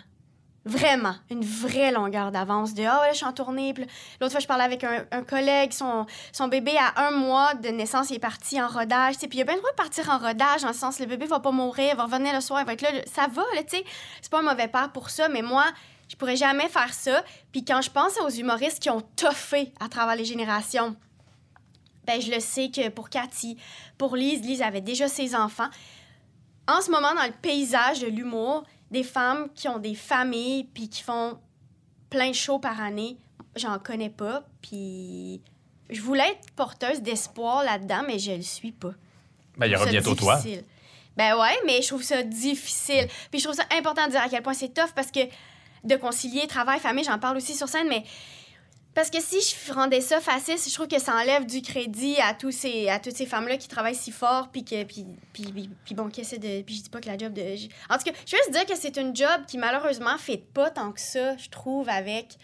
[0.65, 2.73] Vraiment, une vraie longueur d'avance.
[2.73, 3.75] De Ah, ouais, je suis en tournée.
[4.21, 7.71] L'autre fois, je parlais avec un, un collègue, son, son bébé à un mois de
[7.71, 9.17] naissance, il est parti en rodage.
[9.19, 11.41] Puis il a bien le droit de partir en rodage, le sens, le bébé va
[11.41, 12.91] pas mourir, il va revenir le soir, il va être là.
[13.13, 13.85] Ça va, là, tu sais.
[14.23, 15.65] C'est pas un mauvais père pour ça, mais moi,
[16.09, 17.23] je pourrais jamais faire ça.
[17.53, 20.97] Puis quand je pense aux humoristes qui ont toffé à travers les générations,
[22.07, 23.59] ben je le sais que pour Cathy,
[23.99, 25.69] pour Lise, Lise avait déjà ses enfants.
[26.67, 30.89] En ce moment, dans le paysage de l'humour, des femmes qui ont des familles puis
[30.89, 31.39] qui font
[32.09, 33.19] plein de shows par année,
[33.57, 34.45] j'en connais pas.
[34.63, 35.43] Puis
[35.91, 38.93] je voulais être porteuse d'espoir là-dedans, mais je le suis pas.
[39.59, 40.37] Ben, il y aura bientôt toi.
[40.37, 40.65] difficile.
[41.17, 43.09] Ben ouais, mais je trouve ça difficile.
[43.31, 45.21] Puis je trouve ça important de dire à quel point c'est tough parce que
[45.85, 48.05] de concilier travail, famille, j'en parle aussi sur scène, mais
[48.95, 52.35] parce que si je rendais ça facile, je trouve que ça enlève du crédit à
[52.35, 55.05] tous ces à toutes ces femmes là qui travaillent si fort puis que puis,
[55.95, 58.11] bon qui essaient de puis je dis pas que la job de en tout cas,
[58.27, 61.37] je veux juste dire que c'est une job qui malheureusement fait pas tant que ça,
[61.37, 62.39] je trouve avec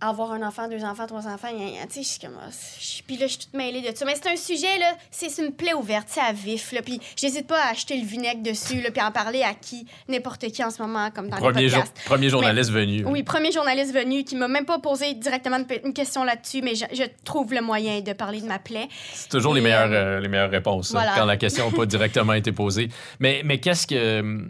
[0.00, 2.48] avoir un enfant, deux enfants, trois enfants, tu sais, je suis ah,
[2.80, 4.04] je- Puis là, je suis toute mêlée de ça.
[4.04, 6.82] Mais c'est un sujet, là, c'est une plaie ouverte, c'est à vif, là.
[6.82, 9.86] Puis j'hésite pas à acheter le vinaigre dessus, là, puis à en parler à qui,
[10.08, 12.04] n'importe qui en ce moment, comme dans Premier, les podcasts.
[12.04, 13.04] premier journaliste venu.
[13.06, 16.84] Oui, premier journaliste venu qui m'a même pas posé directement une, question là-dessus, mais je,
[16.92, 18.88] je trouve le moyen de parler de ma plaie.
[19.12, 21.14] C'est toujours les meilleures, euh, euh, les meilleures réponses, ça, voilà.
[21.16, 22.88] quand la question n'a pas directement été posée.
[23.18, 24.46] Mais, mais qu'est-ce que.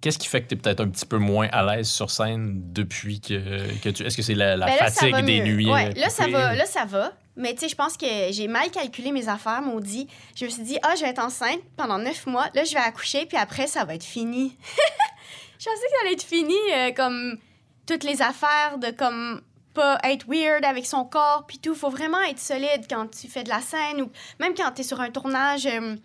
[0.00, 2.72] Qu'est-ce qui fait que tu es peut-être un petit peu moins à l'aise sur scène
[2.72, 4.02] depuis que, que tu.
[4.02, 5.54] Est-ce que c'est la, la Ben là, fatigue des mieux.
[5.54, 5.70] nuits?
[5.70, 7.12] Ouais, euh, là, ça va, là, ça va.
[7.36, 10.08] Mais tu sais, je pense que j'ai mal calculé mes affaires, maudit.
[10.36, 12.48] Je me suis dit, ah, je vais être enceinte pendant neuf mois.
[12.54, 14.56] Là, je vais accoucher, puis après, ça va être fini.
[15.58, 17.38] je pensais que ça allait être fini, euh, comme
[17.86, 19.42] toutes les affaires de comme
[19.74, 21.74] pas être weird avec son corps, puis tout.
[21.74, 24.84] Faut vraiment être solide quand tu fais de la scène ou même quand tu es
[24.84, 25.66] sur un tournage.
[25.66, 25.96] euh,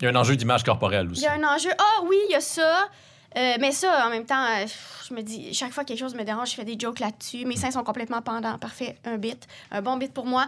[0.00, 1.22] Il y a un enjeu d'image corporelle il aussi.
[1.22, 1.70] y a un enjeu.
[1.78, 2.88] Ah oui, il y a ça.
[3.36, 4.66] Euh, mais ça, en même temps, euh,
[5.08, 7.44] je me dis, chaque fois que quelque chose me dérange, je fais des jokes là-dessus.
[7.44, 8.58] Mes seins sont complètement pendants.
[8.58, 10.46] Parfait, un bit, un bon bit pour moi.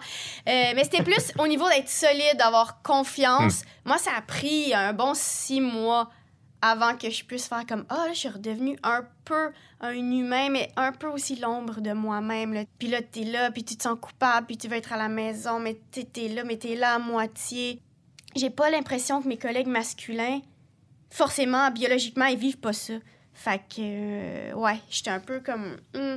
[0.49, 3.62] Euh, mais c'était plus au niveau d'être solide, d'avoir confiance.
[3.84, 6.11] Moi, ça a pris un bon six mois
[6.62, 10.49] avant que je puisse faire comme, ah, là, je suis redevenue un peu un humain,
[10.51, 12.64] mais un peu aussi l'ombre de moi-même.
[12.78, 15.09] Puis là, t'es là, puis tu te sens coupable, puis tu veux être à la
[15.09, 17.80] maison, mais t'es là, mais t'es là à moitié.
[18.34, 20.41] J'ai pas l'impression que mes collègues masculins,
[21.11, 22.94] forcément, biologiquement, ils vivent pas ça.
[23.34, 25.76] Fait que, euh, ouais, j'étais un peu comme.
[25.94, 26.16] hmm.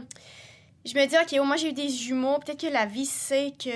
[0.86, 2.40] Je me dis, OK, moi, j'ai eu des jumeaux.
[2.40, 3.70] Peut-être que la vie sait que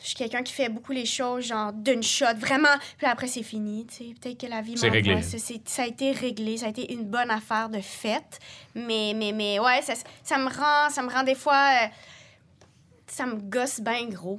[0.00, 2.68] je suis quelqu'un qui fait beaucoup les choses, genre d'une shot, vraiment.
[2.96, 4.14] Puis après, c'est fini, tu sais.
[4.20, 5.20] Peut-être que la vie C'est réglé.
[5.22, 5.36] ça.
[5.64, 6.56] Ça a été réglé.
[6.58, 8.38] Ça a été une bonne affaire de fête.
[8.76, 11.70] Mais, mais, mais, ouais, ça, ça me rend, ça me rend des fois.
[11.82, 11.86] euh,
[13.08, 14.38] ça me gosse bien gros.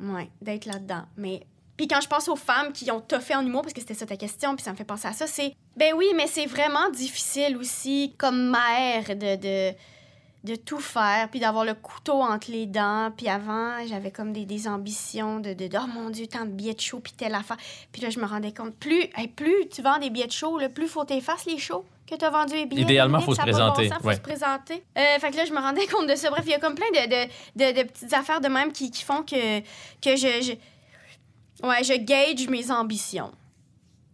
[0.00, 1.04] Ouais, d'être là-dedans.
[1.18, 1.46] Mais.
[1.76, 4.06] Puis quand je pense aux femmes qui ont toffé en humour, parce que c'était ça
[4.06, 5.54] ta question, puis ça me fait penser à ça, c'est.
[5.76, 9.36] Ben oui, mais c'est vraiment difficile aussi, comme mère, de.
[9.36, 9.76] de
[10.46, 13.12] de tout faire, puis d'avoir le couteau entre les dents.
[13.14, 16.50] Puis avant, j'avais comme des, des ambitions de, de, de, oh mon Dieu, tant de
[16.50, 17.58] billets de show, puis telle affaire.
[17.92, 20.58] Puis là, je me rendais compte, plus, hey, plus tu vends des billets de show,
[20.58, 22.82] le plus faut t'effacer les shows que tu as vendu les billets.
[22.82, 24.84] Idéalement, Dominique, faut se présenter, Bon sens, faut se présenter.
[24.96, 26.30] Euh, fait que là, je me rendais compte de ça.
[26.30, 28.92] Bref, il y a comme plein de, de, de, de petites affaires de même qui,
[28.92, 30.52] qui font que, que je, je...
[31.62, 33.32] Ouais, je gauge mes ambitions.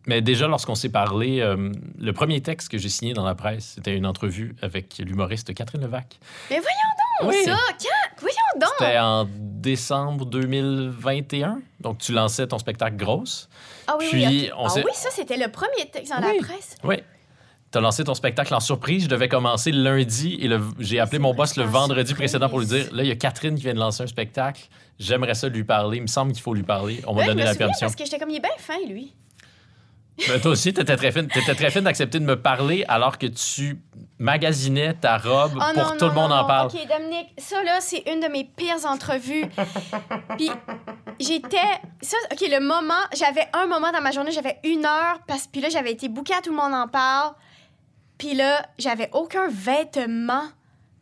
[0.07, 3.73] Mais déjà, lorsqu'on s'est parlé, euh, le premier texte que j'ai signé dans la presse,
[3.77, 6.19] c'était une entrevue avec l'humoriste Catherine Levac.
[6.51, 6.77] Mais voyons
[7.23, 7.45] donc, Oui.
[7.45, 7.57] ça!
[7.81, 8.21] Quand?
[8.21, 8.71] Voyons donc!
[8.81, 11.61] C'était en décembre 2021.
[11.81, 13.49] Donc, tu lançais ton spectacle Grosse.
[13.87, 16.39] Ah oui, Puis, oui, on ah oui, ça, c'était le premier texte dans Oui.
[16.41, 16.75] la presse.
[16.83, 16.97] Oui.
[17.73, 19.05] Tu as lancé ton spectacle en surprise.
[19.05, 22.33] Je devais commencer le lundi et j'ai appelé mon boss le en vendredi surprise.
[22.33, 24.69] précédent pour lui dire là, il y a Catherine qui vient de lancer un spectacle.
[24.99, 25.97] J'aimerais ça lui parler.
[25.97, 27.01] Il me semble qu'il faut lui parler.
[27.07, 27.87] On m'a donné la permission.
[27.87, 29.15] parce que j'étais comme, il est bien fin, lui.
[30.29, 31.27] Ben, toi aussi, tu étais très fine.
[31.27, 33.81] T'étais très fine d'accepter de me parler alors que tu
[34.19, 36.67] magasinais ta robe Oh pour non, que tout non, le monde non, en parle.
[36.67, 39.47] OK, Dominique, ça, là, c'est une de mes pires entrevues.
[40.37, 40.51] Puis
[41.19, 41.57] j'étais...
[42.03, 42.95] Ça, OK, le moment...
[43.17, 46.35] J'avais un moment dans ma journée, j'avais une heure, parce puis là, j'avais été bookée
[46.35, 47.33] à Tout le monde en parle.
[48.23, 50.45] Puis là, j'avais aucun vêtement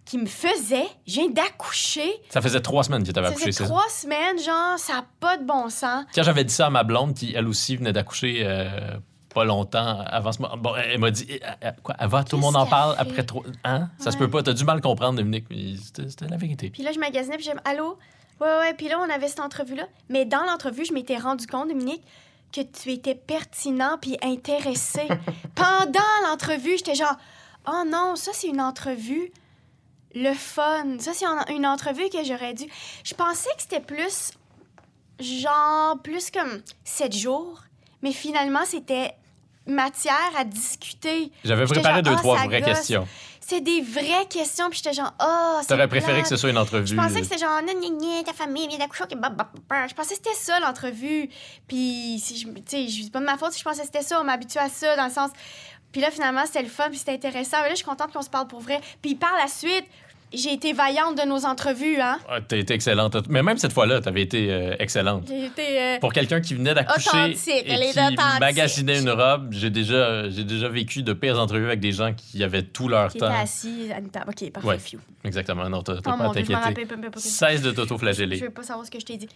[0.07, 0.87] qui me faisait.
[1.07, 2.11] Je viens d'accoucher.
[2.31, 3.65] Ça faisait trois semaines que tu avais Ça accouché, ça?
[3.65, 6.07] trois semaines, genre, ça n'a pas de bon sens.
[6.15, 8.97] Quand j'avais dit ça à ma blonde, qui elle aussi venait d'accoucher euh,
[9.35, 12.41] pas longtemps avant ce moment, bon, elle m'a dit Eh, eh, quoi, avant tout le
[12.41, 13.45] monde en parle après trop.
[13.65, 13.91] Hein?
[13.99, 14.43] Ça se peut pas.
[14.43, 15.45] T'as du mal comprendre, Dominique.
[15.77, 16.71] c'était la vérité.
[16.71, 17.99] Puis là, je magasinais, puis j'ai allô?
[18.41, 18.73] Ouais, ouais.
[18.79, 19.85] Puis là, on avait cette entrevue-là.
[20.09, 22.03] Mais dans l'entrevue, je m'étais rendu compte, Dominique,
[22.53, 25.07] que tu étais pertinent puis intéressé.
[25.55, 27.17] Pendant l'entrevue, j'étais genre,
[27.69, 29.31] oh non, ça, c'est une entrevue.
[30.15, 30.99] Le fun.
[30.99, 32.65] Ça, c'est un- une entrevue que j'aurais dû.
[33.05, 34.33] Je pensais que c'était plus,
[35.21, 37.63] genre, plus comme sept jours.
[38.03, 39.13] Mais finalement, c'était
[39.67, 41.31] matière à discuter.
[41.45, 42.71] J'avais préparé genre, deux, Ah, trois vraies gosse.
[42.79, 43.07] questions.
[43.51, 46.87] C'est des vraies questions, puis j'étais genre, oh, T'aurais préféré que ce soit une entrevue.
[46.87, 49.03] Je pensais que c'était genre, gna, gna, ta famille vient d'accoucher.
[49.05, 49.11] ok.
[49.11, 51.29] Je pensais que c'était ça, l'entrevue.
[51.67, 53.87] Puis, si je, tu sais, je- c'est pas de ma faute si je pensais que
[53.87, 54.21] c'était ça.
[54.21, 55.31] On m'a habitué à ça, dans le sens.
[55.91, 57.57] Puis là, finalement, c'était le fun, puis c'était intéressant.
[57.63, 58.81] Mais là, je suis contente qu'on se parle pour vrai.
[59.03, 59.85] Puis par la suite,
[60.33, 62.19] j'ai été vaillante de nos entrevues, hein.
[62.29, 63.17] Ah, T'as été excellente.
[63.29, 65.25] Mais même cette fois-là, t'avais été euh, excellente.
[65.29, 65.81] J'ai été.
[65.81, 68.41] euh, Pour quelqu'un qui venait d'accoucher Authentique, elle et est qui authentique.
[68.41, 72.43] magasinait une robe, j'ai déjà, j'ai déjà vécu de pires entrevues avec des gens qui
[72.45, 73.27] avaient tout leur qui temps.
[73.31, 74.27] était assis à une table.
[74.31, 74.79] OK, parfait, Ouais.
[74.79, 74.99] few.
[75.25, 75.69] Exactement.
[75.69, 76.83] Non, t'as t'as Oh pas à mon Dieu, je m'en t'inquiéter.
[76.83, 77.21] rappelle même pas.
[77.21, 78.37] Cesse de Je t'auto-flageller.
[78.39, 79.29] veux pas savoir ce que je t'ai dit.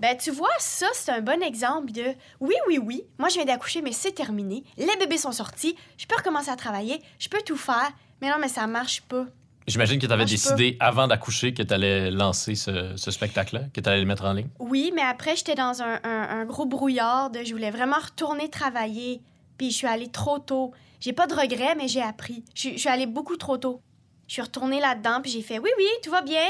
[0.00, 2.02] Ben, tu vois, ça, c'est un bon exemple de
[2.40, 4.64] oui, oui, oui, moi, je viens d'accoucher, mais c'est terminé.
[4.76, 5.76] Les bébés sont sortis.
[5.96, 7.00] Je peux recommencer à travailler.
[7.18, 7.90] Je peux tout faire.
[8.20, 9.26] Mais non, mais ça marche pas.
[9.66, 13.80] J'imagine que tu avais décidé avant d'accoucher que tu allais lancer ce, ce spectacle-là, que
[13.80, 14.48] tu allais le mettre en ligne?
[14.58, 18.48] Oui, mais après, j'étais dans un, un- un gros brouillard de je voulais vraiment retourner
[18.48, 19.20] travailler.
[19.58, 20.72] Puis je suis allée trop tôt.
[21.00, 22.42] J'ai pas de regrets, mais j'ai appris.
[22.54, 23.80] Je, je suis allée beaucoup trop tôt.
[24.26, 26.46] Je suis retournée là-dedans, puis j'ai fait oui, oui, tout va bien.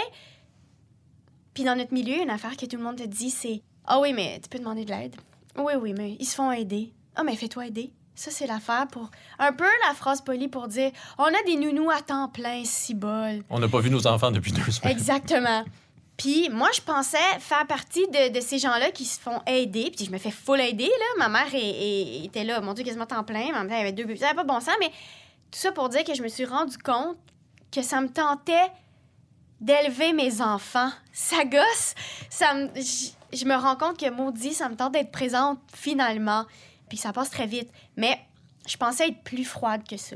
[1.54, 4.12] Puis dans notre milieu, une affaire que tout le monde te dit, c'est Ah oui,
[4.14, 5.16] mais tu peux demander de l'aide.
[5.58, 6.92] Oui, oui, mais ils se font aider.
[7.14, 7.92] Ah, mais fais-toi aider.
[8.14, 9.10] Ça, c'est l'affaire pour.
[9.38, 12.94] Un peu la phrase polie pour dire On a des nounous à temps plein, si
[12.94, 13.42] bol.
[13.50, 14.92] On n'a pas vu nos enfants depuis deux semaines.
[14.92, 15.64] Exactement.
[16.18, 19.90] Puis moi, je pensais faire partie de, de ces gens-là qui se font aider.
[19.96, 21.06] Puis je me fais full aider, là.
[21.26, 23.40] Ma mère est- est- était là, mon Dieu, quasiment temps plein.
[23.40, 24.18] Il y avait deux bébés.
[24.20, 24.88] Ça n'avait pas bon sens, mais
[25.50, 27.16] tout ça pour dire que je me suis rendu compte
[27.74, 28.70] que ça me tentait
[29.60, 30.90] d'élever mes enfants.
[31.12, 31.94] Ça gosse.
[32.28, 32.68] Ça me...
[32.76, 36.44] Je, je me rends compte que, maudit, ça me tente d'être présente finalement.
[36.92, 37.70] Puis ça passe très vite.
[37.96, 38.18] Mais
[38.68, 40.14] je pensais être plus froide que ça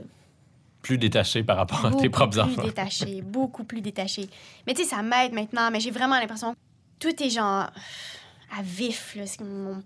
[0.83, 2.63] Plus détaché par rapport à tes propres plus enfants.
[2.63, 4.29] détaché, beaucoup plus détaché.
[4.67, 6.59] Mais tu sais, ça m'aide maintenant, mais j'ai vraiment l'impression que
[6.99, 7.71] tout est genre
[8.55, 9.15] à vif.
[9.17, 9.25] Là.
[9.41, 9.83] Mon-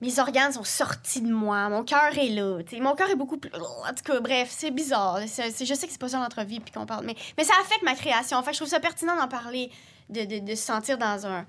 [0.00, 2.62] mes organes sont sortis de moi, mon cœur est là.
[2.62, 2.82] tu sais.
[2.82, 3.50] Mon cœur est beaucoup plus.
[3.54, 5.20] En tout cas, bref, c'est bizarre.
[5.20, 5.50] Je sais
[5.86, 8.42] que c'est pas ça l'entrevue puis qu'on parle, mais, mais ça affecte ma création.
[8.42, 9.70] Fait que je trouve ça pertinent d'en parler,
[10.08, 11.42] de, de, de se sentir dans un.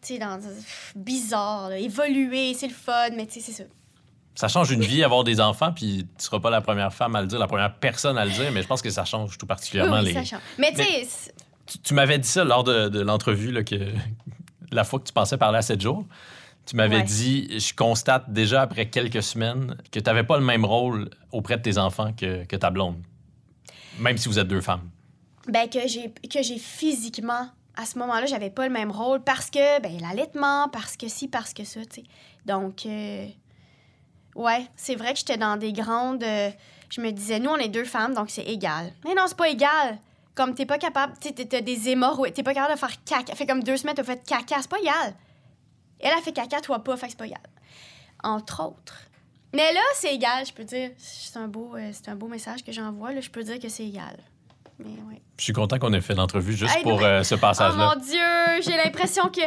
[0.00, 0.38] Tu sais, dans.
[0.40, 1.78] pff, bizarre, là.
[1.78, 3.64] évoluer, c'est le fun, mais tu sais, c'est ça.
[4.34, 7.20] Ça change une vie, avoir des enfants, puis tu seras pas la première femme à
[7.20, 9.46] le dire, la première personne à le dire, mais je pense que ça change tout
[9.46, 10.24] particulièrement Oui, oui, les.
[10.24, 10.40] ça change.
[10.58, 11.06] Mais tu Mais-
[11.66, 13.76] Tu, tu m'avais dit ça lors de, de l'entrevue, là, que
[14.72, 16.04] la fois que tu pensais parler à 7 jours.
[16.64, 17.02] Tu m'avais Ouais.
[17.02, 21.56] dit, je constate déjà après quelques semaines que tu n'avais pas le même rôle auprès
[21.56, 23.02] de tes enfants que, que ta blonde.
[23.98, 24.88] Même si vous êtes deux femmes.
[25.48, 29.50] ben, que j'ai que j'ai physiquement à ce moment-là j'avais pas le même rôle parce
[29.50, 32.04] que ben l'allaitement parce que si parce que ça tu sais
[32.46, 33.26] donc euh,
[34.34, 36.50] ouais c'est vrai que j'étais dans des grandes euh,
[36.90, 38.92] je me disais nous on est deux femmes donc c'est égal.
[39.04, 39.98] Mais non c'est pas égal.
[40.34, 43.34] Comme t'es pas capable tu sais t'as- des hémorroïdes t'es pas capable de faire caca.
[43.34, 45.14] Fait comme deux semaines t'as fait caca c'est pas égal.
[46.00, 47.40] Elle a fait caca toi pas fait que c'est pas égal.
[48.22, 48.96] Entre autres.
[49.54, 50.90] Mais là c'est égal je peux dire.
[50.98, 53.20] C'est un beau euh, c'est un beau message que j'envoie là.
[53.20, 54.16] Je peux dire que c'est égal.
[54.78, 55.20] Mais ouais.
[55.38, 57.94] Je suis content qu'on ait fait l'entrevue juste Hey, pour euh, ce Oh passage-là.
[57.94, 59.40] mon Dieu, j'ai l'impression que.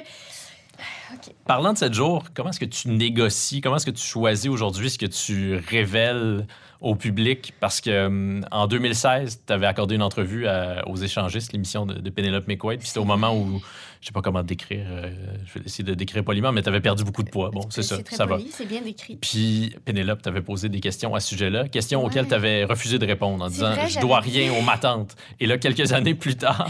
[1.45, 4.89] Parlant de 7 jours, comment est-ce que tu négocies, comment est-ce que tu choisis aujourd'hui
[4.89, 6.47] ce que tu révèles
[6.81, 7.53] au public?
[7.59, 10.47] Parce que hum, en 2016, tu avais accordé une entrevue
[10.87, 13.61] aux échangistes, l'émission de, de Penelope McQuaid, puis c'était au moment où,
[14.05, 15.09] je sais pas comment décrire, euh,
[15.47, 17.49] je vais essayer de décrire poliment, mais tu avais perdu beaucoup de poids.
[17.49, 18.35] Bon, c'est ça, très ça va.
[18.35, 19.15] poli, C'est bien décrit.
[19.15, 22.05] Puis Pénélope t'avait posé des questions à ce sujet-là, questions Ouais.
[22.05, 25.15] auxquelles tu avais refusé de répondre en disant vrai, Je dois rien aux matantes.
[25.39, 26.69] Et là, quelques années plus tard,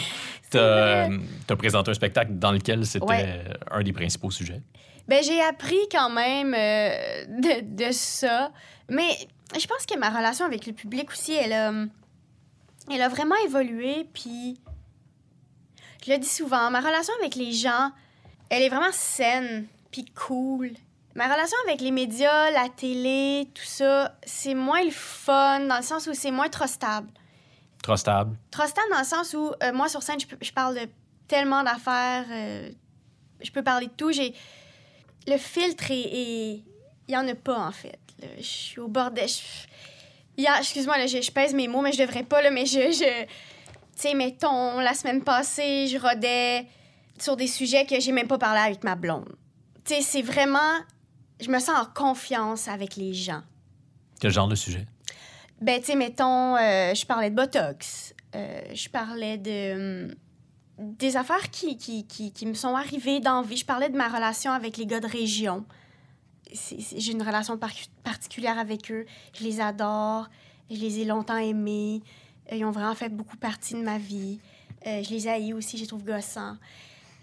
[0.50, 1.10] tu as,
[1.58, 3.44] présenté un spectacle dans lequel c'était Ouais.
[3.70, 4.62] un des principaux sujets.
[5.10, 8.50] Ben, j'ai appris quand même euh, de, de ça.
[8.90, 9.10] Mais
[9.60, 11.74] je pense que ma relation avec le public aussi, elle a,
[12.90, 14.08] elle a vraiment évolué.
[14.14, 14.58] Puis,
[16.06, 17.92] je le dis souvent, ma relation avec les gens,
[18.50, 20.72] elle est vraiment saine, puis cool.
[21.16, 25.84] Ma relation avec les médias, la télé, tout ça, c'est moins le fun, dans le
[25.84, 27.08] sens où c'est moins trop stable.
[27.82, 28.36] Trop stable.
[28.52, 30.90] Trop stable dans le sens où, euh, moi, sur scène, je, je parle de
[31.28, 32.26] tellement d'affaires.
[32.30, 32.70] euh,
[33.42, 34.12] je peux parler de tout.
[34.12, 34.34] J'ai...
[35.28, 36.62] Le filtre est...
[37.08, 38.00] Il n'y en a pas, en fait.
[38.20, 38.28] là.
[38.38, 39.28] Je suis au bordel.
[39.30, 39.36] Je...
[40.38, 42.52] Il y a- Excuse-moi, là, je, je pèse mes mots, mais je devrais pas, là,
[42.52, 42.92] mais je...
[42.92, 43.26] je...
[43.96, 46.68] Tu sais, mettons, la semaine passée, je rodais
[47.18, 49.36] sur des sujets que j'ai même pas parlé avec ma blonde.
[49.86, 50.60] Tu sais, c'est vraiment...
[51.40, 53.42] Je me sens en confiance avec les gens.
[54.20, 54.86] Quel genre de sujet?
[55.62, 58.14] Ben, tu sais, mettons, euh, je parlais de Botox.
[58.36, 60.08] Euh, je parlais de.
[60.08, 60.16] hum,
[60.78, 63.56] des affaires qui, qui, qui, qui me sont arrivées dans vie.
[63.58, 65.66] Je parlais de ma relation avec les gars de région.
[66.52, 67.72] J'ai une relation par-
[68.04, 69.06] particulière avec eux.
[69.38, 70.28] Je les adore.
[70.70, 72.02] Je les ai longtemps aimés.
[72.52, 74.40] Euh, Ils ont vraiment fait beaucoup partie de ma vie.
[74.88, 76.56] Euh, je les haïs aussi, je les trouve gossants.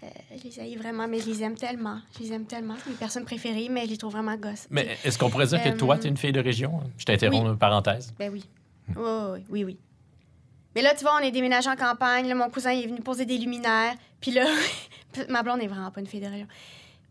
[0.03, 0.07] Euh,
[0.37, 1.99] je les haïs vraiment, mais je les aime tellement.
[2.17, 2.75] Je les aime tellement.
[2.83, 4.67] C'est mes personnes préférées, mais je les trouve vraiment gosses.
[4.69, 6.81] Mais est-ce qu'on pourrait dire que Euh, toi, tu es une fille de région?
[6.97, 7.51] Je t'interromps, oui.
[7.51, 8.13] une parenthèse.
[8.19, 8.43] Ben oui.
[8.89, 9.77] Oui, oui, oui, oui.
[10.75, 12.27] Mais là, tu vois, on est déménagé en campagne.
[12.27, 13.93] Là, mon cousin il est venu poser des luminaires.
[14.19, 14.45] Puis là,
[15.29, 16.47] ma blonde est vraiment pas une fille de région.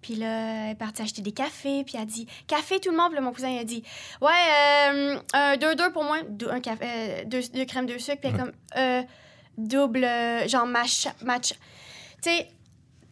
[0.03, 1.85] Puis là, elle est partie acheter des cafés.
[1.85, 3.09] Puis elle a dit Café, tout le monde?
[3.09, 3.83] Puis là, mon cousin il a dit
[4.21, 4.31] Ouais,
[4.91, 6.19] euh, un 2-2 pour moi.
[6.29, 8.21] Deux, un café, euh, deux, deux crèmes, deux sucres.
[8.21, 9.03] Puis elle comme euh,
[9.57, 11.07] Double, euh, genre match.
[11.23, 11.51] match.
[12.23, 12.49] Tu sais,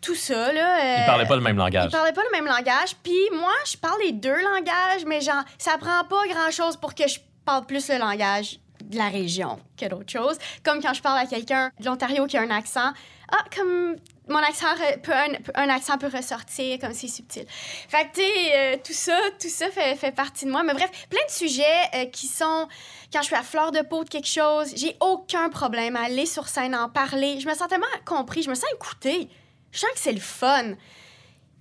[0.01, 0.79] tout ça, là.
[0.83, 1.91] euh, Ils parlaient pas le même ils langage.
[1.93, 2.97] parlaient pas le même langage.
[3.03, 7.07] Puis moi, je parle les deux langages, mais genre, ça prend pas grand-chose pour que
[7.07, 10.39] je parle plus le langage de la région que d'autres choses.
[10.65, 12.93] Comme quand je parle à quelqu'un de l'Ontario qui a un accent.
[13.31, 13.97] Ah, comme
[14.31, 14.67] mon accent,
[15.03, 15.13] peut,
[15.55, 17.45] un, accent peut ressortir, comme c'est subtil.
[17.49, 20.63] Fait que, euh, tout ça, tout ça fait, fait partie de moi.
[20.63, 21.65] Mais bref, plein de sujets
[21.95, 22.69] euh, qui sont...
[23.13, 26.27] Quand je suis à fleur de peau de quelque chose, j'ai aucun problème à aller
[26.27, 27.41] sur scène, en parler.
[27.41, 29.29] Je me sens tellement compris, je me sens écoutée.
[29.73, 30.75] Je sens que c'est le fun.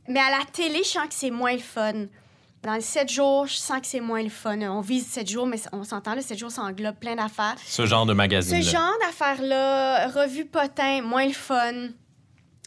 [0.08, 2.06] Mais à la télé, je sens que c'est moins le fun.
[2.64, 4.60] Dans les 7 jours, je sens que c'est moins le fun.
[4.62, 7.56] On vise 7 jours, mais on s'entend, le 7 jours, ça englobe plein d'affaires.
[7.66, 8.62] Ce genre de Ce magazine-là.
[8.62, 11.90] genre d'affaires-là, revue potin, moins le fun.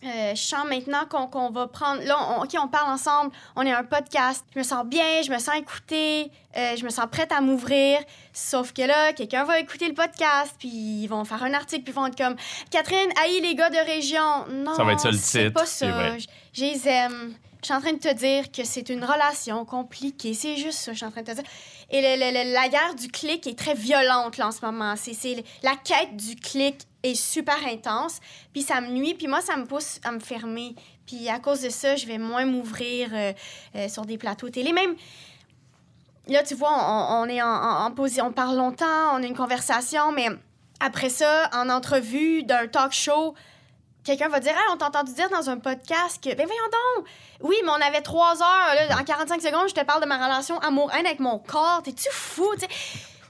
[0.05, 2.03] Euh, je sens maintenant qu'on va prendre.
[2.03, 3.31] Là, on, OK, on parle ensemble.
[3.55, 4.45] On est un podcast.
[4.53, 7.99] Je me sens bien, je me sens écoutée, euh, je me sens prête à m'ouvrir.
[8.33, 11.93] Sauf que là, quelqu'un va écouter le podcast, puis ils vont faire un article, puis
[11.93, 12.35] ils vont être comme
[12.71, 14.47] Catherine, haï les gars de région.
[14.51, 15.87] Non, Ça va être ça le c'est titre, pas ça.
[15.91, 16.19] vrai.
[16.53, 17.35] Je les aime.
[17.61, 20.35] Je suis en train de te dire que c'est une relation compliquée.
[20.35, 21.45] C'est juste ça, je suis en train de te dire.
[21.91, 24.95] Et le- le- le- la guerre du clic est très violente là, en ce moment.
[24.97, 28.21] C'est- la quête du clic est super intense.
[28.53, 29.15] Puis ça me nuit.
[29.15, 30.75] Puis moi, ça me pousse à me fermer.
[31.07, 33.33] Puis à cause de ça, je vais moins m'ouvrir euh,
[33.77, 34.73] euh, sur des plateaux télé.
[34.73, 34.95] Même
[36.29, 39.37] là, tu vois, on, est en, en, en posi- on parle longtemps, on a une
[39.37, 40.29] conversation, mais
[40.81, 43.35] après ça, en entrevue d'un talk show,
[44.05, 47.07] quelqu'un va dire, ah, on t'a entendu dire dans un podcast que, ben voyons donc,
[47.41, 50.25] oui, mais on avait trois heures, là, en 45 secondes, je te parle de ma
[50.25, 52.69] relation amour-haine avec mon corps, t'es-tu fou, tu sais?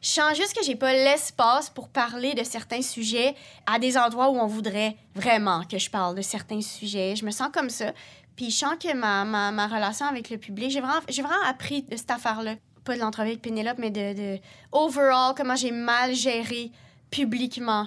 [0.03, 3.37] Je sens juste que j'ai pas l'espace pour parler de certains sujets
[3.67, 7.15] à des endroits où on voudrait vraiment que je parle de certains sujets.
[7.15, 7.93] Je me sens comme ça.
[8.35, 11.83] Puis je sens que ma, ma, ma relation avec le public, j'ai vraiment, vraiment appris
[11.83, 12.57] de cette affaire-là.
[12.83, 14.41] Pas de l'entrevue avec Pénélope, mais de, de
[14.73, 16.73] overall, comment j'ai mal géré
[17.11, 17.87] publiquement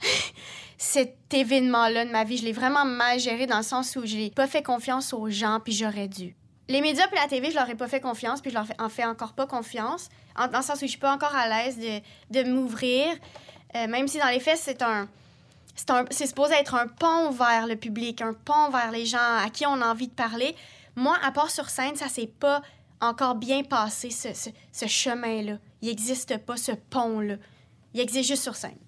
[0.76, 2.36] cet événement-là de ma vie.
[2.36, 5.58] Je l'ai vraiment mal géré dans le sens où j'ai pas fait confiance aux gens,
[5.64, 6.36] puis j'aurais dû.
[6.68, 8.88] Les médias puis la TV, je leur ai pas fait confiance, puis je leur en
[8.88, 11.78] fais encore pas confiance, en- dans le sens où je suis pas encore à l'aise
[12.30, 13.06] de, m'ouvrir,
[13.74, 15.08] Euh, même si dans les faits, c'est un...
[15.74, 19.18] C'est, un, c'est supposé être un pont vers le public, un pont vers les gens
[19.44, 20.56] à qui on a envie de parler.
[20.94, 22.62] Moi, à part sur scène, ça s'est pas
[23.02, 25.58] encore bien passé, ce, ce, ce chemin-là.
[25.82, 27.34] Il n'existe pas ce pont-là.
[27.92, 28.78] Il existe juste sur scène.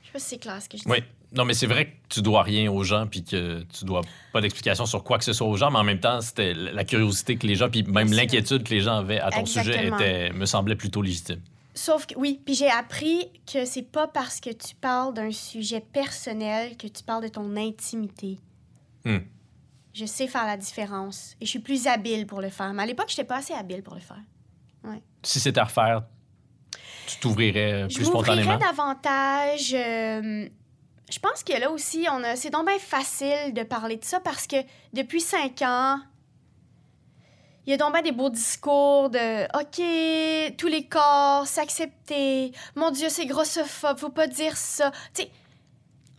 [0.00, 0.90] Je sais pas si c'est clair ce que je dis.
[0.90, 1.04] Oui.
[1.36, 4.40] Non, mais c'est vrai que tu dois rien aux gens, puis que tu dois pas
[4.40, 7.36] d'explication sur quoi que ce soit aux gens, mais en même temps, c'était la curiosité
[7.36, 10.46] que les gens, puis même l'inquiétude que les gens avaient à ton sujet était, me
[10.46, 11.40] semblait plutôt légitime.
[11.76, 15.80] Sauf que oui, puis j'ai appris que c'est pas parce que tu parles d'un sujet
[15.80, 18.38] personnel que tu parles de ton intimité.
[19.04, 19.18] Hmm.
[19.92, 22.72] Je sais faire la différence et je suis plus habile pour le faire.
[22.72, 24.20] Mais à l'époque, je n'étais pas assez habile pour le faire.
[25.24, 26.02] Si c'était à refaire,
[27.08, 28.58] tu t'ouvrirais Je plus m'ouvrirais spontanément.
[28.58, 29.72] davantage.
[29.74, 30.48] euh,
[31.10, 34.20] je pense que là aussi, on a, c'est donc bien facile de parler de ça
[34.20, 34.56] parce que
[34.92, 36.00] depuis cinq ans,
[37.66, 42.52] il y a donc bien des beaux discours de OK, tous les corps, s'accepter.
[42.74, 44.90] Mon Dieu, c'est grossophobe, faut pas dire ça.
[45.14, 45.30] Tu sais,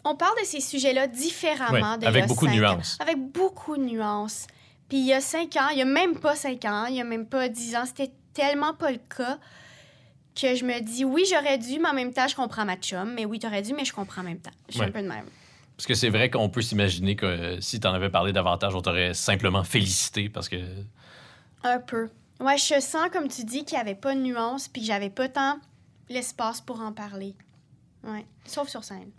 [0.04, 1.98] on parle de ces sujets-là différemment.
[2.00, 2.56] Oui, avec beaucoup de ans.
[2.56, 2.98] nuances.
[3.00, 4.48] Avec beaucoup de nuances.
[4.90, 7.02] Puis il y a cinq ans, il y a même pas cinq ans, il y
[7.02, 9.40] a même pas dix ans, c'était tellement pas le cas
[10.36, 13.14] que je me dis oui, j'aurais dû, mais en même temps, je comprends ma chum.
[13.14, 14.52] Mais oui, t'aurais dû, mais je comprends en même temps.
[14.68, 14.88] Je suis Ouais.
[14.88, 15.26] un peu de même.
[15.78, 18.74] Parce que c'est vrai qu'on peut s'imaginer que euh, si tu en avais parlé davantage,
[18.76, 20.58] on t'aurait simplement félicité parce que.
[21.64, 22.10] Un peu.
[22.40, 25.10] Ouais, je sens, comme tu dis, qu'il n'y avait pas de nuance, puis que j'avais
[25.10, 25.58] pas tant
[26.10, 27.34] l'espace pour en parler.
[28.04, 28.26] Ouais.
[28.46, 29.10] Sauf sur scène.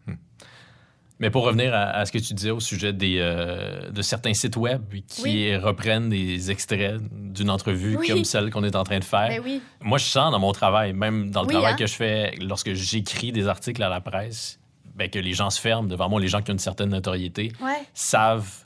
[1.19, 4.35] Mais pour revenir à, à ce que tu disais au sujet des, euh, de certains
[4.35, 5.57] sites web qui Oui.
[5.57, 8.09] reprennent des extraits d'une entrevue Oui.
[8.09, 9.63] comme celle qu'on est en train de faire, Ben oui.
[9.81, 11.77] moi, je sens dans mon travail, même dans le travail hein?
[11.77, 14.61] que je fais, lorsque j'écris des articles à la presse,
[14.95, 17.53] ben, que les gens se ferment devant moi, les gens qui ont une certaine notoriété,
[17.63, 17.83] Ouais.
[17.95, 18.66] savent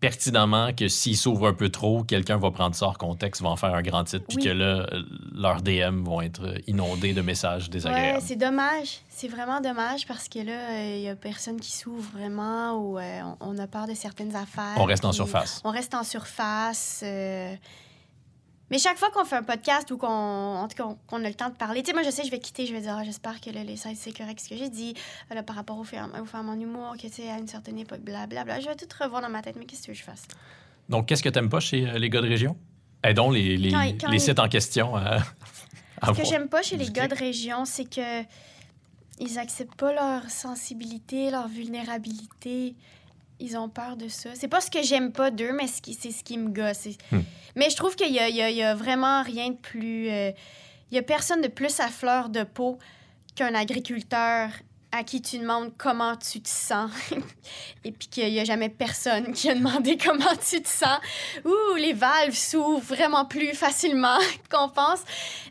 [0.00, 3.56] pertinemment que s'ils s'ouvrent un peu trop, quelqu'un va prendre ça hors contexte, va en
[3.56, 4.44] faire un grand titre, puis Oui.
[4.44, 5.02] que là, euh,
[5.34, 8.22] leurs DM vont être inondés de messages Ouais, désagréables.
[8.22, 9.00] c'est dommage.
[9.10, 13.20] C'est vraiment dommage parce que là, il y a personne qui s'ouvre vraiment ou euh,
[13.40, 14.74] on, a peur de certaines affaires.
[14.76, 15.60] On reste en surface.
[15.64, 17.02] On reste en surface.
[17.04, 17.54] euh,
[18.70, 21.34] Mais chaque fois qu'on fait un podcast ou qu'on en tout cas, qu'on- a le
[21.34, 23.04] temps de parler, tu sais, moi, je sais, je vais quitter, je vais dire, Ah,
[23.04, 24.94] j'espère que là, les sites, c'est correct ce que j'ai dit,
[25.30, 27.48] euh, là, par rapport au film, au film en humour, que, tu sais, à une
[27.48, 28.60] certaine époque, blablabla.
[28.60, 30.22] Je vais tout revoir dans ma tête, mais qu'est-ce que je fasse?
[30.88, 32.56] Donc, qu'est-ce que t'aimes pas chez euh, les gars de région?
[33.02, 35.18] Aidons les, les, Quand- quand les ils- sites en question à,
[36.02, 38.22] à Ce que j'aime pas chez les gars de région, c'est que
[39.18, 42.74] ils acceptent pas leur sensibilité, leur vulnérabilité.
[43.40, 44.30] Ils ont peur de ça.
[44.34, 46.86] C'est pas ce que j'aime pas d'eux, mais c'est ce qui me gosse.
[47.10, 47.20] Hmm.
[47.56, 50.08] Mais je trouve qu'il y a, y y vraiment rien de plus...
[50.10, 50.30] euh,
[50.90, 52.78] Il y a personne de plus à fleur de peau
[53.34, 54.50] qu'un agriculteur
[54.92, 56.90] à qui tu demandes comment tu te sens.
[57.84, 60.98] Et puis qu'il y a jamais personne qui a demandé comment tu te sens.
[61.44, 64.18] Ouh, les valves s'ouvrent vraiment plus facilement
[64.50, 65.00] qu'on pense.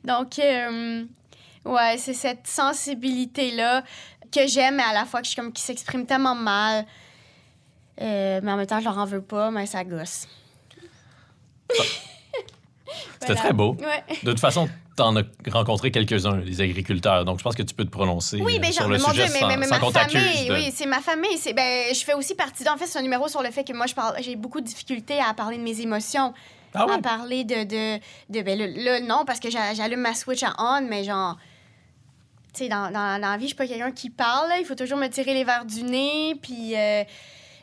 [0.03, 1.05] Donc, euh,
[1.65, 3.83] ouais, c'est cette sensibilité-là
[4.31, 6.85] que j'aime, mais à la fois que je suis comme qui s'exprime tellement mal.
[8.01, 10.27] Euh, mais en même temps, je leur en veux pas, mais ça gosse.
[13.21, 13.41] C'était Voilà.
[13.41, 13.75] très beau.
[13.79, 14.03] Ouais.
[14.23, 17.83] De toute façon, t'en as rencontré quelques-uns, les agriculteurs, donc je pense que tu peux
[17.85, 19.91] te prononcer Oui, euh, mais sur le sujet Dieu, mais, sans, mais- mais sans ma
[19.91, 21.37] famille, de- oui, c'est ma famille.
[21.37, 22.67] C'est, ben, je fais aussi partie.
[22.67, 24.65] En fait, c'est un numéro sur le fait que moi, je parle, j'ai beaucoup de
[24.65, 26.33] difficultés à parler de mes émotions,
[26.73, 26.93] Ah oui?
[26.95, 30.43] à parler de, de, de ben, là, là, non, parce que j'a- j'allume ma switch
[30.43, 31.37] à on, mais genre,
[32.53, 34.49] tu sais, dans, dans, dans la vie, je suis pas quelqu'un qui parle.
[34.49, 34.57] là.
[34.59, 36.75] Il faut toujours me tirer les verres du nez, puis.
[36.75, 37.03] euh,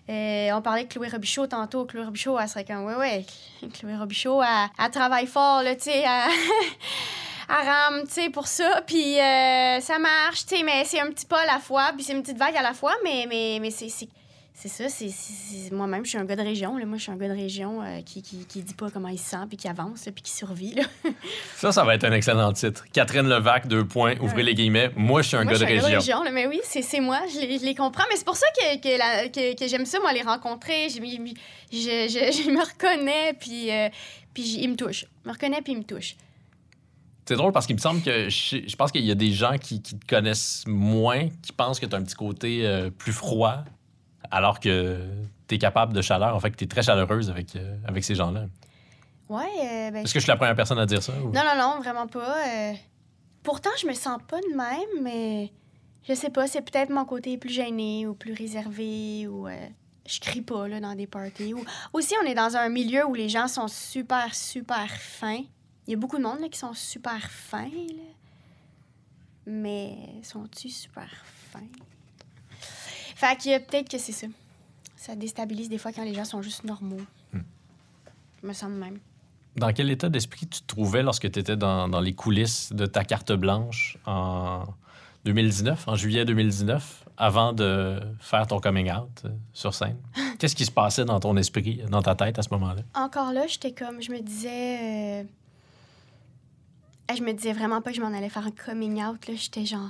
[0.09, 1.85] euh, on parlait de Chloé Robichaud tantôt.
[1.85, 3.27] Chloé Robichaud, elle serait comme, ouais, ouais.
[3.73, 6.05] Chloé Robichaud, elle, elle travaille fort, là, tu sais.
[6.07, 6.31] Elle,
[7.49, 8.83] elle rame, tu sais, pour ça.
[8.87, 12.05] Puis euh, ça marche, tu sais, mais c'est un petit pas à la fois, puis
[12.05, 14.09] c'est une petite vague à la fois, mais, mais, mais c'est.
[14.59, 16.77] C'est- ça, c'est, moi-même, je suis un gars de région.
[16.79, 16.87] Là.
[16.87, 19.19] Moi, je suis un gars de région euh, qui, qui, qui dit pas comment il
[19.19, 20.75] se sent, puis qui avance, là, puis qui survit.
[20.75, 20.83] Là.
[21.57, 22.85] Ça, ça va être un excellent titre.
[22.93, 24.43] Catherine Levac, deux points, ouvrez Ouais.
[24.45, 24.91] les guillemets.
[24.97, 26.23] Moi, je suis un moi, gars je de suis un gars de région.
[26.25, 28.05] là, mais oui, c'est, moi, je les, je les comprends.
[28.11, 30.89] Mais c'est pour ça que, que, la- que, que j'aime ça, moi, les rencontrer.
[30.89, 30.97] Je,
[31.73, 33.89] je, je, me reconnais, puis, euh,
[34.35, 35.05] puis j- il me touche.
[35.25, 36.17] Je me reconnais, puis il me touche.
[37.29, 39.59] C'est drôle parce qu'il me semble que je, je pense qu'il y a des gens
[39.59, 43.13] qui, qui te connaissent moins, qui pensent que tu as un petit côté euh, plus
[43.13, 43.65] froid
[44.31, 44.99] alors que
[45.49, 46.35] tu es capable de chaleur.
[46.35, 48.47] En fait, que tu es très chaleureuse avec, euh, avec ces gens-là.
[49.29, 51.13] Ouais, euh, ben, Est-ce que je suis la première personne à dire ça?
[51.21, 52.47] ou- Non, non, non, vraiment pas.
[52.49, 52.73] euh.
[53.43, 55.53] Pourtant, je me sens pas de même, mais
[56.09, 59.49] je sais pas, c'est peut-être mon côté plus gêné ou plus réservé ou
[60.09, 61.55] je crie pas là, dans des parties.
[61.55, 61.65] Ou...
[61.93, 65.43] Aussi, on est dans un milieu où les gens sont super, super fins.
[65.87, 68.03] Il y a beaucoup de monde là, qui sont super fins, là.
[69.47, 71.09] mais sont-ils super
[71.53, 71.61] fins?
[73.17, 74.27] Fait que peut-être que c'est ça.
[74.95, 77.01] Ça déstabilise des fois quand les gens sont juste normaux.
[77.33, 77.41] Hmm.
[78.43, 78.99] Je me sens de même.
[79.57, 82.85] Dans quel état d'esprit tu te trouvais lorsque tu étais dans, dans les coulisses de
[82.85, 84.65] ta carte blanche en
[85.25, 89.97] 2019, en juillet 2019, avant de faire ton coming out euh, sur scène?
[90.39, 92.83] Qu'est-ce qui se passait dans ton esprit, dans ta tête à ce moment-là?
[92.95, 95.25] encore là, j'étais comme, je me disais, euh,
[97.17, 99.27] je me disais vraiment pas que je m'en allais faire un coming out.
[99.27, 99.89] Là, j'étais genre,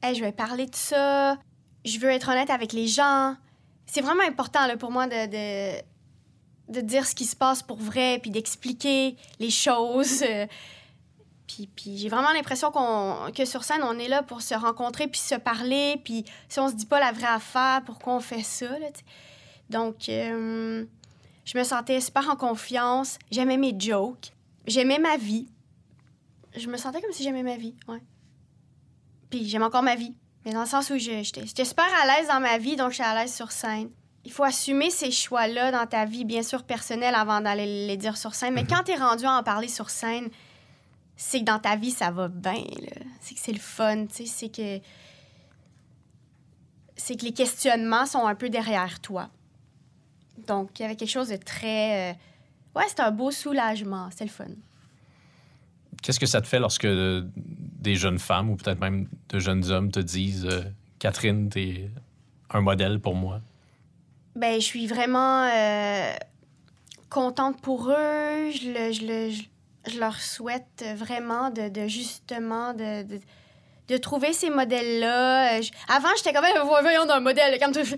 [0.00, 1.38] hey, je vais parler de ça.
[1.84, 3.36] Je veux être honnête avec les gens.
[3.86, 5.80] C'est vraiment important pour moi de,
[6.68, 10.24] de, dire ce qui se passe pour vrai, puis d'expliquer les choses.
[11.46, 12.70] puis, j'ai vraiment l'impression
[13.34, 16.00] que sur scène, on est là pour se rencontrer, puis se parler.
[16.04, 18.68] Puis si on se dit pas la vraie affaire, pourquoi on fait ça?
[19.70, 20.84] Donc, euh,
[21.44, 23.18] je me sentais super en confiance.
[23.30, 24.32] J'aimais mes jokes.
[24.66, 25.48] J'aimais ma vie.
[26.54, 28.02] Je me sentais comme si j'aimais ma vie, ouais.
[29.30, 30.14] Puis j'aime encore ma vie.
[30.44, 33.04] Mais dans le sens où je- j'étais super à l'aise dans ma vie, donc j'étais
[33.04, 33.90] à l'aise sur scène.
[34.24, 38.16] Il faut assumer ces choix-là dans ta vie, bien sûr personnelle, avant d'aller les dire
[38.16, 38.54] sur scène.
[38.54, 40.28] Mais quand t'es rendu à en parler sur scène,
[41.16, 42.62] c'est que dans ta vie, ça va bien.
[43.20, 44.26] C'est que c'est le fun, tu sais.
[44.26, 44.80] C'est que...
[46.96, 49.30] C'est que les questionnements sont un peu derrière toi.
[50.46, 52.12] Donc, il y avait quelque chose de très...
[52.12, 52.14] euh,
[52.74, 54.08] Ouais, c'était un beau soulagement.
[54.10, 54.44] C'était le fun.
[56.02, 57.22] Qu'est-ce que ça te fait lorsque euh,
[57.78, 60.62] des jeunes femmes ou peut-être même de jeunes hommes te disent euh,
[60.98, 61.90] Catherine, t'es
[62.50, 63.40] un modèle pour moi?
[64.36, 66.12] Ben, je suis vraiment euh,
[67.10, 68.50] contente pour eux.
[68.50, 69.40] Je, le- je,
[69.90, 73.04] je- leur souhaite vraiment de, de justement de,
[73.88, 75.58] de, trouver ces modèles-là.
[75.58, 77.58] Euh, Avant, j'étais comme même voyons d'un modèle.
[77.58, 77.96] Comme tout-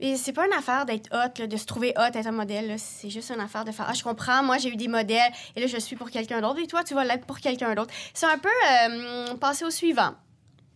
[0.00, 2.74] Et c'est pas une affaire d'être hot, là, de se trouver hot, être un modèle.
[2.78, 5.60] C'est juste une affaire de faire Ah, je comprends, moi j'ai eu des modèles et
[5.60, 7.92] là je suis pour quelqu'un d'autre et toi tu vas l'être pour quelqu'un d'autre.
[8.14, 10.12] C'est un peu euh, passer au suivant.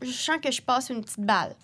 [0.00, 1.54] Je sens que je passe une petite balle.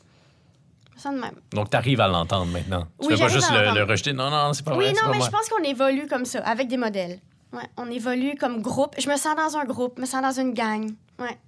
[0.97, 1.35] Ça de même.
[1.53, 2.87] Donc, tu arrives à l'entendre maintenant.
[3.01, 4.13] Tu Oui, fais pas j'arrive juste le, le rejeter.
[4.13, 4.95] Non, non, c'est pas Oui, vrai.
[4.95, 5.27] c'est non, pas mais moi.
[5.27, 7.21] je pense qu'on évolue comme ça, avec des modèles.
[7.53, 8.95] Ouais, on évolue comme groupe.
[8.99, 10.91] Je me sens dans un groupe, je me sens dans une gang.
[11.21, 11.39] Ouais.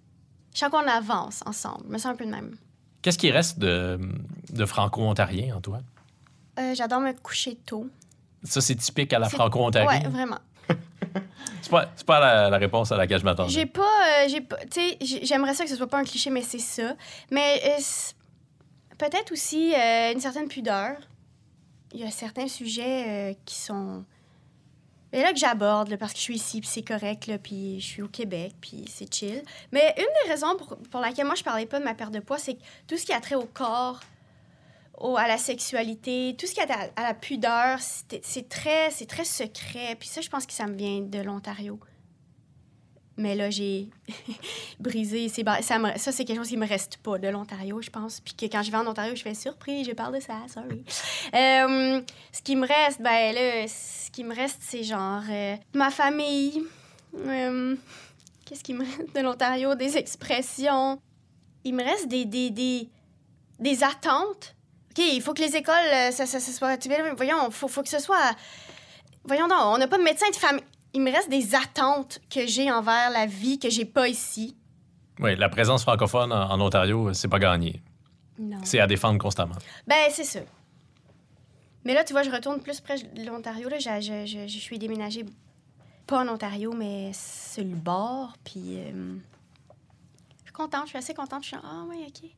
[0.55, 1.83] Je sens qu'on avance ensemble.
[1.89, 2.57] Je me sens un peu de même.
[3.03, 3.99] Qu'est-ce qui reste de,
[4.53, 5.81] de franco-ontarien en toi?
[6.59, 7.87] Euh, J'adore me coucher tôt.
[8.45, 9.87] Ça, c'est typique à la franco-ontarie.
[9.87, 10.39] Ouais, vraiment.
[11.63, 13.51] C'est pas, c'est pas la, la réponse à laquelle je m'attendais.
[13.53, 13.83] J'ai pas.
[13.83, 16.43] euh, j'ai pas tu sais, j'ai- j'aimerais ça que ce soit pas un cliché, mais
[16.43, 16.95] c'est ça.
[17.31, 17.81] Mais euh,
[18.99, 20.97] peut-être aussi une certaine pudeur.
[21.93, 24.05] Il y a certains sujets qui sont.
[25.13, 27.87] Et là que j'aborde, parce que je suis ici, puis c'est correct, là, puis je
[27.87, 29.43] suis au Québec, puis c'est chill.
[29.73, 32.21] Mais une des raisons pour, pour laquelle moi je parlais pas de ma perte de
[32.21, 34.01] poids, c'est que tout ce qui a trait au corps,
[35.01, 39.25] au- à la sexualité, tout ce qui trait à, à la pudeur, c'est très, très
[39.25, 39.97] secret.
[39.99, 41.81] Puis ça, je pense que ça me vient de l'Ontario.
[43.17, 43.89] Mais là, j'ai
[44.81, 45.29] brisé.
[45.29, 48.21] ça c'est quelque chose qui me reste pas de l'Ontario, je pense.
[48.21, 50.85] Puis que quand je vais en Ontario, je fais surprise, je parle de ça, sorry.
[51.35, 52.01] Euh,
[52.33, 56.63] ce qui me reste, ben là, ce qui me reste, c'est genre euh, ma famille.
[57.19, 57.77] Euh,
[58.47, 59.75] Qu'est-ce qui me reste de l'Ontario?
[59.75, 61.01] Des expressions.
[61.65, 62.89] Il me reste des, des, des,
[63.59, 64.57] des attentes.
[64.91, 66.77] OK, il faut que les écoles, euh, ça, ça, ça soit.
[67.17, 68.37] Voyons, il faut, faut que ce soit.
[69.25, 70.65] Voyons donc, on n'a pas de médecin de famille.
[70.93, 74.57] Il me reste des attentes que j'ai envers la vie que j'ai pas ici.
[75.21, 77.81] Oui, la présence francophone en, en Ontario, c'est pas gagné.
[78.39, 78.59] Non.
[78.65, 79.57] C'est à défendre constamment.
[79.87, 80.41] Ben, c'est ça.
[81.85, 83.69] Mais là, tu vois, je retourne plus près de l'Ontario.
[83.69, 85.25] Là, je, je, je, je suis déménagée,
[86.07, 88.35] pas en Ontario, mais sur le bord.
[88.45, 89.15] Puis, euh,
[90.41, 91.43] je suis contente, je suis assez contente.
[91.43, 92.31] Je suis ah ouais, OK.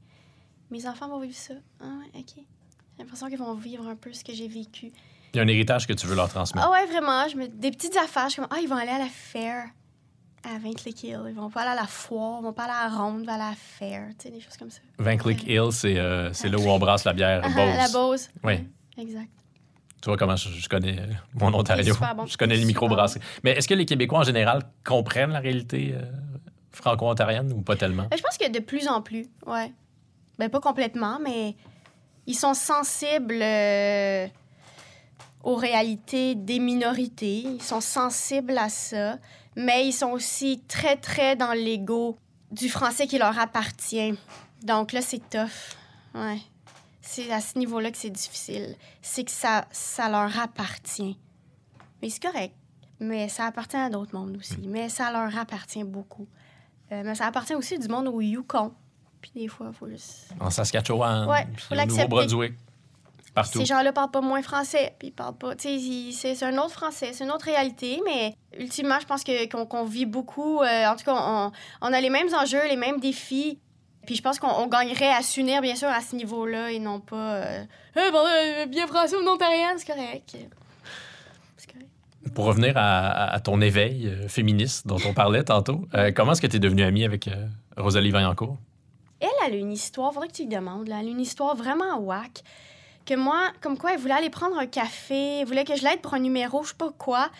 [0.73, 1.55] Mes enfants vont vivre ça.
[1.81, 2.33] Ah ouais, OK.
[2.37, 2.45] J'ai
[3.03, 4.91] l'impression qu'ils vont vivre un peu ce que j'ai vécu.
[5.35, 6.67] Il y a un héritage que tu veux leur transmettre.
[6.67, 7.29] Ah ouais, vraiment.
[7.29, 7.47] Je me...
[7.47, 8.25] Des petites affaires.
[8.29, 9.67] Je suis comme, ah, ils vont aller à la fair
[10.45, 11.21] à Vinclick Hill.
[11.29, 13.27] Ils vont pas aller à la foire, ils vont pas aller à la ronde, ils
[13.27, 14.09] vont aller à la fair.
[14.19, 14.81] Tu sais, des choses comme ça.
[14.99, 17.77] Van Click Hill, c'est euh, là où on brasse la bière Ah, Bose.
[17.77, 18.31] la Bose.
[18.43, 18.55] Oui.
[18.99, 19.29] Exact.
[20.01, 21.95] Tu vois comment je, je connais euh, mon Ontario.
[22.17, 22.27] bon.
[22.27, 23.21] Je connais les microbrasseries.
[23.45, 26.03] Mais est-ce que les Québécois en général comprennent la réalité euh,
[26.73, 28.07] franco-ontarienne ou pas tellement?
[28.11, 29.73] Ben, je pense que de plus en plus, ouais.
[30.39, 31.57] Ben, pas complètement, mais
[32.27, 34.27] ils sont sensibles euh,
[35.43, 37.41] aux réalités des minorités.
[37.41, 39.19] Ils sont sensibles à ça,
[39.57, 42.17] mais ils sont aussi très, très dans l'ego
[42.51, 44.15] du français qui leur appartient.
[44.63, 45.77] Donc là, c'est tough.
[46.15, 46.39] Ouais.
[47.01, 48.77] C'est à ce niveau-là que c'est difficile.
[49.01, 51.19] C'est que ça, ça leur appartient.
[52.01, 52.55] Mais c'est correct.
[53.01, 54.59] Mais ça appartient à d'autres mondes aussi.
[54.69, 56.29] Mais ça leur appartient beaucoup.
[56.93, 58.73] Euh, mais ça appartient aussi du monde au Yukon.
[59.23, 60.35] Puis des fois, il faut juste...
[60.41, 61.87] En Saskatchewan, Ouais, faut au.
[61.87, 62.53] Nouveau-Brunswick,
[63.35, 63.61] partout.
[63.61, 65.55] Ces gens-là parlent pas moins français, puis ils parlent pas.
[65.57, 69.85] Tu sais, c'est un autre français, c'est une autre réalité, mais ultimement, je pense qu'on
[69.85, 70.61] vit beaucoup.
[70.61, 73.59] euh, en tout cas, on, on a les mêmes enjeux, les mêmes défis.
[74.05, 76.99] Puis je pense qu'on on gagnerait à s'unir, bien sûr, à ce niveau-là, et non
[76.99, 77.35] pas.
[77.37, 77.65] Euh,
[77.97, 80.37] Eh, bon, euh, bien français ou non c'est correct.
[81.57, 81.89] C'est correct.
[82.35, 86.49] Pour revenir à, à- ton éveil euh, féministe dont on parlait tantôt, comment est-ce que
[86.49, 87.31] tu es devenue amie avec
[87.77, 88.59] Rosalie Vaillancourt?
[89.23, 90.97] Elle, elle a une histoire, faudrait que tu lui demandes, là.
[91.01, 92.43] Elle a une histoire vraiment whack.
[93.07, 96.01] Que moi, comme quoi, elle voulait aller prendre un café, elle voulait que je l'aide
[96.01, 97.31] pour un numéro, je sais pas quoi.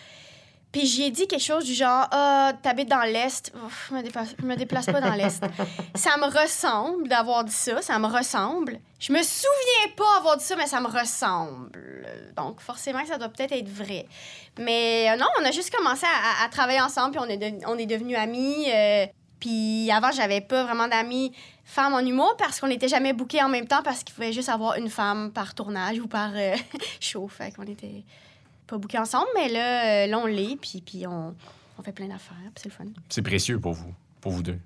[0.73, 3.53] Puis j'y ai dit quelque chose du genre Ah, t'habites dans l'Est.
[3.89, 5.43] Je me, déplace, je me déplace pas dans l'Est.
[5.95, 8.79] ça me ressemble d'avoir dit ça, ça me ressemble.
[8.99, 12.01] Je me souviens pas avoir dit ça, mais ça me ressemble.
[12.35, 14.07] Donc forcément, ça doit peut-être être vrai.
[14.57, 17.37] Mais euh, non, on a juste commencé à, à- à travailler ensemble, puis on est,
[17.37, 18.65] de- on est devenus amis.
[18.69, 19.05] euh,
[19.39, 21.33] puis avant, j'avais pas vraiment d'amis
[21.63, 24.49] femmes en humour parce qu'on n'était jamais bookés en même temps parce qu'il pouvait juste
[24.49, 26.55] avoir une femme par tournage ou par euh,
[26.99, 27.27] show.
[27.27, 28.03] Fait qu'on était
[28.67, 31.35] pas bookés ensemble, mais là, euh, là on l'est, puis, puis on,
[31.77, 32.85] on fait plein d'affaires, puis c'est le fun.
[33.09, 34.59] C'est précieux pour vous, pour vous deux.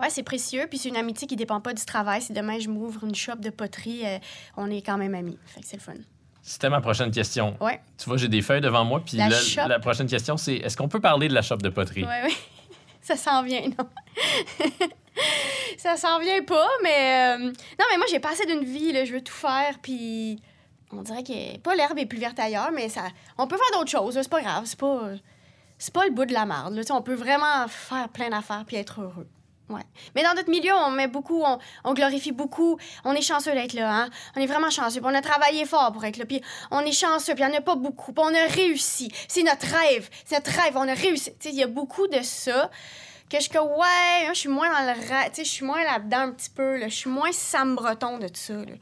[0.00, 2.22] Ouais, c'est précieux, puis c'est une amitié qui dépend pas du travail.
[2.22, 4.18] Si demain je m'ouvre une shop de poterie, euh,
[4.56, 5.38] on est quand même amis.
[5.46, 5.94] Fait que c'est le fun.
[6.40, 7.56] C'était ma prochaine question.
[7.60, 7.80] Ouais.
[7.98, 9.28] Tu vois, j'ai des feuilles devant moi, puis La
[9.66, 12.04] la prochaine question, c'est est-ce qu'on peut parler de la shop de poterie?
[12.04, 12.34] Ouais, ouais.
[13.02, 13.88] Ça s'en vient, non?
[15.78, 17.36] ça s'en vient pas, mais...
[17.36, 19.04] euh, Non, mais moi, j'ai passé d'une vie, là.
[19.04, 20.40] Je veux tout faire, puis...
[20.90, 21.58] On dirait que...
[21.58, 23.02] Pas l'herbe est plus verte ailleurs, mais ça...
[23.36, 24.64] On peut faire d'autres choses, c'est pas grave.
[24.66, 25.10] C'est pas...
[25.78, 26.82] C'est pas le bout de la marde, là.
[26.90, 29.28] On peut vraiment faire plein d'affaires puis être heureux.
[29.68, 29.82] Ouais.
[30.16, 32.78] Mais dans notre milieu, on met beaucoup, on, on glorifie beaucoup.
[33.04, 34.08] On est chanceux d'être là, hein?
[34.34, 35.00] On est vraiment chanceux.
[35.00, 36.24] Puis on a travaillé fort pour être là.
[36.24, 36.40] Puis
[36.70, 38.12] on est chanceux, puis il n'y en a pas beaucoup.
[38.12, 39.12] Puis on a réussi.
[39.28, 40.08] C'est notre rêve.
[40.24, 40.72] C'est notre rêve.
[40.76, 41.32] On a réussi.
[41.32, 42.70] Tu sais, il y a beaucoup de ça.
[43.30, 45.28] Que je que, ouais, moi, je suis moins dans le rêve.
[45.30, 46.78] Tu sais, je suis moins là-dedans un petit peu.
[46.78, 46.88] Là.
[46.88, 48.54] Je suis moins Sam Breton de tout ça.
[48.54, 48.72] là.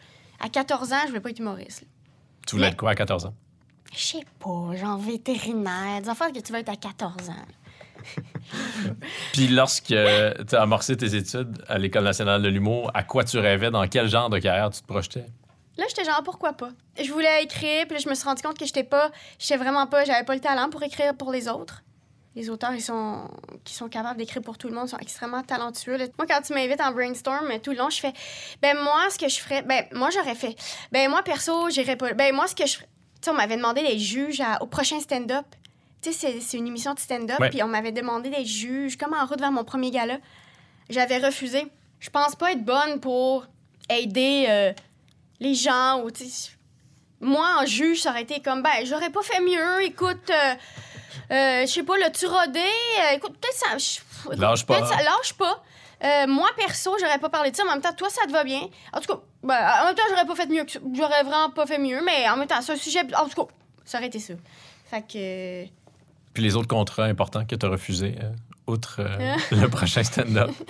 [0.41, 1.83] À 14 ans, je voulais pas être humoriste.
[1.83, 1.89] là.
[2.47, 3.35] Tu voulais Mais- être quoi à 14 ans?
[3.93, 6.01] Je sais pas, genre vétérinaire.
[6.03, 7.47] Des affaires que tu veux être à 14 ans.
[9.33, 13.39] Puis lorsque tu as amorcé tes études à l'École nationale de l'humour, à quoi tu
[13.39, 13.71] rêvais?
[13.71, 15.27] Dans quel genre de carrière tu te projetais?
[15.77, 16.71] Là, j'étais genre, pourquoi pas?
[17.03, 19.87] Je voulais écrire, puis là, je me suis rendu compte que j'étais pas, j'étais vraiment
[19.87, 21.83] pas, j'avais pas le talent pour écrire pour les autres.
[22.37, 23.29] Les auteurs, ils sont,
[23.65, 25.97] qui sont capables d'écrire pour tout le monde, sont extrêmement talentueux.
[25.97, 26.05] là.
[26.19, 28.13] Moi, quand tu m'invites en brainstorm, tout le long, je fais,
[28.61, 30.55] ben moi, ce que je ferais, ben moi, j'aurais fait,
[30.93, 33.57] ben moi, perso, j'irais pas, ben moi, ce que je ferais, tu sais, on m'avait
[33.57, 35.47] demandé les juges à- au prochain stand-up.
[36.03, 39.25] Tu sais, c'est- une émission de stand-up, puis on m'avait demandé des juges, comme en
[39.25, 40.19] route vers mon premier gala.
[40.91, 41.67] J'avais refusé.
[42.01, 43.47] Je pense pas être bonne pour
[43.89, 44.73] aider euh,
[45.41, 46.51] les gens ou, tu sais,
[47.21, 49.83] moi, en juge, ça aurait été comme, ben, j'aurais pas fait mieux.
[49.85, 50.55] Écoute, euh, euh,
[51.31, 52.59] je sais pas, le tu rodé?
[52.61, 53.77] Euh, écoute, peut-être ça.
[54.25, 54.87] écoute, Lâche pas.
[54.87, 55.63] ça- lâche pas.
[56.05, 57.63] Euh, moi, perso, j'aurais pas parlé de ça.
[57.65, 58.61] En même temps, toi, ça te va bien.
[58.93, 60.67] En tout cas, ben, en même temps, j'aurais pas fait mieux.
[60.95, 63.01] J'aurais vraiment pas fait mieux, mais en même temps, c'est un sujet.
[63.17, 63.51] En tout cas,
[63.85, 64.35] ça aurait été ça.
[64.91, 65.65] Fait que.
[66.35, 68.31] Puis les autres contrats importants que tu as refusés, euh,
[68.67, 70.51] outre euh, le prochain stand-up.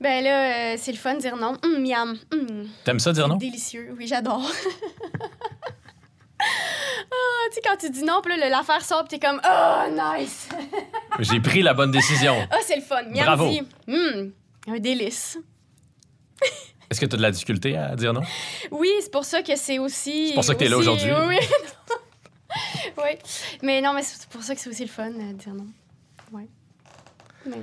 [0.00, 1.56] Ben là, euh, c'est le fun de dire non.
[1.62, 2.18] Hum, miam.
[2.32, 2.66] Hum.
[2.84, 3.36] T'aimes ça dire non?
[3.36, 4.42] Délicieux, oui, j'adore.
[7.52, 9.82] tu sais, quand tu dis non, puis là, l'affaire sort, puis t'es comme, oh,
[10.18, 10.48] nice!
[11.20, 12.36] J'ai pris la bonne décision.
[12.50, 13.02] Ah, c'est le fun.
[13.10, 13.48] Miam Bravo.
[13.48, 14.32] dit, hum,
[14.68, 15.38] un délice.
[16.90, 18.20] Est-ce que tu as de la difficulté à dire non?
[18.70, 20.28] Oui, c'est pour ça que c'est aussi.
[20.28, 21.10] C'est pour ça que t'es là aussi- aujourd'hui.
[21.28, 22.92] Oui, oui.
[22.98, 23.18] oui.
[23.62, 25.66] Mais non, mais c'est pour ça que c'est aussi le fun euh, de dire non.
[26.32, 26.48] Oui.
[27.46, 27.56] Mais.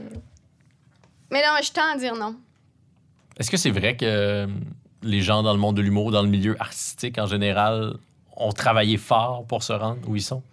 [1.31, 2.35] Mais non, je tends à dire non.
[3.37, 4.47] Est-ce que c'est vrai que euh,
[5.03, 7.97] les gens dans le monde de l'humour, dans le milieu artistique en général,
[8.39, 10.43] ont travaillé fort pour se rendre où ils sont?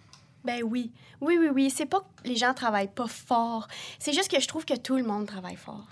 [0.43, 0.91] Ben oui.
[1.19, 1.69] Oui, oui, oui.
[1.69, 3.67] C'est pas que les gens travaillent pas fort.
[3.99, 5.87] C'est juste que je trouve que tout le monde travaille fort.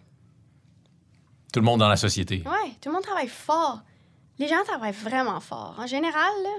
[1.51, 2.43] Tout le monde dans la société.
[2.45, 3.81] Ouais, tout le monde travaille fort.
[4.37, 5.75] Les gens travaillent vraiment fort.
[5.79, 6.55] En général, là.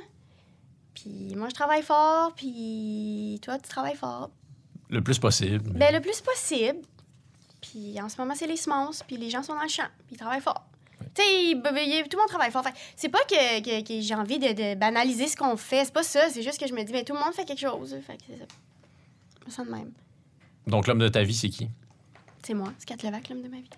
[0.94, 4.30] Puis moi, je travaille fort, puis toi, tu travailles fort.
[4.88, 5.70] Le plus possible.
[5.72, 6.80] Ben, le plus possible.
[7.60, 10.16] Puis en ce moment, c'est les semences, puis les gens sont dans le champ, puis
[10.16, 10.64] ils travaillent fort.
[11.16, 12.62] Tu sais, tout le monde travaille fort.
[12.62, 15.94] Que c'est pas que, que- que j'ai envie de, de banaliser ce qu'on fait, c'est
[15.94, 16.28] pas ça.
[16.30, 17.96] C'est juste que je me dis, ben, tout le monde fait quelque chose.
[18.06, 18.44] Fait que c'est ça.
[19.40, 19.92] Je me sens de même.
[20.66, 21.68] Donc l'homme de ta vie, c'est qui?
[22.44, 23.70] C'est moi, c'est Kat Levac, l'homme de ma vie.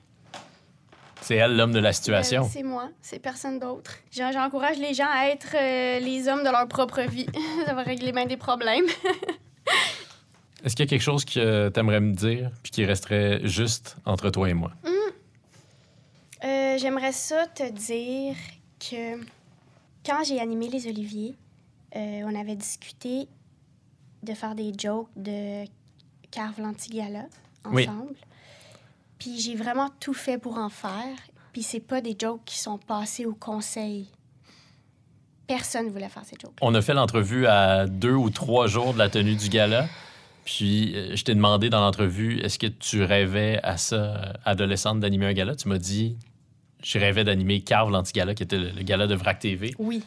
[1.21, 2.45] C'est elle, l'homme de la situation.
[2.45, 3.97] Euh, c'est moi, c'est personne d'autre.
[4.11, 7.27] J'en- J'encourage les gens à être euh, les hommes de leur propre vie.
[7.67, 8.87] ça va régler bien des problèmes.
[10.65, 13.97] Est-ce qu'il y a quelque chose que tu aimerais me dire puis qui resterait juste
[14.05, 14.73] entre toi et moi?
[16.45, 18.37] Euh, J'aimerais ça te dire
[18.79, 19.17] que
[20.07, 21.35] quand j'ai animé les Oliviers,
[21.97, 23.29] euh, on avait discuté
[24.23, 25.65] de faire des jokes de
[26.31, 27.25] Carve l'Antigala
[27.71, 27.89] Oui.
[27.89, 28.15] ensemble.
[29.19, 31.17] Puis j'ai vraiment tout fait pour en faire.
[31.53, 34.07] Puis c'est pas des jokes qui sont passés au conseil.
[35.47, 36.55] Personne voulait faire ces jokes.
[36.61, 39.89] On a fait l'entrevue à deux ou trois jours de la tenue du gala.
[40.45, 45.27] Puis euh, je t'ai demandé dans l'entrevue, est-ce que tu rêvais à ça, adolescente, d'animer
[45.27, 45.57] un gala?
[45.57, 46.17] Tu m'as dit,
[46.83, 50.03] je rêvais d'animer Carve l'Antigala, qui était le, le gala de VRAC TV, Oui.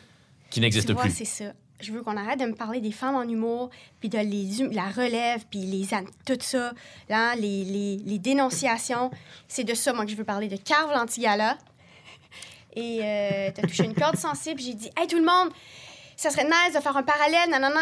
[0.49, 1.09] qui n'existe plus.
[1.11, 1.45] c'est ça.
[1.82, 4.72] Je veux qu'on arrête de me parler des femmes en humour, puis de les, hum-
[4.72, 5.88] la relève, puis les,
[6.26, 6.74] tout ça,
[7.09, 9.09] là, les, les, les dénonciations.
[9.47, 11.57] C'est de ça, moi, que je veux parler, de Carve l'Antigala.
[12.76, 14.61] Et euh, t'as touché une corde sensible.
[14.61, 15.51] J'ai dit, hey, tout le monde,
[16.15, 17.80] ça serait nice de faire un parallèle, nanana.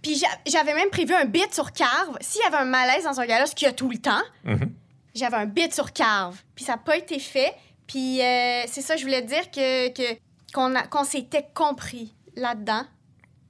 [0.00, 2.16] Puis j'a- j'avais même prévu un bit sur Carve.
[2.20, 4.22] S'il y avait un malaise dans un gala, ce qu'il y a tout le temps,
[4.44, 4.72] Mhm.
[5.14, 6.40] j'avais un bit sur Carve.
[6.54, 7.52] Puis ça n'a pas été fait.
[7.86, 10.18] Puis euh, c'est ça, je voulais dire que que-
[10.54, 12.82] qu'on a- qu'on s'était compris là-dedans.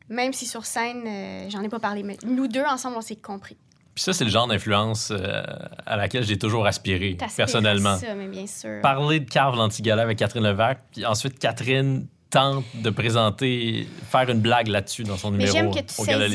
[0.09, 3.17] Même si sur scène, euh, j'en ai pas parlé, mais nous deux ensemble, on s'est
[3.17, 3.57] compris.
[3.95, 5.43] Puis ça, c'est le genre d'influence euh,
[5.87, 7.97] à laquelle j'ai toujours aspiré, personnellement.
[7.99, 8.81] Ça, mais bien sûr.
[8.83, 14.41] Parler de Carve l'Antigala avec Catherine Levac, puis ensuite Catherine tente de présenter, faire une
[14.41, 16.27] blague là-dessus dans son Mais numéro j'aime que tu au Gala.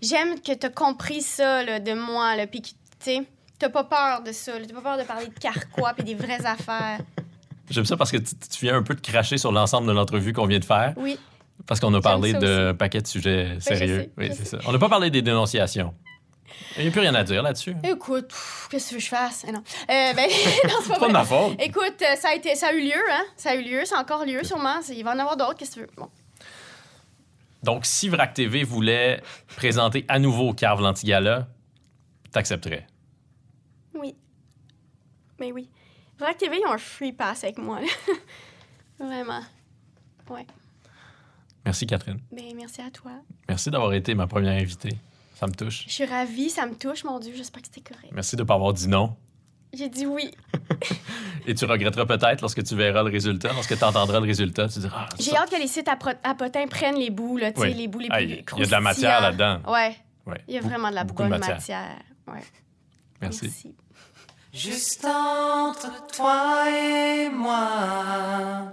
[0.00, 3.22] J'aime que tu as compris ça là, de moi, là, puis que tu sais,
[3.58, 6.14] t'as pas peur de ça, là, t'as pas peur de parler de carquois puis des
[6.14, 7.00] vraies affaires.
[7.70, 10.32] J'aime ça parce que tu, tu viens un peu de cracher sur l'ensemble de l'entrevue
[10.32, 11.18] qu'on vient de faire, Oui,
[11.66, 14.00] parce qu'on a parlé ça d'un paquet de sujets je sérieux.
[14.02, 14.58] sais, oui, c'est ça.
[14.66, 15.94] On n'a pas parlé des dénonciations.
[16.76, 17.74] Il n'y a plus rien à dire là-dessus.
[17.84, 18.32] écoute,
[18.70, 19.44] qu'est-ce que tu veux que je fasse?
[19.48, 19.58] Eh non.
[19.90, 20.28] Euh, ben,
[20.64, 21.56] non, c'est pas de ma faute.
[21.60, 23.22] Écoute, euh, ça a, été, ça a eu lieu, hein?
[23.36, 24.76] Ça a eu lieu, c'est encore lieu sûrement.
[24.88, 25.90] Il va en avoir d'autres, qu'est-ce que tu veux?
[25.96, 26.08] Bon.
[27.62, 29.22] Donc, si VRAC TV voulait
[29.56, 31.48] présenter à nouveau Carve l'Antigala,
[32.30, 32.86] t'accepterais?
[33.94, 34.14] Oui.
[35.40, 35.68] Mais oui.
[36.18, 37.80] Vrac TV, ils ont un free pass avec moi.
[38.98, 39.40] Vraiment.
[40.30, 40.46] Ouais.
[41.64, 42.20] Merci, Catherine.
[42.30, 43.12] Ben, merci à toi.
[43.48, 44.96] Merci d'avoir été ma première invitée.
[45.34, 45.84] Ça me touche.
[45.88, 47.32] Je suis ravie, ça me touche, mon Dieu.
[47.36, 48.12] J'espère que c'était correct.
[48.12, 49.16] Merci de ne pas avoir dit non.
[49.72, 50.30] J'ai dit oui.
[51.46, 54.78] Et tu regretteras peut-être lorsque tu verras le résultat, lorsque tu entendras le résultat, tu
[54.78, 57.74] diras ah, J'ai hâte que les sites à, à potins prennent les bouts, là, Oui.
[57.74, 59.60] les bouts les Ah, plus il y a de la matière là-dedans.
[59.66, 59.96] Ouais.
[60.26, 60.40] Ouais.
[60.46, 61.56] Il y a vraiment de la de bonne matière.
[61.56, 61.98] matière.
[62.28, 62.40] Ouais.
[63.20, 63.44] Merci.
[63.46, 63.74] Merci.
[64.54, 68.72] Juste entre toi et moi,